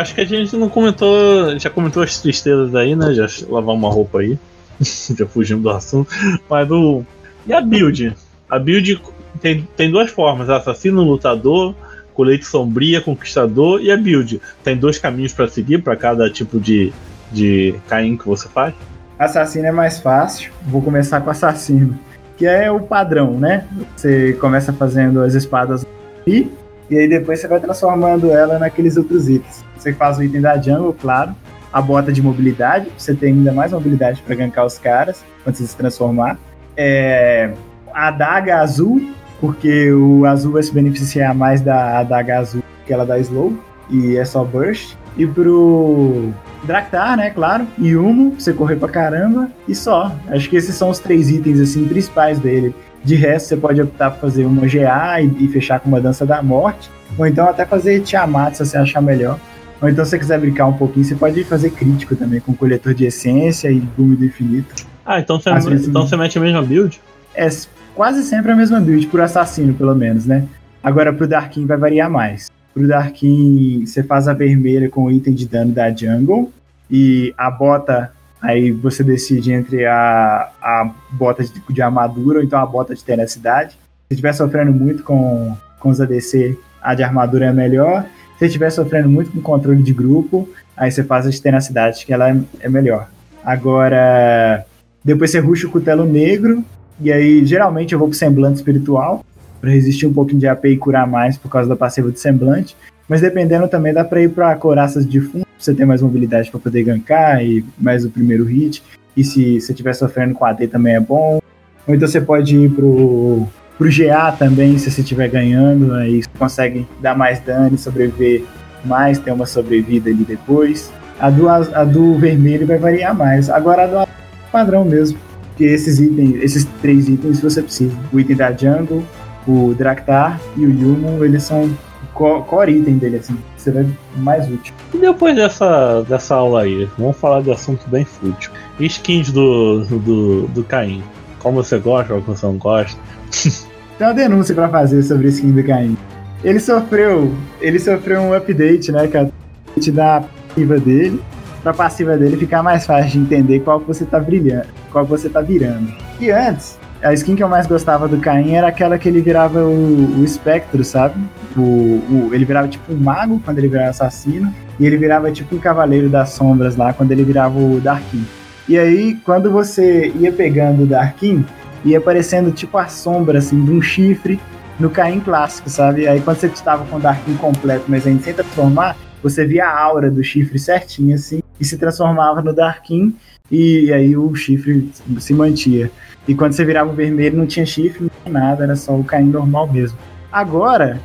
Acho 0.00 0.14
que 0.14 0.20
a 0.20 0.24
gente 0.24 0.56
não 0.56 0.68
comentou. 0.68 1.58
Já 1.58 1.70
comentou 1.70 2.02
as 2.02 2.18
tristezas 2.20 2.74
aí, 2.74 2.94
né? 2.94 3.14
Já 3.14 3.26
lavar 3.48 3.74
uma 3.74 3.90
roupa 3.90 4.20
aí. 4.20 4.38
já 4.80 5.26
fugimos 5.26 5.62
do 5.62 5.70
assunto. 5.70 6.10
Mas 6.48 6.70
o. 6.70 7.04
E 7.46 7.52
a 7.52 7.60
build? 7.60 8.14
A 8.48 8.58
build 8.58 9.00
tem, 9.40 9.68
tem 9.76 9.90
duas 9.90 10.10
formas: 10.10 10.48
assassino, 10.48 11.02
lutador, 11.02 11.74
colete 12.14 12.46
sombria, 12.46 13.00
conquistador 13.00 13.80
e 13.80 13.90
a 13.90 13.96
build. 13.96 14.40
Tem 14.62 14.76
dois 14.76 14.98
caminhos 14.98 15.32
para 15.32 15.48
seguir 15.48 15.82
para 15.82 15.96
cada 15.96 16.30
tipo 16.30 16.58
de, 16.58 16.92
de 17.32 17.74
Caim 17.88 18.16
que 18.16 18.26
você 18.26 18.48
faz? 18.48 18.74
Assassino 19.18 19.66
é 19.66 19.72
mais 19.72 19.98
fácil. 19.98 20.52
Vou 20.62 20.82
começar 20.82 21.20
com 21.20 21.30
assassino, 21.30 21.98
que 22.36 22.46
é 22.46 22.70
o 22.70 22.80
padrão, 22.80 23.38
né? 23.38 23.66
Você 23.96 24.32
começa 24.34 24.72
fazendo 24.72 25.20
as 25.20 25.34
espadas 25.34 25.86
e 26.26 26.50
e 26.90 26.98
aí 26.98 27.08
depois 27.08 27.40
você 27.40 27.48
vai 27.48 27.60
transformando 27.60 28.30
ela 28.30 28.58
naqueles 28.58 28.96
outros 28.96 29.28
itens. 29.28 29.64
Você 29.76 29.92
faz 29.92 30.18
o 30.18 30.22
item 30.22 30.40
da 30.40 30.56
jungle, 30.56 30.92
claro, 30.92 31.34
a 31.72 31.82
bota 31.82 32.12
de 32.12 32.22
mobilidade, 32.22 32.88
você 32.96 33.14
tem 33.14 33.32
ainda 33.32 33.52
mais 33.52 33.72
mobilidade 33.72 34.22
para 34.22 34.34
gankar 34.34 34.64
os 34.64 34.78
caras 34.78 35.24
quando 35.42 35.56
você 35.56 35.66
se 35.66 35.76
transformar. 35.76 36.38
É, 36.76 37.52
a 37.92 38.08
adaga 38.08 38.60
azul, 38.60 39.12
porque 39.40 39.92
o 39.92 40.24
azul 40.24 40.52
vai 40.52 40.62
se 40.62 40.72
beneficiar 40.72 41.34
mais 41.34 41.60
da 41.60 41.98
adaga 41.98 42.38
azul 42.38 42.62
que 42.86 42.92
ela 42.92 43.04
dá 43.04 43.18
slow, 43.18 43.56
e 43.90 44.16
é 44.16 44.24
só 44.24 44.44
burst. 44.44 44.96
E 45.16 45.26
pro 45.26 46.30
Draktar, 46.64 47.16
né, 47.16 47.30
claro, 47.30 47.66
e 47.78 47.94
Humo, 47.94 48.34
você 48.38 48.52
correr 48.52 48.76
pra 48.76 48.88
caramba, 48.88 49.50
e 49.68 49.74
só. 49.74 50.12
Acho 50.28 50.48
que 50.48 50.56
esses 50.56 50.74
são 50.74 50.90
os 50.90 50.98
três 50.98 51.30
itens, 51.30 51.60
assim, 51.60 51.86
principais 51.86 52.38
dele. 52.38 52.74
De 53.04 53.14
resto, 53.14 53.48
você 53.48 53.56
pode 53.56 53.82
optar 53.82 54.10
por 54.10 54.20
fazer 54.20 54.44
uma 54.46 54.66
GA 54.66 55.20
e, 55.20 55.44
e 55.44 55.48
fechar 55.48 55.78
com 55.78 55.88
uma 55.88 56.00
dança 56.00 56.24
da 56.24 56.42
morte, 56.42 56.90
ou 57.18 57.26
então 57.26 57.48
até 57.48 57.66
fazer 57.66 58.00
Tiamat, 58.00 58.54
se 58.54 58.64
você 58.64 58.78
achar 58.78 59.02
melhor. 59.02 59.38
Ou 59.80 59.88
então, 59.88 60.04
se 60.04 60.12
você 60.12 60.18
quiser 60.18 60.40
brincar 60.40 60.66
um 60.66 60.72
pouquinho, 60.72 61.04
você 61.04 61.14
pode 61.14 61.44
fazer 61.44 61.70
crítico 61.70 62.16
também, 62.16 62.40
com 62.40 62.54
coletor 62.54 62.94
de 62.94 63.04
essência 63.04 63.70
e 63.70 63.80
boom 63.80 64.14
do 64.14 64.24
infinito. 64.24 64.86
Ah, 65.04 65.20
então 65.20 65.38
você, 65.38 65.52
vezes, 65.52 65.88
então 65.88 66.06
você 66.06 66.16
mete 66.16 66.38
a 66.38 66.40
mesma 66.40 66.62
build? 66.62 67.00
É 67.34 67.48
quase 67.94 68.22
sempre 68.22 68.52
a 68.52 68.56
mesma 68.56 68.80
build, 68.80 69.06
por 69.08 69.20
assassino, 69.20 69.74
pelo 69.74 69.94
menos, 69.94 70.24
né? 70.24 70.46
Agora, 70.82 71.12
pro 71.12 71.28
Darkin 71.28 71.66
vai 71.66 71.76
variar 71.76 72.10
mais. 72.10 72.50
Pro 72.72 72.88
Darkin, 72.88 73.84
você 73.84 74.02
faz 74.02 74.26
a 74.26 74.32
vermelha 74.32 74.88
com 74.88 75.04
o 75.04 75.10
item 75.10 75.34
de 75.34 75.46
dano 75.46 75.72
da 75.72 75.90
jungle, 75.90 76.50
e 76.90 77.34
a 77.36 77.50
bota, 77.50 78.12
aí 78.44 78.70
você 78.70 79.02
decide 79.02 79.52
entre 79.52 79.86
a, 79.86 80.50
a 80.60 80.90
bota 81.10 81.42
de, 81.42 81.62
de 81.70 81.82
armadura 81.82 82.38
ou 82.38 82.44
então 82.44 82.60
a 82.60 82.66
bota 82.66 82.94
de 82.94 83.02
tenacidade. 83.02 83.72
Se 83.72 84.12
estiver 84.12 84.34
sofrendo 84.34 84.70
muito 84.70 85.02
com, 85.02 85.56
com 85.80 85.88
os 85.88 85.98
ADC, 85.98 86.58
a 86.80 86.94
de 86.94 87.02
armadura 87.02 87.46
é 87.46 87.52
melhor. 87.52 88.04
Se 88.38 88.44
estiver 88.44 88.70
sofrendo 88.70 89.08
muito 89.08 89.30
com 89.32 89.40
controle 89.40 89.82
de 89.82 89.94
grupo, 89.94 90.46
aí 90.76 90.92
você 90.92 91.02
faz 91.02 91.26
a 91.26 91.30
de 91.30 91.40
tenacidade, 91.40 92.04
que 92.04 92.12
ela 92.12 92.30
é, 92.30 92.36
é 92.60 92.68
melhor. 92.68 93.08
Agora, 93.42 94.66
depois 95.02 95.30
você 95.30 95.38
ruxa 95.38 95.66
o 95.66 95.70
cutelo 95.70 96.04
negro, 96.04 96.62
e 97.00 97.10
aí 97.10 97.44
geralmente 97.46 97.94
eu 97.94 97.98
vou 97.98 98.08
pro 98.08 98.16
semblante 98.16 98.56
espiritual, 98.56 99.24
para 99.58 99.70
resistir 99.70 100.06
um 100.06 100.12
pouquinho 100.12 100.40
de 100.40 100.46
AP 100.46 100.66
e 100.66 100.76
curar 100.76 101.06
mais 101.06 101.38
por 101.38 101.48
causa 101.48 101.66
da 101.66 101.76
passiva 101.76 102.12
de 102.12 102.20
semblante. 102.20 102.76
Mas 103.08 103.20
dependendo 103.20 103.68
também 103.68 103.92
dá 103.92 104.04
para 104.04 104.22
ir 104.22 104.30
para 104.30 104.54
coraças 104.56 105.06
de 105.08 105.20
fundo, 105.20 105.46
você 105.58 105.74
ter 105.74 105.84
mais 105.84 106.02
mobilidade 106.02 106.50
para 106.50 106.60
poder 106.60 106.84
gankar 106.84 107.42
e 107.44 107.64
mais 107.78 108.04
o 108.04 108.10
primeiro 108.10 108.44
hit. 108.44 108.82
E 109.16 109.22
se 109.22 109.60
você 109.60 109.72
estiver 109.72 109.94
sofrendo 109.94 110.34
com 110.34 110.44
AD 110.44 110.68
também 110.68 110.94
é 110.94 111.00
bom. 111.00 111.40
Ou 111.86 111.94
então 111.94 112.08
você 112.08 112.20
pode 112.20 112.56
ir 112.56 112.70
pro, 112.70 113.46
pro 113.78 113.88
GA 113.90 114.32
também, 114.32 114.78
se 114.78 114.90
você 114.90 115.02
estiver 115.02 115.28
ganhando, 115.28 115.94
aí 115.94 116.22
você 116.22 116.30
consegue 116.38 116.86
dar 117.00 117.16
mais 117.16 117.40
dano 117.40 117.74
e 117.74 117.78
sobreviver 117.78 118.44
mais, 118.84 119.18
ter 119.18 119.32
uma 119.32 119.46
sobrevida 119.46 120.10
ali 120.10 120.24
depois. 120.24 120.92
A 121.18 121.30
do, 121.30 121.48
a 121.48 121.84
do 121.84 122.18
vermelho 122.18 122.66
vai 122.66 122.78
variar 122.78 123.14
mais. 123.14 123.48
Agora 123.48 123.84
a 123.84 124.04
do 124.04 124.08
padrão 124.50 124.84
mesmo. 124.84 125.18
Que 125.56 125.64
esses 125.64 126.00
itens, 126.00 126.42
esses 126.42 126.64
três 126.82 127.08
itens 127.08 127.40
você 127.40 127.62
precisa. 127.62 127.94
O 128.12 128.18
item 128.18 128.34
da 128.34 128.50
jungle, 128.50 129.04
o 129.46 129.72
Draktar 129.72 130.40
e 130.56 130.66
o 130.66 130.70
Yumo, 130.70 131.24
eles 131.24 131.44
são 131.44 131.70
core 132.12 132.72
item 132.72 132.98
dele, 132.98 133.16
assim, 133.16 133.36
seria 133.56 133.86
mais 134.16 134.48
útil. 134.50 134.74
E 134.92 134.98
depois 134.98 135.34
dessa, 135.34 136.02
dessa 136.02 136.34
aula 136.34 136.62
aí, 136.62 136.88
vamos 136.98 137.16
falar 137.16 137.42
de 137.42 137.50
assunto 137.50 137.88
bem 137.88 138.04
fútil. 138.04 138.50
Skins 138.80 139.30
do, 139.30 139.84
do, 139.84 140.48
do 140.48 140.64
Caim. 140.64 141.02
Como 141.38 141.62
você 141.62 141.78
gosta, 141.78 142.14
como 142.14 142.36
você 142.36 142.46
não 142.46 142.56
gosta. 142.56 143.00
Tem 143.98 144.06
uma 144.06 144.14
denúncia 144.14 144.54
pra 144.54 144.68
fazer 144.68 145.02
sobre 145.02 145.28
skin 145.28 145.52
do 145.52 145.62
Caim. 145.62 145.96
Ele 146.42 146.58
sofreu. 146.58 147.32
Ele 147.60 147.78
sofreu 147.78 148.20
um 148.20 148.34
update, 148.34 148.90
né? 148.90 149.06
Que 149.06 149.16
é 149.16 149.20
a 149.20 149.90
da 149.92 150.24
passiva 150.48 150.78
dele. 150.78 151.20
Pra 151.62 151.72
passiva 151.72 152.16
dele 152.16 152.36
ficar 152.36 152.62
mais 152.62 152.84
fácil 152.84 153.12
de 153.12 153.18
entender 153.18 153.60
qual 153.60 153.80
que 153.80 153.86
você 153.86 154.04
tá 154.04 154.20
brilhando, 154.20 154.66
qual 154.92 155.04
que 155.04 155.10
você 155.10 155.30
tá 155.30 155.40
virando. 155.40 155.90
E 156.20 156.30
antes, 156.30 156.78
a 157.02 157.12
skin 157.12 157.36
que 157.36 157.42
eu 157.42 157.48
mais 157.48 157.66
gostava 157.66 158.08
do 158.08 158.18
Caim 158.18 158.54
era 158.54 158.68
aquela 158.68 158.98
que 158.98 159.08
ele 159.08 159.20
virava 159.20 159.60
o, 159.60 160.20
o 160.20 160.24
espectro, 160.24 160.82
sabe? 160.84 161.20
O, 161.56 161.60
o, 161.60 162.30
ele 162.32 162.44
virava 162.44 162.66
tipo 162.68 162.92
um 162.92 162.96
mago 162.96 163.40
quando 163.44 163.58
ele 163.58 163.68
virava 163.68 163.90
assassino, 163.90 164.52
e 164.78 164.86
ele 164.86 164.96
virava 164.96 165.30
tipo 165.30 165.54
um 165.54 165.58
cavaleiro 165.58 166.08
das 166.08 166.30
sombras 166.30 166.76
lá 166.76 166.92
quando 166.92 167.12
ele 167.12 167.24
virava 167.24 167.58
o 167.58 167.80
Darkin. 167.80 168.24
E 168.68 168.78
aí, 168.78 169.16
quando 169.24 169.50
você 169.50 170.10
ia 170.16 170.32
pegando 170.32 170.84
o 170.84 170.86
Darkin, 170.86 171.44
ia 171.84 171.98
aparecendo 171.98 172.50
tipo 172.50 172.78
a 172.78 172.86
sombra 172.86 173.38
assim 173.38 173.62
de 173.62 173.70
um 173.70 173.82
chifre 173.82 174.40
no 174.78 174.90
Caim 174.90 175.20
clássico, 175.20 175.68
sabe? 175.68 176.08
Aí 176.08 176.20
quando 176.20 176.38
você 176.38 176.46
estava 176.46 176.84
com 176.86 176.96
o 176.96 177.00
Darkin 177.00 177.36
completo, 177.36 177.84
mas 177.88 178.06
ainda 178.06 178.22
sem 178.22 178.32
transformar, 178.32 178.96
você 179.22 179.44
via 179.44 179.66
a 179.66 179.80
aura 179.80 180.10
do 180.10 180.22
chifre 180.22 180.58
certinho 180.58 181.14
assim 181.14 181.42
e 181.60 181.64
se 181.64 181.78
transformava 181.78 182.42
no 182.42 182.52
Darkin 182.52 183.14
e 183.50 183.92
aí 183.92 184.16
o 184.16 184.34
chifre 184.34 184.90
se 185.18 185.34
mantia. 185.34 185.90
E 186.26 186.34
quando 186.34 186.52
você 186.52 186.64
virava 186.64 186.90
o 186.90 186.94
vermelho 186.94 187.36
não 187.36 187.46
tinha 187.46 187.66
chifre, 187.66 188.02
não 188.02 188.10
tinha 188.22 188.32
nada, 188.32 188.64
era 188.64 188.76
só 188.76 188.94
o 188.96 189.04
Caim 189.04 189.26
normal 189.26 189.70
mesmo. 189.70 189.98
Agora, 190.32 191.00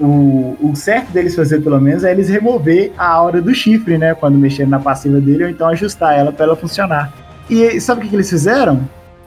o, 0.00 0.56
o 0.60 0.72
certo 0.74 1.12
deles 1.12 1.34
fazer 1.34 1.60
pelo 1.60 1.80
menos 1.80 2.04
é 2.04 2.10
eles 2.10 2.28
remover 2.28 2.92
a 2.96 3.08
aura 3.08 3.40
do 3.40 3.54
chifre, 3.54 3.98
né? 3.98 4.14
Quando 4.14 4.38
mexer 4.38 4.66
na 4.66 4.78
passiva 4.78 5.20
dele, 5.20 5.44
ou 5.44 5.50
então 5.50 5.68
ajustar 5.68 6.18
ela 6.18 6.32
para 6.32 6.46
ela 6.46 6.56
funcionar. 6.56 7.12
E 7.50 7.80
sabe 7.80 8.00
o 8.00 8.04
que, 8.04 8.10
que 8.10 8.16
eles 8.16 8.30
fizeram? 8.30 8.80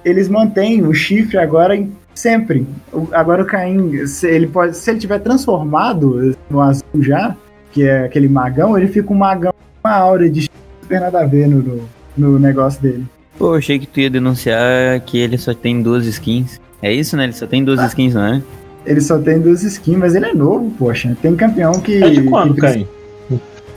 Eles 0.04 0.28
mantêm 0.28 0.84
o 0.86 0.94
chifre 0.94 1.38
agora 1.38 1.76
em 1.76 1.92
sempre. 2.14 2.68
agora 3.12 3.44
o 3.44 3.46
Caim, 3.46 4.06
se 4.06 4.28
ele 4.28 4.48
pode, 4.48 4.76
se 4.76 4.90
ele 4.90 5.00
tiver 5.00 5.20
transformado 5.20 6.36
no 6.50 6.62
azul 6.62 7.02
já, 7.02 7.36
que 7.72 7.88
é 7.88 8.06
aquele 8.06 8.28
magão, 8.28 8.78
ele 8.78 8.88
fica 8.88 9.12
um 9.14 9.18
magão 9.18 9.54
com 9.54 9.88
uma 9.88 9.96
aura 9.96 10.30
de 10.30 10.50
super 10.82 11.02
nada 11.02 11.22
a 11.22 11.26
ver 11.26 11.48
no, 11.48 11.88
no 12.18 12.40
negócio 12.40 12.82
dele. 12.82 13.06
Pô, 13.42 13.56
achei 13.56 13.80
que 13.80 13.88
tu 13.88 14.00
ia 14.00 14.08
denunciar 14.08 15.00
que 15.00 15.18
ele 15.18 15.36
só 15.36 15.52
tem 15.52 15.82
duas 15.82 16.06
skins. 16.06 16.62
É 16.80 16.94
isso, 16.94 17.18
né? 17.18 17.24
Ele 17.24 17.34
só 17.34 17.48
tem 17.48 17.64
duas 17.64 17.80
ah. 17.80 17.88
skins, 17.88 18.14
não 18.14 18.24
é? 18.24 18.42
Ele 18.86 19.02
só 19.02 19.18
tem 19.18 19.40
duas 19.40 19.64
skins, 19.64 19.98
mas 19.98 20.14
ele 20.14 20.28
é 20.28 20.34
novo, 20.36 20.70
poxa. 20.78 21.18
Tem 21.24 21.36
campeão 21.36 21.72
que. 21.82 22.04
É 22.04 22.10
de 22.12 22.22
quando, 22.22 22.54
que... 22.54 22.88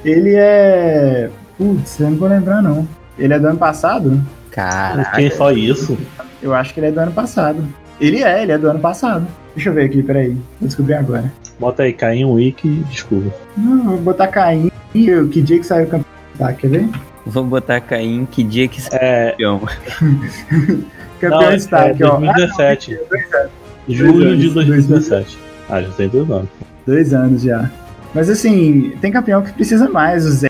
Ele 0.05 0.35
é. 0.35 1.31
Putz, 1.57 1.99
eu 1.99 2.11
não 2.11 2.19
vou 2.19 2.29
lembrar, 2.29 2.63
não. 2.63 2.87
Ele 3.19 3.33
é 3.33 3.39
do 3.39 3.47
ano 3.47 3.57
passado? 3.57 4.23
Caraca. 4.51 5.17
Quem 5.17 5.31
só 5.31 5.51
isso? 5.51 5.97
Eu 6.43 6.53
acho 6.53 6.75
que 6.75 6.81
ele 6.81 6.89
é 6.89 6.93
do 6.93 7.01
ano 7.01 7.13
passado. 7.13 7.67
Ele 7.99 8.23
é, 8.23 8.43
ele 8.43 8.53
é 8.53 8.59
do 8.59 8.69
ano 8.69 8.81
passado. 8.81 9.27
Deixa 9.55 9.71
eu 9.71 9.73
ver 9.73 9.87
aqui, 9.87 10.03
peraí. 10.03 10.37
Vou 10.61 10.69
descobrir 10.69 10.95
agora. 10.95 11.33
Bota 11.59 11.85
aí, 11.85 11.95
Caim 11.95 12.27
Wiki, 12.27 12.85
desculpa. 12.91 13.35
Não, 13.57 13.83
vou 13.83 13.99
botar 13.99 14.27
Caim. 14.27 14.71
Que 14.93 15.41
dia 15.41 15.59
que 15.59 15.65
saiu 15.65 15.87
o 15.87 15.89
campeão? 15.89 16.07
Tá, 16.37 16.53
quer 16.53 16.69
ver? 16.69 16.89
Vou 17.27 17.45
botar 17.45 17.81
Caim, 17.81 18.27
que 18.31 18.43
dia 18.43 18.69
que 18.69 18.81
é 18.93 19.31
campeão. 19.31 19.61
campeão 21.21 21.41
Não, 21.43 21.53
está 21.55 21.87
é, 21.87 21.91
aqui, 21.91 21.99
2017. 22.01 22.99
ó. 23.35 23.47
Julho 23.89 24.37
de 24.37 24.51
2017. 24.51 25.39
Ah, 25.69 25.83
já 25.83 25.91
tem 25.91 26.09
dois 26.09 26.31
anos. 26.31 26.49
Dois 26.87 27.15
anos 27.15 27.43
já. 27.43 27.71
Mas 28.15 28.31
assim, 28.31 28.93
tem 29.01 29.11
campeão 29.11 29.43
que 29.43 29.53
precisa 29.53 29.89
mais. 29.89 30.27
O 30.27 30.31
Zé. 30.31 30.49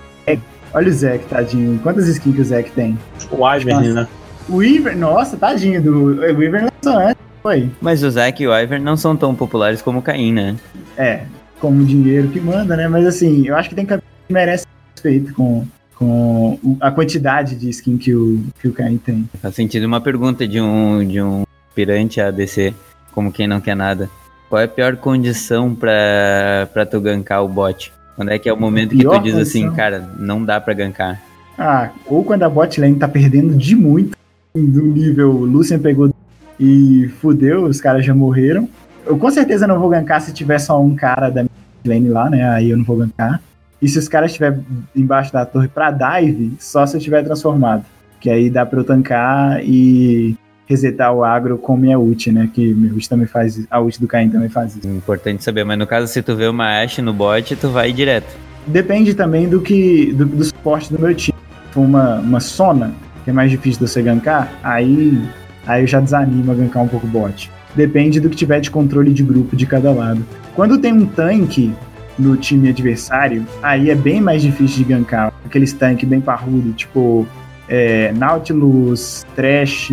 Olha 0.72 0.88
o 0.88 0.92
Zé, 0.92 1.18
tadinho. 1.18 1.78
Quantas 1.80 2.08
skins 2.08 2.34
que 2.34 2.40
o 2.40 2.44
Zé 2.44 2.62
tem? 2.62 2.98
O 3.30 3.54
Ivern, 3.54 3.92
né? 3.92 4.08
O 4.48 4.62
Ivern, 4.62 4.98
nossa, 4.98 5.36
tadinho. 5.36 5.80
Do, 5.80 6.04
o 6.20 6.42
Ivern 6.42 6.68
lançou 6.82 7.00
antes, 7.00 7.22
foi. 7.42 7.70
Mas 7.80 8.02
o 8.02 8.10
Zack 8.10 8.42
e 8.42 8.48
o 8.48 8.58
Ivern 8.58 8.82
não 8.84 8.96
são 8.96 9.16
tão 9.16 9.34
populares 9.34 9.80
como 9.80 10.00
o 10.00 10.02
Caim, 10.02 10.32
né? 10.32 10.56
É, 10.96 11.22
como 11.60 11.82
o 11.82 11.84
dinheiro 11.84 12.28
que 12.28 12.40
manda, 12.40 12.76
né? 12.76 12.88
Mas 12.88 13.06
assim, 13.06 13.46
eu 13.46 13.56
acho 13.56 13.68
que 13.68 13.74
tem 13.74 13.86
campeão 13.86 14.08
que 14.26 14.32
merece 14.32 14.66
respeito 14.94 15.34
com, 15.34 15.66
com 16.04 16.76
a 16.80 16.90
quantidade 16.90 17.56
de 17.56 17.70
skin 17.70 17.96
que 17.96 18.14
o, 18.14 18.44
que 18.60 18.68
o 18.68 18.72
Caim 18.72 18.98
tem. 18.98 19.28
Faz 19.40 19.54
sentido 19.54 19.84
uma 19.84 20.00
pergunta 20.00 20.46
de 20.46 20.60
um, 20.60 21.06
de 21.06 21.20
um 21.22 21.44
aspirante 21.68 22.20
a 22.20 22.30
DC, 22.30 22.74
como 23.12 23.32
quem 23.32 23.46
não 23.46 23.60
quer 23.60 23.74
nada. 23.74 24.10
Qual 24.48 24.60
é 24.60 24.64
a 24.64 24.68
pior 24.68 24.96
condição 24.96 25.74
pra, 25.74 26.68
pra 26.72 26.84
tu 26.84 27.00
gankar 27.00 27.42
o 27.42 27.48
bot? 27.48 27.92
Quando 28.16 28.30
é 28.30 28.38
que 28.38 28.48
é 28.48 28.52
o 28.52 28.56
momento 28.56 28.90
que 28.90 29.02
tu 29.02 29.18
diz 29.20 29.34
assim, 29.34 29.62
condição. 29.62 29.68
assim, 29.68 29.76
cara, 29.76 30.08
não 30.18 30.44
dá 30.44 30.60
pra 30.60 30.74
gankar? 30.74 31.20
Ah, 31.58 31.90
ou 32.06 32.22
quando 32.22 32.42
a 32.42 32.48
bot 32.48 32.80
lane 32.80 32.96
tá 32.96 33.08
perdendo 33.08 33.54
de 33.54 33.74
muito, 33.74 34.16
do 34.54 34.82
nível 34.82 35.32
Lucian 35.32 35.78
pegou 35.78 36.14
e 36.60 37.08
fudeu, 37.20 37.64
os 37.64 37.80
caras 37.80 38.04
já 38.04 38.14
morreram. 38.14 38.68
Eu 39.06 39.18
com 39.18 39.30
certeza 39.30 39.66
não 39.66 39.80
vou 39.80 39.88
gankar 39.88 40.20
se 40.20 40.32
tiver 40.32 40.58
só 40.58 40.80
um 40.80 40.94
cara 40.94 41.30
da 41.30 41.44
lane 41.84 42.08
lá, 42.08 42.30
né? 42.30 42.48
Aí 42.50 42.70
eu 42.70 42.76
não 42.76 42.84
vou 42.84 42.98
gankar. 42.98 43.40
E 43.84 43.88
se 43.88 43.98
os 43.98 44.08
caras 44.08 44.30
estiver 44.30 44.58
embaixo 44.96 45.30
da 45.30 45.44
torre 45.44 45.68
pra 45.68 45.90
dive, 45.90 46.54
só 46.58 46.86
se 46.86 46.96
eu 46.96 47.00
tiver 47.02 47.22
transformado. 47.22 47.84
Que 48.18 48.30
aí 48.30 48.48
dá 48.48 48.64
pra 48.64 48.80
eu 48.80 48.84
tancar 48.84 49.62
e, 49.62 50.34
resetar 50.66 51.12
o 51.12 51.22
agro 51.22 51.58
com 51.58 51.76
minha 51.76 51.98
ult, 51.98 52.32
né? 52.32 52.48
Que 52.50 52.72
minha 52.72 52.94
ult 52.94 53.06
também 53.06 53.26
faz 53.26 53.66
A 53.70 53.80
ult 53.80 54.00
do 54.00 54.06
Caim 54.06 54.30
também 54.30 54.48
faz 54.48 54.74
isso. 54.74 54.88
Importante 54.88 55.44
saber, 55.44 55.64
mas 55.64 55.78
no 55.78 55.86
caso, 55.86 56.10
se 56.10 56.22
tu 56.22 56.34
vê 56.34 56.46
uma 56.46 56.80
Ashe 56.80 57.02
no 57.02 57.12
bot, 57.12 57.54
tu 57.56 57.68
vai 57.68 57.92
direto. 57.92 58.34
Depende 58.66 59.12
também 59.12 59.50
do 59.50 59.60
que. 59.60 60.14
do, 60.14 60.24
do 60.24 60.44
suporte 60.44 60.90
do 60.90 60.98
meu 60.98 61.14
time. 61.14 61.36
Uma, 61.76 62.20
uma 62.20 62.40
Sona, 62.40 62.94
que 63.22 63.28
é 63.28 63.32
mais 63.34 63.50
difícil 63.50 63.84
de 63.84 63.90
você 63.90 64.00
gankar, 64.00 64.50
aí, 64.62 65.20
aí 65.66 65.82
eu 65.82 65.86
já 65.86 66.00
desanimo 66.00 66.50
a 66.50 66.54
gankar 66.54 66.82
um 66.82 66.88
pouco 66.88 67.06
o 67.06 67.10
bot. 67.10 67.50
Depende 67.74 68.18
do 68.18 68.30
que 68.30 68.36
tiver 68.36 68.60
de 68.60 68.70
controle 68.70 69.12
de 69.12 69.22
grupo 69.22 69.54
de 69.54 69.66
cada 69.66 69.92
lado. 69.92 70.24
Quando 70.54 70.78
tem 70.78 70.90
um 70.90 71.04
tanque 71.04 71.74
no 72.18 72.36
time 72.36 72.68
adversário, 72.68 73.46
aí 73.62 73.90
é 73.90 73.94
bem 73.94 74.20
mais 74.20 74.42
difícil 74.42 74.78
de 74.78 74.84
gankar. 74.84 75.32
Aqueles 75.44 75.72
tanques 75.72 76.08
bem 76.08 76.20
parrudo, 76.20 76.72
tipo 76.72 77.26
é, 77.68 78.12
Nautilus, 78.12 79.24
Trash, 79.34 79.92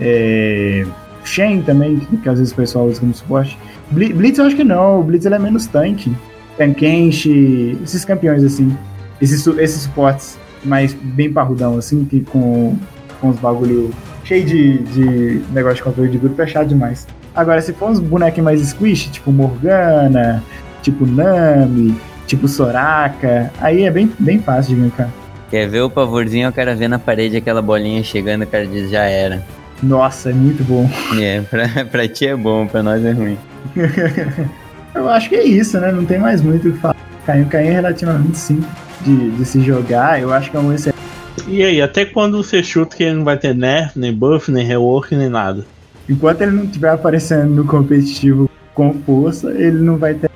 é, 0.00 0.84
Shen 1.24 1.62
também, 1.62 1.98
que, 1.98 2.16
que, 2.16 2.28
às 2.28 2.38
vezes 2.38 2.52
o 2.52 2.56
pessoal 2.56 2.86
usa 2.86 3.00
como 3.00 3.14
suporte. 3.14 3.58
Blitz 3.90 4.38
eu 4.38 4.46
acho 4.46 4.56
que 4.56 4.64
não, 4.64 5.00
o 5.00 5.02
Blitz 5.02 5.24
ele 5.26 5.34
é 5.34 5.38
menos 5.38 5.66
tanque. 5.66 6.14
Tankenshi, 6.56 7.78
esses 7.82 8.04
campeões 8.04 8.44
assim, 8.44 8.76
esses, 9.20 9.44
esses 9.46 9.82
suportes 9.82 10.38
mais 10.64 10.94
bem 10.94 11.32
parrudão 11.32 11.76
assim, 11.76 12.04
que 12.04 12.20
com, 12.20 12.76
com 13.20 13.28
os 13.30 13.38
bagulho 13.38 13.90
cheio 14.24 14.44
de, 14.44 14.78
de 14.78 15.42
negócio 15.52 15.76
de 15.76 15.82
controle 15.82 16.10
de 16.10 16.18
grupo 16.18 16.40
é 16.40 16.46
chato 16.46 16.68
demais. 16.68 17.06
Agora, 17.34 17.60
se 17.60 17.72
for 17.72 17.90
uns 17.90 17.98
bonecos 17.98 18.42
mais 18.42 18.60
squish, 18.60 19.10
tipo 19.10 19.32
Morgana, 19.32 20.42
tipo 20.84 21.06
Nami, 21.06 21.96
tipo 22.26 22.46
Soraka, 22.46 23.50
aí 23.60 23.84
é 23.84 23.90
bem, 23.90 24.12
bem 24.20 24.38
fácil 24.38 24.76
de 24.76 24.82
gankar. 24.82 25.10
Quer 25.50 25.68
ver 25.68 25.80
o 25.80 25.90
pavorzinho, 25.90 26.48
o 26.48 26.52
cara 26.52 26.76
vê 26.76 26.86
na 26.86 26.98
parede 26.98 27.36
aquela 27.36 27.62
bolinha 27.62 28.02
chegando, 28.04 28.42
o 28.42 28.46
cara 28.46 28.66
diz, 28.66 28.90
já 28.90 29.02
era. 29.02 29.42
Nossa, 29.82 30.30
é 30.30 30.32
muito 30.32 30.62
bom. 30.64 30.88
É, 31.20 31.40
pra, 31.40 31.84
pra 31.90 32.08
ti 32.08 32.26
é 32.26 32.36
bom, 32.36 32.66
pra 32.66 32.82
nós 32.82 33.04
é 33.04 33.12
ruim. 33.12 33.38
Eu 34.94 35.08
acho 35.08 35.28
que 35.28 35.34
é 35.34 35.44
isso, 35.44 35.78
né? 35.80 35.90
Não 35.90 36.04
tem 36.04 36.18
mais 36.18 36.40
muito 36.40 36.68
o 36.68 36.72
que 36.72 36.78
falar. 36.78 36.96
Caim, 37.26 37.44
Caim 37.46 37.66
é 37.66 37.72
relativamente 37.72 38.38
simples 38.38 38.70
de, 39.00 39.30
de 39.30 39.44
se 39.44 39.60
jogar. 39.60 40.20
Eu 40.20 40.32
acho 40.32 40.50
que 40.50 40.56
é 40.56 40.60
um 40.60 40.72
excelente. 40.72 41.02
E 41.48 41.62
aí, 41.62 41.82
até 41.82 42.04
quando 42.04 42.42
você 42.42 42.62
chuta 42.62 42.96
que 42.96 43.02
ele 43.02 43.16
não 43.16 43.24
vai 43.24 43.36
ter 43.36 43.54
nerf, 43.54 43.98
nem 43.98 44.12
buff, 44.14 44.52
nem 44.52 44.64
rework, 44.64 45.14
nem 45.16 45.28
nada? 45.28 45.66
Enquanto 46.08 46.42
ele 46.42 46.52
não 46.52 46.64
estiver 46.64 46.90
aparecendo 46.90 47.50
no 47.50 47.64
competitivo 47.64 48.48
com 48.72 48.94
força, 49.04 49.50
ele 49.50 49.78
não 49.78 49.96
vai 49.96 50.14
ter. 50.14 50.30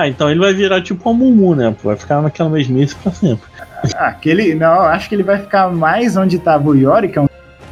Ah, 0.00 0.08
então 0.08 0.30
ele 0.30 0.40
vai 0.40 0.54
virar 0.54 0.80
tipo 0.80 1.10
um 1.10 1.12
Mumu, 1.12 1.54
né? 1.54 1.76
Vai 1.84 1.94
ficar 1.94 2.22
naquela 2.22 2.48
mesmice 2.48 2.96
pra 2.96 3.12
sempre. 3.12 3.46
Ah, 3.94 4.06
aquele. 4.06 4.54
Não, 4.54 4.80
acho 4.80 5.10
que 5.10 5.14
ele 5.14 5.22
vai 5.22 5.38
ficar 5.38 5.70
mais 5.70 6.16
onde 6.16 6.38
tava 6.38 6.70
o 6.70 6.74
Yorick. 6.74 7.18
É 7.18 7.26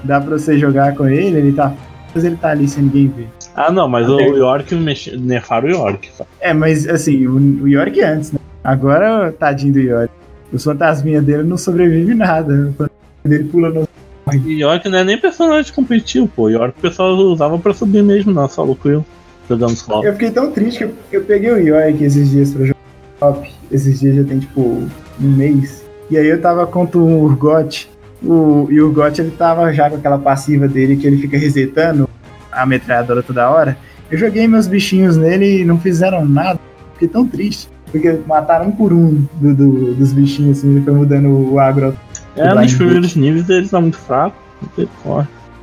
dá 0.05 0.21
pra 0.21 0.37
você 0.37 0.59
jogar 0.59 0.95
com 0.95 1.09
ele, 1.09 1.39
ele 1.39 1.53
tá. 1.53 1.73
Mas 2.15 2.25
ele 2.25 2.37
tá 2.37 2.51
ali 2.51 2.69
sem 2.69 2.85
ninguém 2.85 3.09
ver. 3.09 3.29
Ah, 3.57 3.73
não, 3.73 3.89
mas 3.89 4.05
Até... 4.05 4.29
o 4.29 4.37
York 4.37 4.75
mexe... 4.75 5.17
nerfaram 5.17 5.69
o 5.69 5.71
York. 5.71 6.11
É, 6.39 6.53
mas 6.53 6.87
assim, 6.87 7.27
o, 7.27 7.63
o 7.63 7.69
York 7.69 7.99
antes, 8.03 8.33
né? 8.33 8.39
Agora, 8.63 9.33
tadinho 9.33 9.73
do 9.73 9.81
York. 9.81 10.13
Os 10.53 10.65
fantasminha 10.65 11.23
dele 11.23 11.45
não 11.45 11.57
sobrevive 11.57 12.15
nada. 12.15 12.75
Ele 13.25 13.45
pula 13.45 13.71
no. 13.71 13.89
O 14.27 14.51
York 14.51 14.87
não 14.91 14.99
é 14.99 15.05
nem 15.05 15.19
personagem 15.19 15.73
competitivo, 15.73 16.29
pô. 16.29 16.43
O 16.43 16.51
York 16.51 16.79
o 16.79 16.83
pessoal 16.83 17.15
usava 17.15 17.59
pra 17.59 17.73
subir 17.73 18.03
mesmo, 18.03 18.35
não, 18.35 18.47
só 18.47 18.67
Quill, 18.75 19.03
jogando 19.49 19.77
solo. 19.77 20.05
Eu 20.05 20.13
fiquei 20.13 20.31
tão 20.31 20.51
triste 20.51 20.79
que 20.79 20.85
eu, 20.85 20.95
eu 21.13 21.25
peguei 21.25 21.51
o 21.51 21.59
York 21.59 22.03
esses 22.05 22.31
dias 22.31 22.53
pra 22.53 22.67
jogar 22.67 22.79
top. 23.19 23.51
Esses 23.71 24.01
dias 24.01 24.17
já 24.17 24.25
tem 24.25 24.39
tipo 24.41 24.61
um 24.61 24.89
mês. 25.21 25.85
E 26.11 26.17
aí 26.17 26.27
eu 26.27 26.41
tava 26.41 26.67
contra 26.67 26.99
o 26.99 27.23
Urgot. 27.23 27.89
O, 28.23 28.67
e 28.71 28.81
o 28.81 28.87
Urgot 28.89 29.21
ele 29.21 29.31
tava 29.31 29.73
já 29.73 29.89
com 29.89 29.97
aquela 29.97 30.19
passiva 30.19 30.67
dele 30.67 30.97
que 30.97 31.07
ele 31.07 31.19
fica 31.19 31.39
resetando 31.39 32.09
a 32.51 32.67
metralhadora 32.67 33.23
toda 33.23 33.49
hora. 33.49 33.77
Eu 34.11 34.19
joguei 34.19 34.47
meus 34.49 34.67
bichinhos 34.67 35.17
nele 35.17 35.61
e 35.61 35.65
não 35.65 35.79
fizeram 35.79 36.25
nada. 36.25 36.59
Fiquei 36.95 37.09
tão 37.09 37.27
triste. 37.27 37.69
Porque 37.91 38.19
mataram 38.27 38.67
um 38.67 38.73
por 38.73 38.93
um 38.93 39.27
do, 39.41 39.55
do, 39.55 39.95
dos 39.95 40.13
bichinhos, 40.13 40.59
assim, 40.59 40.73
ele 40.73 40.85
foi 40.85 40.93
mudando 40.93 41.29
o 41.29 41.59
agro. 41.59 41.97
É, 42.37 42.55
nos 42.55 42.75
primeiros 42.75 43.17
níveis 43.17 43.49
ele 43.49 43.69
tá 43.69 43.81
muito 43.81 43.97
fraco. 43.97 44.37
Muito 44.77 44.91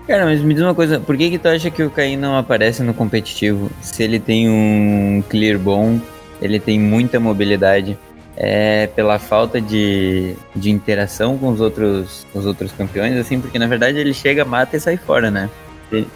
Cara, 0.07 0.25
mas 0.25 0.41
me 0.41 0.53
diz 0.53 0.61
uma 0.61 0.75
coisa, 0.75 0.99
por 0.99 1.17
que 1.17 1.31
que 1.31 1.39
tu 1.39 1.47
acha 1.47 1.71
que 1.71 1.81
o 1.81 1.89
Caim 1.89 2.15
não 2.15 2.37
aparece 2.37 2.83
no 2.83 2.93
competitivo? 2.93 3.71
Se 3.81 4.03
ele 4.03 4.19
tem 4.19 4.47
um 4.47 5.23
clear 5.27 5.57
bom, 5.57 5.99
ele 6.39 6.59
tem 6.59 6.79
muita 6.79 7.19
mobilidade, 7.19 7.97
é 8.37 8.87
pela 8.87 9.17
falta 9.17 9.59
de, 9.59 10.35
de 10.55 10.69
interação 10.69 11.37
com 11.37 11.49
os 11.49 11.59
outros 11.59 12.25
os 12.35 12.45
outros 12.45 12.71
campeões, 12.71 13.17
assim, 13.17 13.39
porque 13.39 13.57
na 13.57 13.65
verdade 13.65 13.97
ele 13.97 14.13
chega, 14.13 14.45
mata 14.45 14.77
e 14.77 14.79
sai 14.79 14.97
fora, 14.97 15.31
né? 15.31 15.49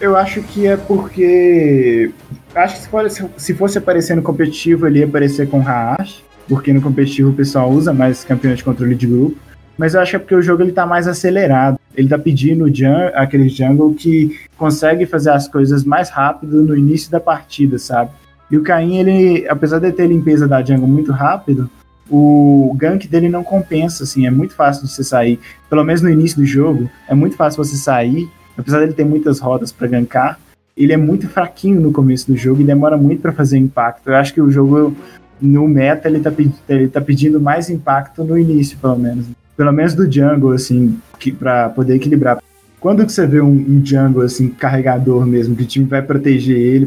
Eu 0.00 0.16
acho 0.16 0.42
que 0.42 0.66
é 0.66 0.76
porque. 0.76 2.10
Acho 2.54 2.74
que 2.76 2.82
se 2.82 2.88
fosse, 2.88 3.26
se 3.36 3.54
fosse 3.54 3.78
aparecer 3.78 4.14
no 4.16 4.22
competitivo, 4.22 4.86
ele 4.86 4.98
ia 4.98 5.04
aparecer 5.06 5.48
com 5.48 5.60
Raash, 5.60 6.22
porque 6.48 6.72
no 6.72 6.82
competitivo 6.82 7.30
o 7.30 7.34
pessoal 7.34 7.70
usa 7.70 7.92
mais 7.92 8.24
campeões 8.24 8.58
de 8.58 8.64
controle 8.64 8.94
de 8.94 9.06
grupo. 9.06 9.36
Mas 9.78 9.94
eu 9.94 10.00
acho 10.00 10.10
que 10.10 10.16
é 10.16 10.18
porque 10.18 10.34
o 10.34 10.42
jogo 10.42 10.62
ele 10.62 10.72
tá 10.72 10.84
mais 10.84 11.08
acelerado. 11.08 11.78
Ele 12.00 12.08
tá 12.08 12.18
pedindo 12.18 12.66
aquele 13.14 13.48
jungle 13.48 13.94
que 13.94 14.38
consegue 14.56 15.06
fazer 15.06 15.30
as 15.30 15.46
coisas 15.46 15.84
mais 15.84 16.10
rápido 16.10 16.62
no 16.62 16.76
início 16.76 17.10
da 17.10 17.20
partida, 17.20 17.78
sabe? 17.78 18.10
E 18.50 18.56
o 18.56 18.62
Caim, 18.62 18.96
ele, 18.96 19.46
apesar 19.48 19.78
de 19.78 19.92
ter 19.92 20.08
limpeza 20.08 20.48
da 20.48 20.62
jungle 20.62 20.88
muito 20.88 21.12
rápido, 21.12 21.70
o 22.10 22.74
gank 22.76 23.06
dele 23.06 23.28
não 23.28 23.44
compensa, 23.44 24.02
assim, 24.02 24.26
é 24.26 24.30
muito 24.30 24.54
fácil 24.54 24.84
de 24.84 24.92
você 24.92 25.04
sair. 25.04 25.38
Pelo 25.68 25.84
menos 25.84 26.02
no 26.02 26.10
início 26.10 26.38
do 26.38 26.44
jogo, 26.44 26.90
é 27.08 27.14
muito 27.14 27.36
fácil 27.36 27.62
você 27.62 27.76
sair 27.76 28.28
apesar 28.60 28.80
dele 28.80 28.92
ter 28.92 29.04
muitas 29.04 29.40
rodas 29.40 29.72
para 29.72 29.88
gankar, 29.88 30.38
ele 30.76 30.92
é 30.92 30.96
muito 30.96 31.28
fraquinho 31.28 31.80
no 31.80 31.92
começo 31.92 32.26
do 32.30 32.36
jogo 32.36 32.60
e 32.60 32.64
demora 32.64 32.96
muito 32.96 33.20
para 33.20 33.32
fazer 33.32 33.58
impacto. 33.58 34.08
Eu 34.08 34.16
acho 34.16 34.32
que 34.32 34.40
o 34.40 34.50
jogo 34.50 34.94
no 35.40 35.66
meta 35.66 36.08
ele 36.08 36.20
tá, 36.20 36.32
ele 36.68 36.88
tá 36.88 37.00
pedindo 37.00 37.40
mais 37.40 37.68
impacto 37.68 38.22
no 38.22 38.38
início, 38.38 38.78
pelo 38.78 38.96
menos. 38.96 39.26
Pelo 39.60 39.74
menos 39.74 39.92
do 39.92 40.10
jungle, 40.10 40.52
assim, 40.52 40.98
que, 41.18 41.30
para 41.30 41.68
poder 41.68 41.96
equilibrar. 41.96 42.42
Quando 42.80 43.04
que 43.04 43.12
você 43.12 43.26
vê 43.26 43.42
um, 43.42 43.52
um, 43.52 43.84
jungle, 43.84 44.22
assim, 44.22 44.48
carregador 44.48 45.26
mesmo, 45.26 45.54
que 45.54 45.64
o 45.64 45.66
time 45.66 45.84
vai 45.84 46.00
proteger 46.00 46.56
ele 46.56 46.86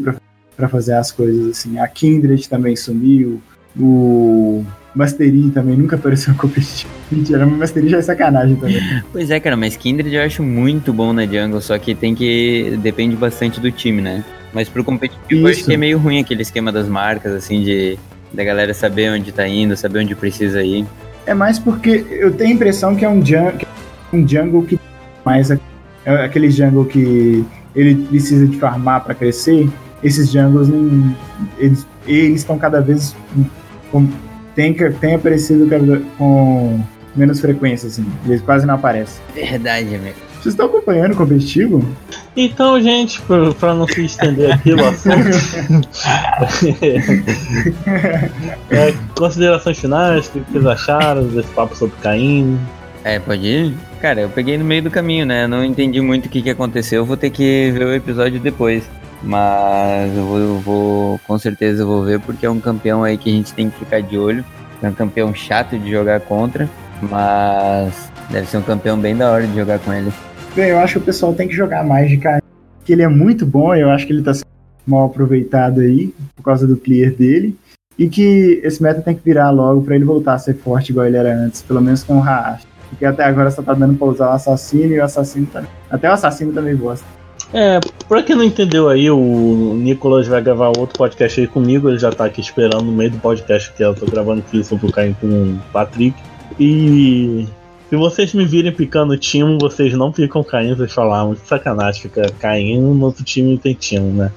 para 0.57 0.67
fazer 0.67 0.95
as 0.95 1.11
coisas, 1.11 1.51
assim. 1.51 1.77
A 1.77 1.87
Kindred 1.87 2.49
também 2.49 2.75
sumiu, 2.75 3.39
o 3.79 4.65
Mastery 4.95 5.51
também 5.51 5.77
nunca 5.77 5.97
apareceu 5.97 6.33
competitivo. 6.33 6.91
Mentira, 7.11 7.45
mas 7.45 7.59
Mastery 7.59 7.89
já 7.89 7.99
é 7.99 8.01
sacanagem 8.01 8.55
também. 8.55 8.81
Pois 9.11 9.29
é, 9.29 9.39
cara, 9.39 9.55
mas 9.55 9.77
Kindred 9.77 10.11
eu 10.11 10.23
acho 10.23 10.41
muito 10.41 10.91
bom 10.91 11.13
na 11.13 11.27
jungle, 11.27 11.61
só 11.61 11.77
que 11.77 11.93
tem 11.93 12.15
que. 12.15 12.75
depende 12.81 13.15
bastante 13.15 13.59
do 13.59 13.69
time, 13.71 14.01
né? 14.01 14.25
Mas 14.51 14.67
pro 14.67 14.83
competitivo 14.83 15.21
Isso. 15.29 15.41
eu 15.45 15.47
acho 15.47 15.63
que 15.63 15.73
é 15.75 15.77
meio 15.77 15.99
ruim 15.99 16.19
aquele 16.19 16.41
esquema 16.41 16.71
das 16.71 16.87
marcas, 16.87 17.33
assim, 17.33 17.61
de 17.61 17.99
da 18.33 18.43
galera 18.43 18.73
saber 18.73 19.11
onde 19.11 19.31
tá 19.31 19.47
indo, 19.47 19.77
saber 19.77 19.99
onde 19.99 20.15
precisa 20.15 20.63
ir. 20.63 20.87
É 21.25 21.33
mais 21.33 21.57
porque 21.57 22.05
eu 22.09 22.31
tenho 22.33 22.51
a 22.51 22.53
impressão 22.53 22.95
que 22.95 23.05
é 23.05 23.09
um 23.09 23.25
jungle, 23.25 23.67
é 24.11 24.15
um 24.15 24.27
jungle 24.27 24.63
que 24.63 24.79
mais 25.25 25.49
é 25.51 25.59
aquele 26.05 26.51
jungle 26.51 26.85
que 26.85 27.45
ele 27.75 27.95
precisa 27.95 28.45
de 28.45 28.57
farmar 28.57 29.03
para 29.03 29.15
crescer. 29.15 29.69
Esses 30.03 30.29
jungles 30.29 30.69
eles 31.57 31.87
eles 32.05 32.41
estão 32.41 32.57
cada 32.57 32.81
vez 32.81 33.15
tem, 34.55 34.73
tem 34.73 35.15
aparecido 35.15 35.67
com 36.17 36.79
menos 37.15 37.39
frequência, 37.39 37.87
assim. 37.87 38.05
Eles 38.25 38.41
quase 38.41 38.65
não 38.65 38.75
aparecem. 38.75 39.21
Verdade, 39.33 39.95
amigo. 39.95 40.32
Vocês 40.43 40.55
estão 40.55 40.65
acompanhando 40.65 41.13
o 41.13 41.15
competitivo? 41.15 41.87
Então, 42.35 42.81
gente, 42.81 43.21
para 43.57 43.73
não 43.73 43.87
se 43.87 44.03
estender 44.03 44.51
aqui 44.51 44.73
o 44.73 44.85
assunto, 44.85 45.87
é, 48.69 48.93
considerações 49.17 49.79
finais, 49.79 50.27
o 50.27 50.31
que 50.31 50.51
vocês 50.51 50.65
acharam 50.65 51.23
desse 51.27 51.47
papo 51.51 51.73
sobre 51.77 51.95
Caim? 52.01 52.59
É, 53.05 53.19
pode 53.19 53.47
ir? 53.47 53.73
Cara, 54.01 54.19
eu 54.19 54.27
peguei 54.27 54.57
no 54.57 54.65
meio 54.65 54.83
do 54.83 54.91
caminho, 54.91 55.25
né? 55.25 55.47
Não 55.47 55.63
entendi 55.63 56.01
muito 56.01 56.25
o 56.25 56.29
que, 56.29 56.41
que 56.41 56.49
aconteceu, 56.49 57.03
eu 57.03 57.05
vou 57.05 57.15
ter 57.15 57.29
que 57.29 57.71
ver 57.71 57.85
o 57.85 57.93
episódio 57.93 58.37
depois. 58.37 58.83
Mas 59.21 60.13
eu 60.13 60.25
vou, 60.25 60.39
eu 60.39 60.59
vou, 60.59 61.19
com 61.25 61.39
certeza 61.39 61.83
eu 61.83 61.87
vou 61.87 62.03
ver 62.03 62.19
porque 62.19 62.45
é 62.45 62.49
um 62.49 62.59
campeão 62.59 63.01
aí 63.01 63.17
que 63.17 63.29
a 63.29 63.33
gente 63.33 63.53
tem 63.53 63.69
que 63.69 63.79
ficar 63.79 64.01
de 64.01 64.17
olho. 64.17 64.43
É 64.81 64.89
um 64.89 64.93
campeão 64.93 65.33
chato 65.33 65.79
de 65.79 65.89
jogar 65.89 66.19
contra, 66.19 66.69
mas 67.01 68.11
deve 68.29 68.45
ser 68.47 68.57
um 68.57 68.61
campeão 68.61 68.99
bem 68.99 69.15
da 69.15 69.31
hora 69.31 69.47
de 69.47 69.55
jogar 69.55 69.79
com 69.79 69.93
ele. 69.93 70.11
Bem, 70.55 70.69
eu 70.69 70.77
acho 70.77 70.93
que 70.93 70.99
o 70.99 71.03
pessoal 71.03 71.33
tem 71.33 71.47
que 71.47 71.55
jogar 71.55 71.83
mais 71.83 72.09
de 72.09 72.17
cara. 72.17 72.41
Que 72.85 72.93
ele 72.93 73.01
é 73.01 73.07
muito 73.07 73.43
bom, 73.45 73.73
eu 73.73 73.89
acho 73.89 74.05
que 74.05 74.13
ele 74.13 74.21
tá 74.21 74.33
sendo 74.33 74.45
mal 74.85 75.05
aproveitado 75.05 75.81
aí, 75.81 76.13
por 76.35 76.43
causa 76.43 76.67
do 76.67 76.77
clear 76.77 77.11
dele. 77.11 77.57
E 77.97 78.07
que 78.07 78.61
esse 78.63 78.81
meta 78.81 79.01
tem 79.01 79.15
que 79.15 79.23
virar 79.23 79.49
logo 79.49 79.81
para 79.81 79.95
ele 79.95 80.05
voltar 80.05 80.33
a 80.33 80.39
ser 80.39 80.55
forte 80.55 80.91
igual 80.91 81.07
ele 81.07 81.17
era 81.17 81.33
antes, 81.35 81.61
pelo 81.63 81.81
menos 81.81 82.03
com 82.03 82.17
o 82.17 82.19
Raash. 82.19 82.67
Porque 82.89 83.05
até 83.05 83.23
agora 83.23 83.49
só 83.49 83.63
tá 83.63 83.73
dando 83.73 83.97
pra 83.97 84.07
usar 84.07 84.29
o 84.29 84.33
assassino 84.33 84.93
e 84.93 84.99
o 84.99 85.03
assassino 85.03 85.47
tá... 85.47 85.63
Até 85.89 86.07
o 86.07 86.13
assassino 86.13 86.53
também 86.53 86.75
gosta. 86.75 87.05
É, 87.51 87.79
pra 88.07 88.21
quem 88.21 88.35
não 88.35 88.43
entendeu 88.43 88.89
aí, 88.89 89.09
o 89.09 89.73
Nicolas 89.75 90.27
vai 90.27 90.41
gravar 90.41 90.67
outro 90.77 90.97
podcast 90.97 91.41
aí 91.41 91.47
comigo, 91.47 91.89
ele 91.89 91.97
já 91.97 92.11
tá 92.11 92.25
aqui 92.25 92.41
esperando 92.41 92.83
no 92.83 92.91
meio 92.91 93.11
do 93.11 93.19
podcast 93.19 93.71
que 93.73 93.83
eu 93.83 93.95
tô 93.95 94.05
gravando 94.05 94.41
aqui 94.41 94.63
sobre 94.63 94.87
o 94.87 94.91
Caim 94.91 95.15
com 95.19 95.27
o 95.27 95.59
Patrick. 95.71 96.15
E 96.59 97.47
Se 97.93 97.97
vocês 97.97 98.33
me 98.33 98.43
virem 98.43 98.71
picando 98.71 99.15
timo, 99.15 99.59
vocês 99.61 99.93
não 99.93 100.11
ficam 100.11 100.43
caindo, 100.43 100.77
vocês 100.77 100.91
falam, 100.91 101.13
ah, 101.13 101.25
muito 101.27 101.45
sacanagem, 101.45 102.01
fica 102.01 102.27
caindo 102.39 102.91
no 102.91 103.05
outro 103.05 103.23
time 103.23 103.55
tem 103.55 103.75
timo, 103.75 104.11
né? 104.11 104.31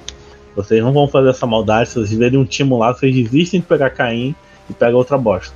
Vocês 0.54 0.84
não 0.84 0.92
vão 0.92 1.08
fazer 1.08 1.30
essa 1.30 1.46
maldade, 1.46 1.88
se 1.88 1.94
vocês 1.94 2.12
verem 2.12 2.38
um 2.38 2.44
timo 2.44 2.76
lá, 2.76 2.92
vocês 2.92 3.14
desistem 3.14 3.60
de 3.60 3.66
pegar 3.66 3.88
Caim 3.88 4.34
e 4.68 4.74
pega 4.74 4.94
outra 4.94 5.16
bosta. 5.16 5.54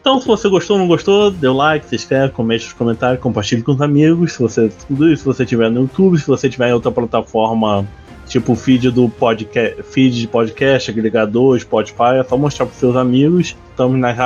Então, 0.00 0.20
se 0.20 0.26
você 0.28 0.48
gostou 0.48 0.76
ou 0.76 0.82
não 0.82 0.86
gostou, 0.86 1.32
dê 1.32 1.48
like, 1.48 1.88
se 1.88 1.96
inscreve, 1.96 2.32
comente 2.32 2.66
nos 2.66 2.74
comentários, 2.74 3.20
compartilhe 3.20 3.60
com 3.60 3.72
os 3.72 3.80
amigos. 3.80 4.34
Se 4.34 4.38
você, 4.38 4.70
tudo 4.86 5.12
isso, 5.12 5.22
se 5.22 5.26
você 5.26 5.44
tiver 5.44 5.68
no 5.68 5.80
YouTube, 5.80 6.20
se 6.20 6.28
você 6.28 6.48
tiver 6.48 6.68
em 6.68 6.74
outra 6.74 6.92
plataforma, 6.92 7.84
tipo 8.28 8.54
feed 8.54 8.92
do 8.92 9.08
podcast, 9.08 9.82
feed 9.82 10.20
de 10.20 10.28
podcast, 10.28 10.92
agregador, 10.92 11.58
Spotify, 11.58 12.20
é 12.20 12.22
só 12.22 12.38
mostrar 12.38 12.66
para 12.66 12.76
seus 12.76 12.94
amigos. 12.94 13.56
Estamos 13.70 13.98
nas, 13.98 14.16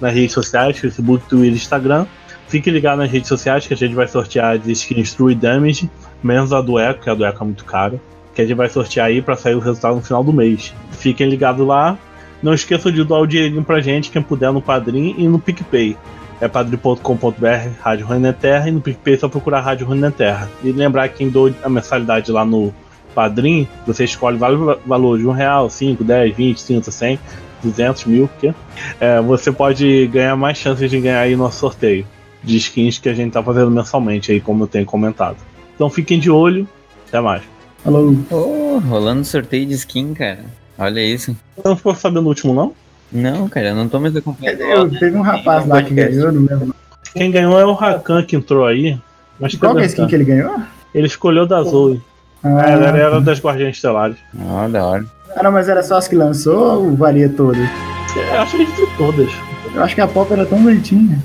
nas 0.00 0.12
redes 0.12 0.32
sociais, 0.32 0.76
Facebook, 0.76 1.24
Twitter, 1.28 1.54
Instagram. 1.54 2.04
Fique 2.48 2.70
ligado 2.70 2.98
nas 2.98 3.10
redes 3.10 3.28
sociais 3.28 3.66
que 3.66 3.74
a 3.74 3.76
gente 3.76 3.94
vai 3.94 4.08
sortear 4.08 4.56
as 4.56 4.66
skins 4.66 5.12
True 5.12 5.34
Damage, 5.34 5.90
menos 6.22 6.50
a 6.50 6.62
do 6.62 6.78
Echo, 6.78 7.00
que 7.00 7.10
a 7.10 7.14
do 7.14 7.24
Echo 7.24 7.42
é 7.42 7.44
muito 7.44 7.64
cara. 7.64 8.00
Que 8.34 8.40
a 8.40 8.46
gente 8.46 8.56
vai 8.56 8.70
sortear 8.70 9.06
aí 9.06 9.20
para 9.20 9.36
sair 9.36 9.54
o 9.54 9.58
resultado 9.58 9.96
no 9.96 10.00
final 10.00 10.24
do 10.24 10.32
mês. 10.32 10.74
Fiquem 10.92 11.28
ligados 11.28 11.66
lá. 11.66 11.98
Não 12.42 12.54
esqueça 12.54 12.90
de 12.90 13.04
doar 13.04 13.20
o 13.20 13.26
dinheirinho 13.26 13.62
pra 13.62 13.80
gente, 13.80 14.10
quem 14.10 14.22
puder 14.22 14.50
no 14.50 14.62
Padrim 14.62 15.14
e 15.18 15.28
no 15.28 15.38
PicPay. 15.38 15.96
É 16.40 16.48
padrim.com.br, 16.48 17.82
Rádio 17.82 18.06
Terra, 18.40 18.68
e 18.68 18.72
no 18.72 18.80
PicPay 18.80 19.14
é 19.14 19.18
só 19.18 19.28
procurar 19.28 19.60
Rádio 19.60 19.88
Terra. 20.12 20.48
E 20.62 20.72
lembrar 20.72 21.08
que 21.08 21.18
quem 21.18 21.28
doa 21.28 21.52
a 21.62 21.68
mensalidade 21.68 22.32
lá 22.32 22.46
no 22.46 22.72
Padrim, 23.14 23.68
você 23.86 24.04
escolhe 24.04 24.38
vários 24.38 24.78
valores 24.86 25.22
de 25.22 25.28
um 25.28 25.32
real, 25.32 25.68
5, 25.68 26.02
10, 26.02 26.34
20, 26.34 26.64
30, 26.64 26.90
100, 26.90 27.18
200 27.62 28.04
mil, 28.04 28.30
que 28.40 28.54
é, 29.00 29.20
você 29.20 29.50
pode 29.52 30.06
ganhar 30.06 30.36
mais 30.36 30.56
chances 30.56 30.88
de 30.88 31.00
ganhar 31.00 31.20
aí 31.20 31.36
nosso 31.36 31.58
sorteio 31.58 32.06
de 32.48 32.56
skins 32.56 32.98
que 32.98 33.08
a 33.08 33.14
gente 33.14 33.32
tá 33.32 33.42
fazendo 33.42 33.70
mensalmente 33.70 34.32
aí, 34.32 34.40
como 34.40 34.64
eu 34.64 34.66
tenho 34.66 34.86
comentado. 34.86 35.36
Então 35.74 35.88
fiquem 35.90 36.18
de 36.18 36.30
olho, 36.30 36.66
até 37.06 37.20
mais. 37.20 37.42
Falou. 37.84 38.16
Oh, 38.30 38.78
rolando 38.78 39.24
sorteio 39.24 39.66
de 39.66 39.74
skin, 39.74 40.14
cara. 40.14 40.44
Olha 40.78 41.00
isso. 41.00 41.36
Você 41.56 41.68
não 41.68 41.76
ficou 41.76 41.94
sabendo 41.94 42.24
o 42.24 42.28
último, 42.28 42.54
não? 42.54 42.72
Não, 43.12 43.48
cara, 43.48 43.68
eu 43.68 43.74
não 43.74 43.88
tô 43.88 44.00
mais 44.00 44.16
acompanhando. 44.16 44.60
Eu, 44.60 44.90
teve 44.90 45.16
um 45.16 45.22
rapaz 45.22 45.66
lá 45.66 45.82
que 45.82 45.94
ganhou, 45.94 46.32
não 46.32 46.42
lembro. 46.42 46.74
Quem 47.14 47.30
ganhou 47.30 47.58
é 47.58 47.64
o 47.64 47.72
Rakan 47.72 48.22
que 48.22 48.36
entrou 48.36 48.66
aí. 48.66 48.98
Mas 49.38 49.54
Qual 49.54 49.74
que 49.74 49.80
é 49.80 49.84
a 49.84 49.86
skin 49.86 50.06
que 50.06 50.14
ele 50.14 50.24
ganhou? 50.24 50.56
Ele 50.94 51.06
escolheu 51.06 51.46
da 51.46 51.62
Zoe. 51.62 52.00
Ah, 52.42 52.70
ela 52.70 52.86
era 52.96 53.20
das 53.20 53.40
Guardiãs 53.40 53.76
Estelares. 53.76 54.16
Ó, 54.40 54.68
da 54.68 54.84
hora. 54.84 55.06
ah, 55.36 55.42
não, 55.42 55.52
mas 55.52 55.68
era 55.68 55.82
só 55.82 55.96
as 55.96 56.08
que 56.08 56.16
lançou 56.16 56.84
ou 56.84 56.96
varia 56.96 57.28
todas? 57.28 57.68
Eu 58.16 58.40
acho 58.40 58.56
que 58.56 58.62
ele 58.62 58.72
viu 58.72 58.88
todas. 58.96 59.30
Eu 59.74 59.82
acho 59.82 59.94
que 59.94 60.00
a 60.00 60.08
pop 60.08 60.32
era 60.32 60.46
tão 60.46 60.62
bonitinha. 60.62 61.22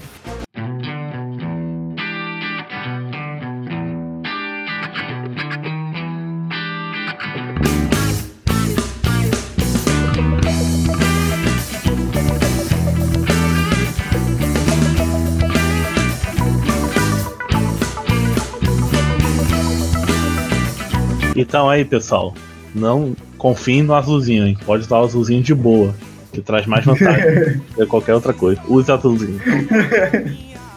Então 21.35 21.67
aí, 21.69 21.83
pessoal, 21.83 22.33
não 22.75 23.15
confiem 23.37 23.81
no 23.81 23.95
azulzinho, 23.95 24.45
hein? 24.45 24.57
Pode 24.65 24.83
usar 24.83 24.99
o 24.99 25.03
azulzinho 25.03 25.41
de 25.41 25.53
boa, 25.53 25.95
que 26.31 26.41
traz 26.41 26.65
mais 26.67 26.85
vantagem 26.85 27.57
do 27.57 27.61
que 27.75 27.85
qualquer 27.87 28.13
outra 28.13 28.33
coisa. 28.33 28.61
Use 28.67 28.91
o 28.91 28.93
azulzinho. 28.93 29.39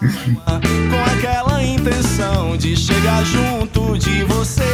com 0.00 1.10
aquela 1.18 1.62
intenção 1.62 2.56
de 2.56 2.74
chegar 2.76 3.22
junto 3.24 3.98
de 3.98 4.24
você. 4.24 4.64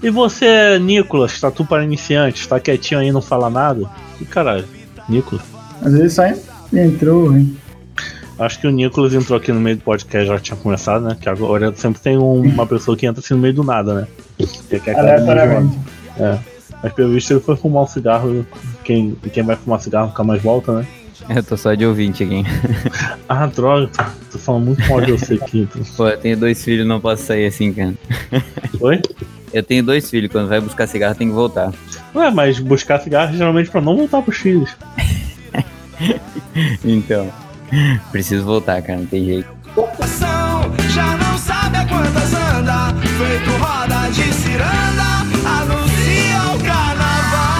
E 0.00 0.10
você, 0.10 0.78
Nicolas, 0.78 1.38
tatu 1.40 1.66
para 1.66 1.84
iniciantes, 1.84 2.46
tá 2.46 2.58
quietinho 2.60 3.00
aí, 3.00 3.10
não 3.10 3.20
fala 3.20 3.50
nada? 3.50 3.90
Que 4.16 4.24
caralho, 4.24 4.64
Nicolas? 5.08 5.57
Às 5.82 5.92
vezes 5.92 6.12
só 6.14 6.22
entrou, 6.72 7.36
hein? 7.36 7.56
Acho 8.38 8.60
que 8.60 8.66
o 8.66 8.70
Nicolas 8.70 9.12
entrou 9.14 9.36
aqui 9.36 9.52
no 9.52 9.60
meio 9.60 9.76
do 9.76 9.82
podcast, 9.82 10.28
já 10.28 10.38
tinha 10.38 10.56
começado, 10.56 11.04
né? 11.04 11.16
Que 11.20 11.28
agora 11.28 11.72
sempre 11.74 12.00
tem 12.00 12.16
um- 12.16 12.40
uma 12.42 12.66
pessoa 12.66 12.96
que 12.96 13.04
entra 13.06 13.20
assim 13.20 13.34
no 13.34 13.40
meio 13.40 13.54
do 13.54 13.64
nada, 13.64 13.94
né? 13.94 14.06
Que 14.68 14.76
é 14.76 14.76
aquela 14.76 15.00
Aleatoriamente. 15.00 15.78
É. 16.18 16.38
Mas 16.82 16.92
pelo 16.92 17.12
visto 17.12 17.32
ele 17.32 17.40
foi 17.40 17.56
fumar 17.56 17.82
um 17.82 17.86
cigarro. 17.88 18.46
Quem, 18.84 19.16
quem 19.32 19.42
vai 19.42 19.56
fumar 19.56 19.80
cigarro 19.80 20.06
nunca 20.08 20.22
mais 20.22 20.40
volta, 20.40 20.72
né? 20.72 20.86
Eu 21.28 21.42
tô 21.42 21.56
só 21.56 21.74
de 21.74 21.84
ouvinte 21.84 22.22
aqui. 22.22 22.42
Ah, 23.28 23.46
droga, 23.46 23.88
tô, 23.88 24.02
tô 24.32 24.38
falando 24.38 24.66
muito 24.66 24.88
mal 24.88 25.00
de 25.02 25.12
você 25.12 25.34
aqui. 25.34 25.68
Pô, 25.96 26.08
eu 26.08 26.16
tenho 26.16 26.36
dois 26.36 26.64
filhos, 26.64 26.86
não 26.86 26.98
posso 27.00 27.24
sair 27.24 27.44
assim, 27.46 27.72
cara. 27.74 27.92
Oi? 28.80 29.02
Eu 29.52 29.62
tenho 29.62 29.82
dois 29.84 30.08
filhos, 30.08 30.30
quando 30.32 30.48
vai 30.48 30.60
buscar 30.60 30.86
cigarro 30.86 31.14
tem 31.14 31.28
que 31.28 31.34
voltar. 31.34 31.72
Ué, 32.14 32.30
mas 32.30 32.58
buscar 32.58 33.00
cigarro 33.00 33.36
geralmente 33.36 33.68
pra 33.68 33.80
não 33.82 33.96
voltar 33.96 34.22
pros 34.22 34.36
filhos. 34.38 34.70
Então, 36.84 37.30
preciso 38.10 38.44
voltar, 38.44 38.80
cara, 38.82 38.98
não 38.98 39.06
tem 39.06 39.24
jeito. 39.24 39.48
Já 40.90 41.16
não 41.16 41.38
sabe 41.38 41.76
a 41.76 41.86
quantas 41.86 42.32
anda, 42.34 42.94
feito 43.00 43.50
roda 43.58 44.10
de 44.10 44.32
ciranda, 44.32 45.02
anuncia 45.44 46.54
o 46.54 46.64
carnaval. 46.64 47.58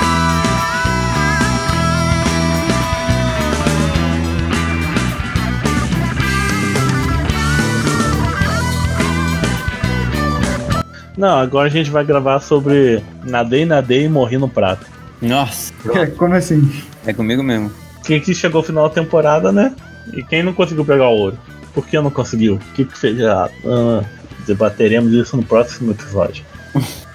Não, 11.17 11.37
agora 11.39 11.67
a 11.67 11.71
gente 11.71 11.91
vai 11.91 12.05
gravar 12.05 12.39
sobre 12.41 13.03
nadei, 13.25 13.65
nadei 13.65 14.05
e 14.05 14.09
morri 14.09 14.39
no 14.39 14.49
prato. 14.49 14.87
Nossa, 15.21 15.73
Como 16.17 16.35
assim? 16.35 16.71
é 17.05 17.13
comigo 17.13 17.43
mesmo. 17.43 17.71
Que 18.09 18.19
que 18.21 18.35
chegou 18.35 18.63
o 18.63 18.65
final 18.65 18.89
da 18.89 18.95
temporada, 18.95 19.53
né? 19.53 19.77
E 20.15 20.23
quem 20.23 20.43
não 20.43 20.55
conseguiu 20.55 20.83
pegar 20.83 21.11
o 21.11 21.15
ouro? 21.15 21.39
Por 21.75 21.87
que 21.87 22.01
não 22.01 22.11
conseguiu? 22.11 22.55
O 22.55 22.59
que, 22.73 22.87
que 22.87 22.97
fez 22.97 23.21
errado? 23.21 23.53
Ah, 23.67 24.03
debateremos 24.47 25.13
isso 25.13 25.37
no 25.37 25.43
próximo 25.43 25.91
episódio. 25.91 26.43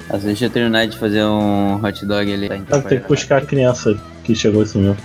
Às 0.08 0.22
vezes 0.22 0.40
eu 0.44 0.52
terminar 0.52 0.86
de 0.86 0.96
fazer 0.96 1.24
um 1.24 1.84
hot 1.84 2.06
dog 2.06 2.32
ali. 2.32 2.48
Tá, 2.66 2.80
ter 2.80 3.02
que 3.02 3.08
buscar 3.08 3.38
a 3.38 3.42
criança 3.42 4.00
que 4.24 4.36
chegou 4.36 4.62
isso 4.62 4.78
mesmo. 4.78 4.98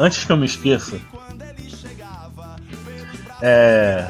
Antes 0.00 0.24
que 0.24 0.32
eu 0.32 0.36
me 0.38 0.46
esqueça, 0.46 0.98
é. 3.42 4.08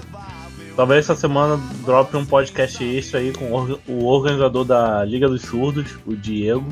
Talvez 0.77 1.05
essa 1.05 1.17
semana 1.17 1.59
drope 1.85 2.17
um 2.17 2.25
podcast 2.25 2.85
extra 2.85 3.19
aí 3.19 3.33
com 3.33 3.47
o 3.47 3.53
orga- 3.53 3.79
o 3.89 4.05
organizador 4.05 4.65
da 4.65 5.05
Liga 5.05 5.29
dos 5.29 5.43
Surdos, 5.43 5.99
o 6.07 6.15
Diego. 6.15 6.65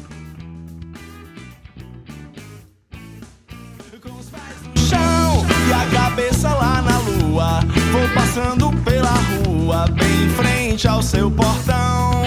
no 4.75 4.81
chão 4.81 5.47
e 5.69 5.73
a 5.73 6.01
cabeça 6.01 6.49
lá 6.49 6.83
na 6.83 6.99
lua. 6.99 7.61
Vou 7.93 8.09
passando 8.15 8.71
pela 8.85 9.11
rua, 9.11 9.87
bem 9.89 10.25
em 10.25 10.29
frente 10.31 10.87
ao 10.89 11.03
seu 11.03 11.31
portão. 11.31 12.23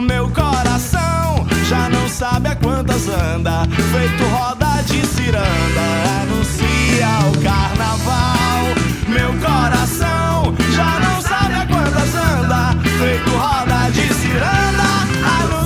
Meu 0.00 0.28
coração 0.30 1.46
já 1.68 1.88
não 1.88 2.08
sabe 2.08 2.48
a 2.48 2.56
quantas 2.56 3.08
anda, 3.08 3.64
feito 3.92 4.24
roda 4.24 4.82
de 4.86 5.04
ciranda, 5.06 6.22
anuncia 6.22 7.08
o 7.30 7.42
carnaval. 7.42 8.24
Meu 9.14 9.32
coração 9.34 10.52
já 10.74 10.98
não 10.98 11.22
sabe 11.22 11.54
a 11.54 11.66
quantas 11.66 12.14
anda, 12.16 12.76
feito 12.98 13.30
roda 13.30 13.88
de 13.92 14.12
ciranda. 14.12 15.63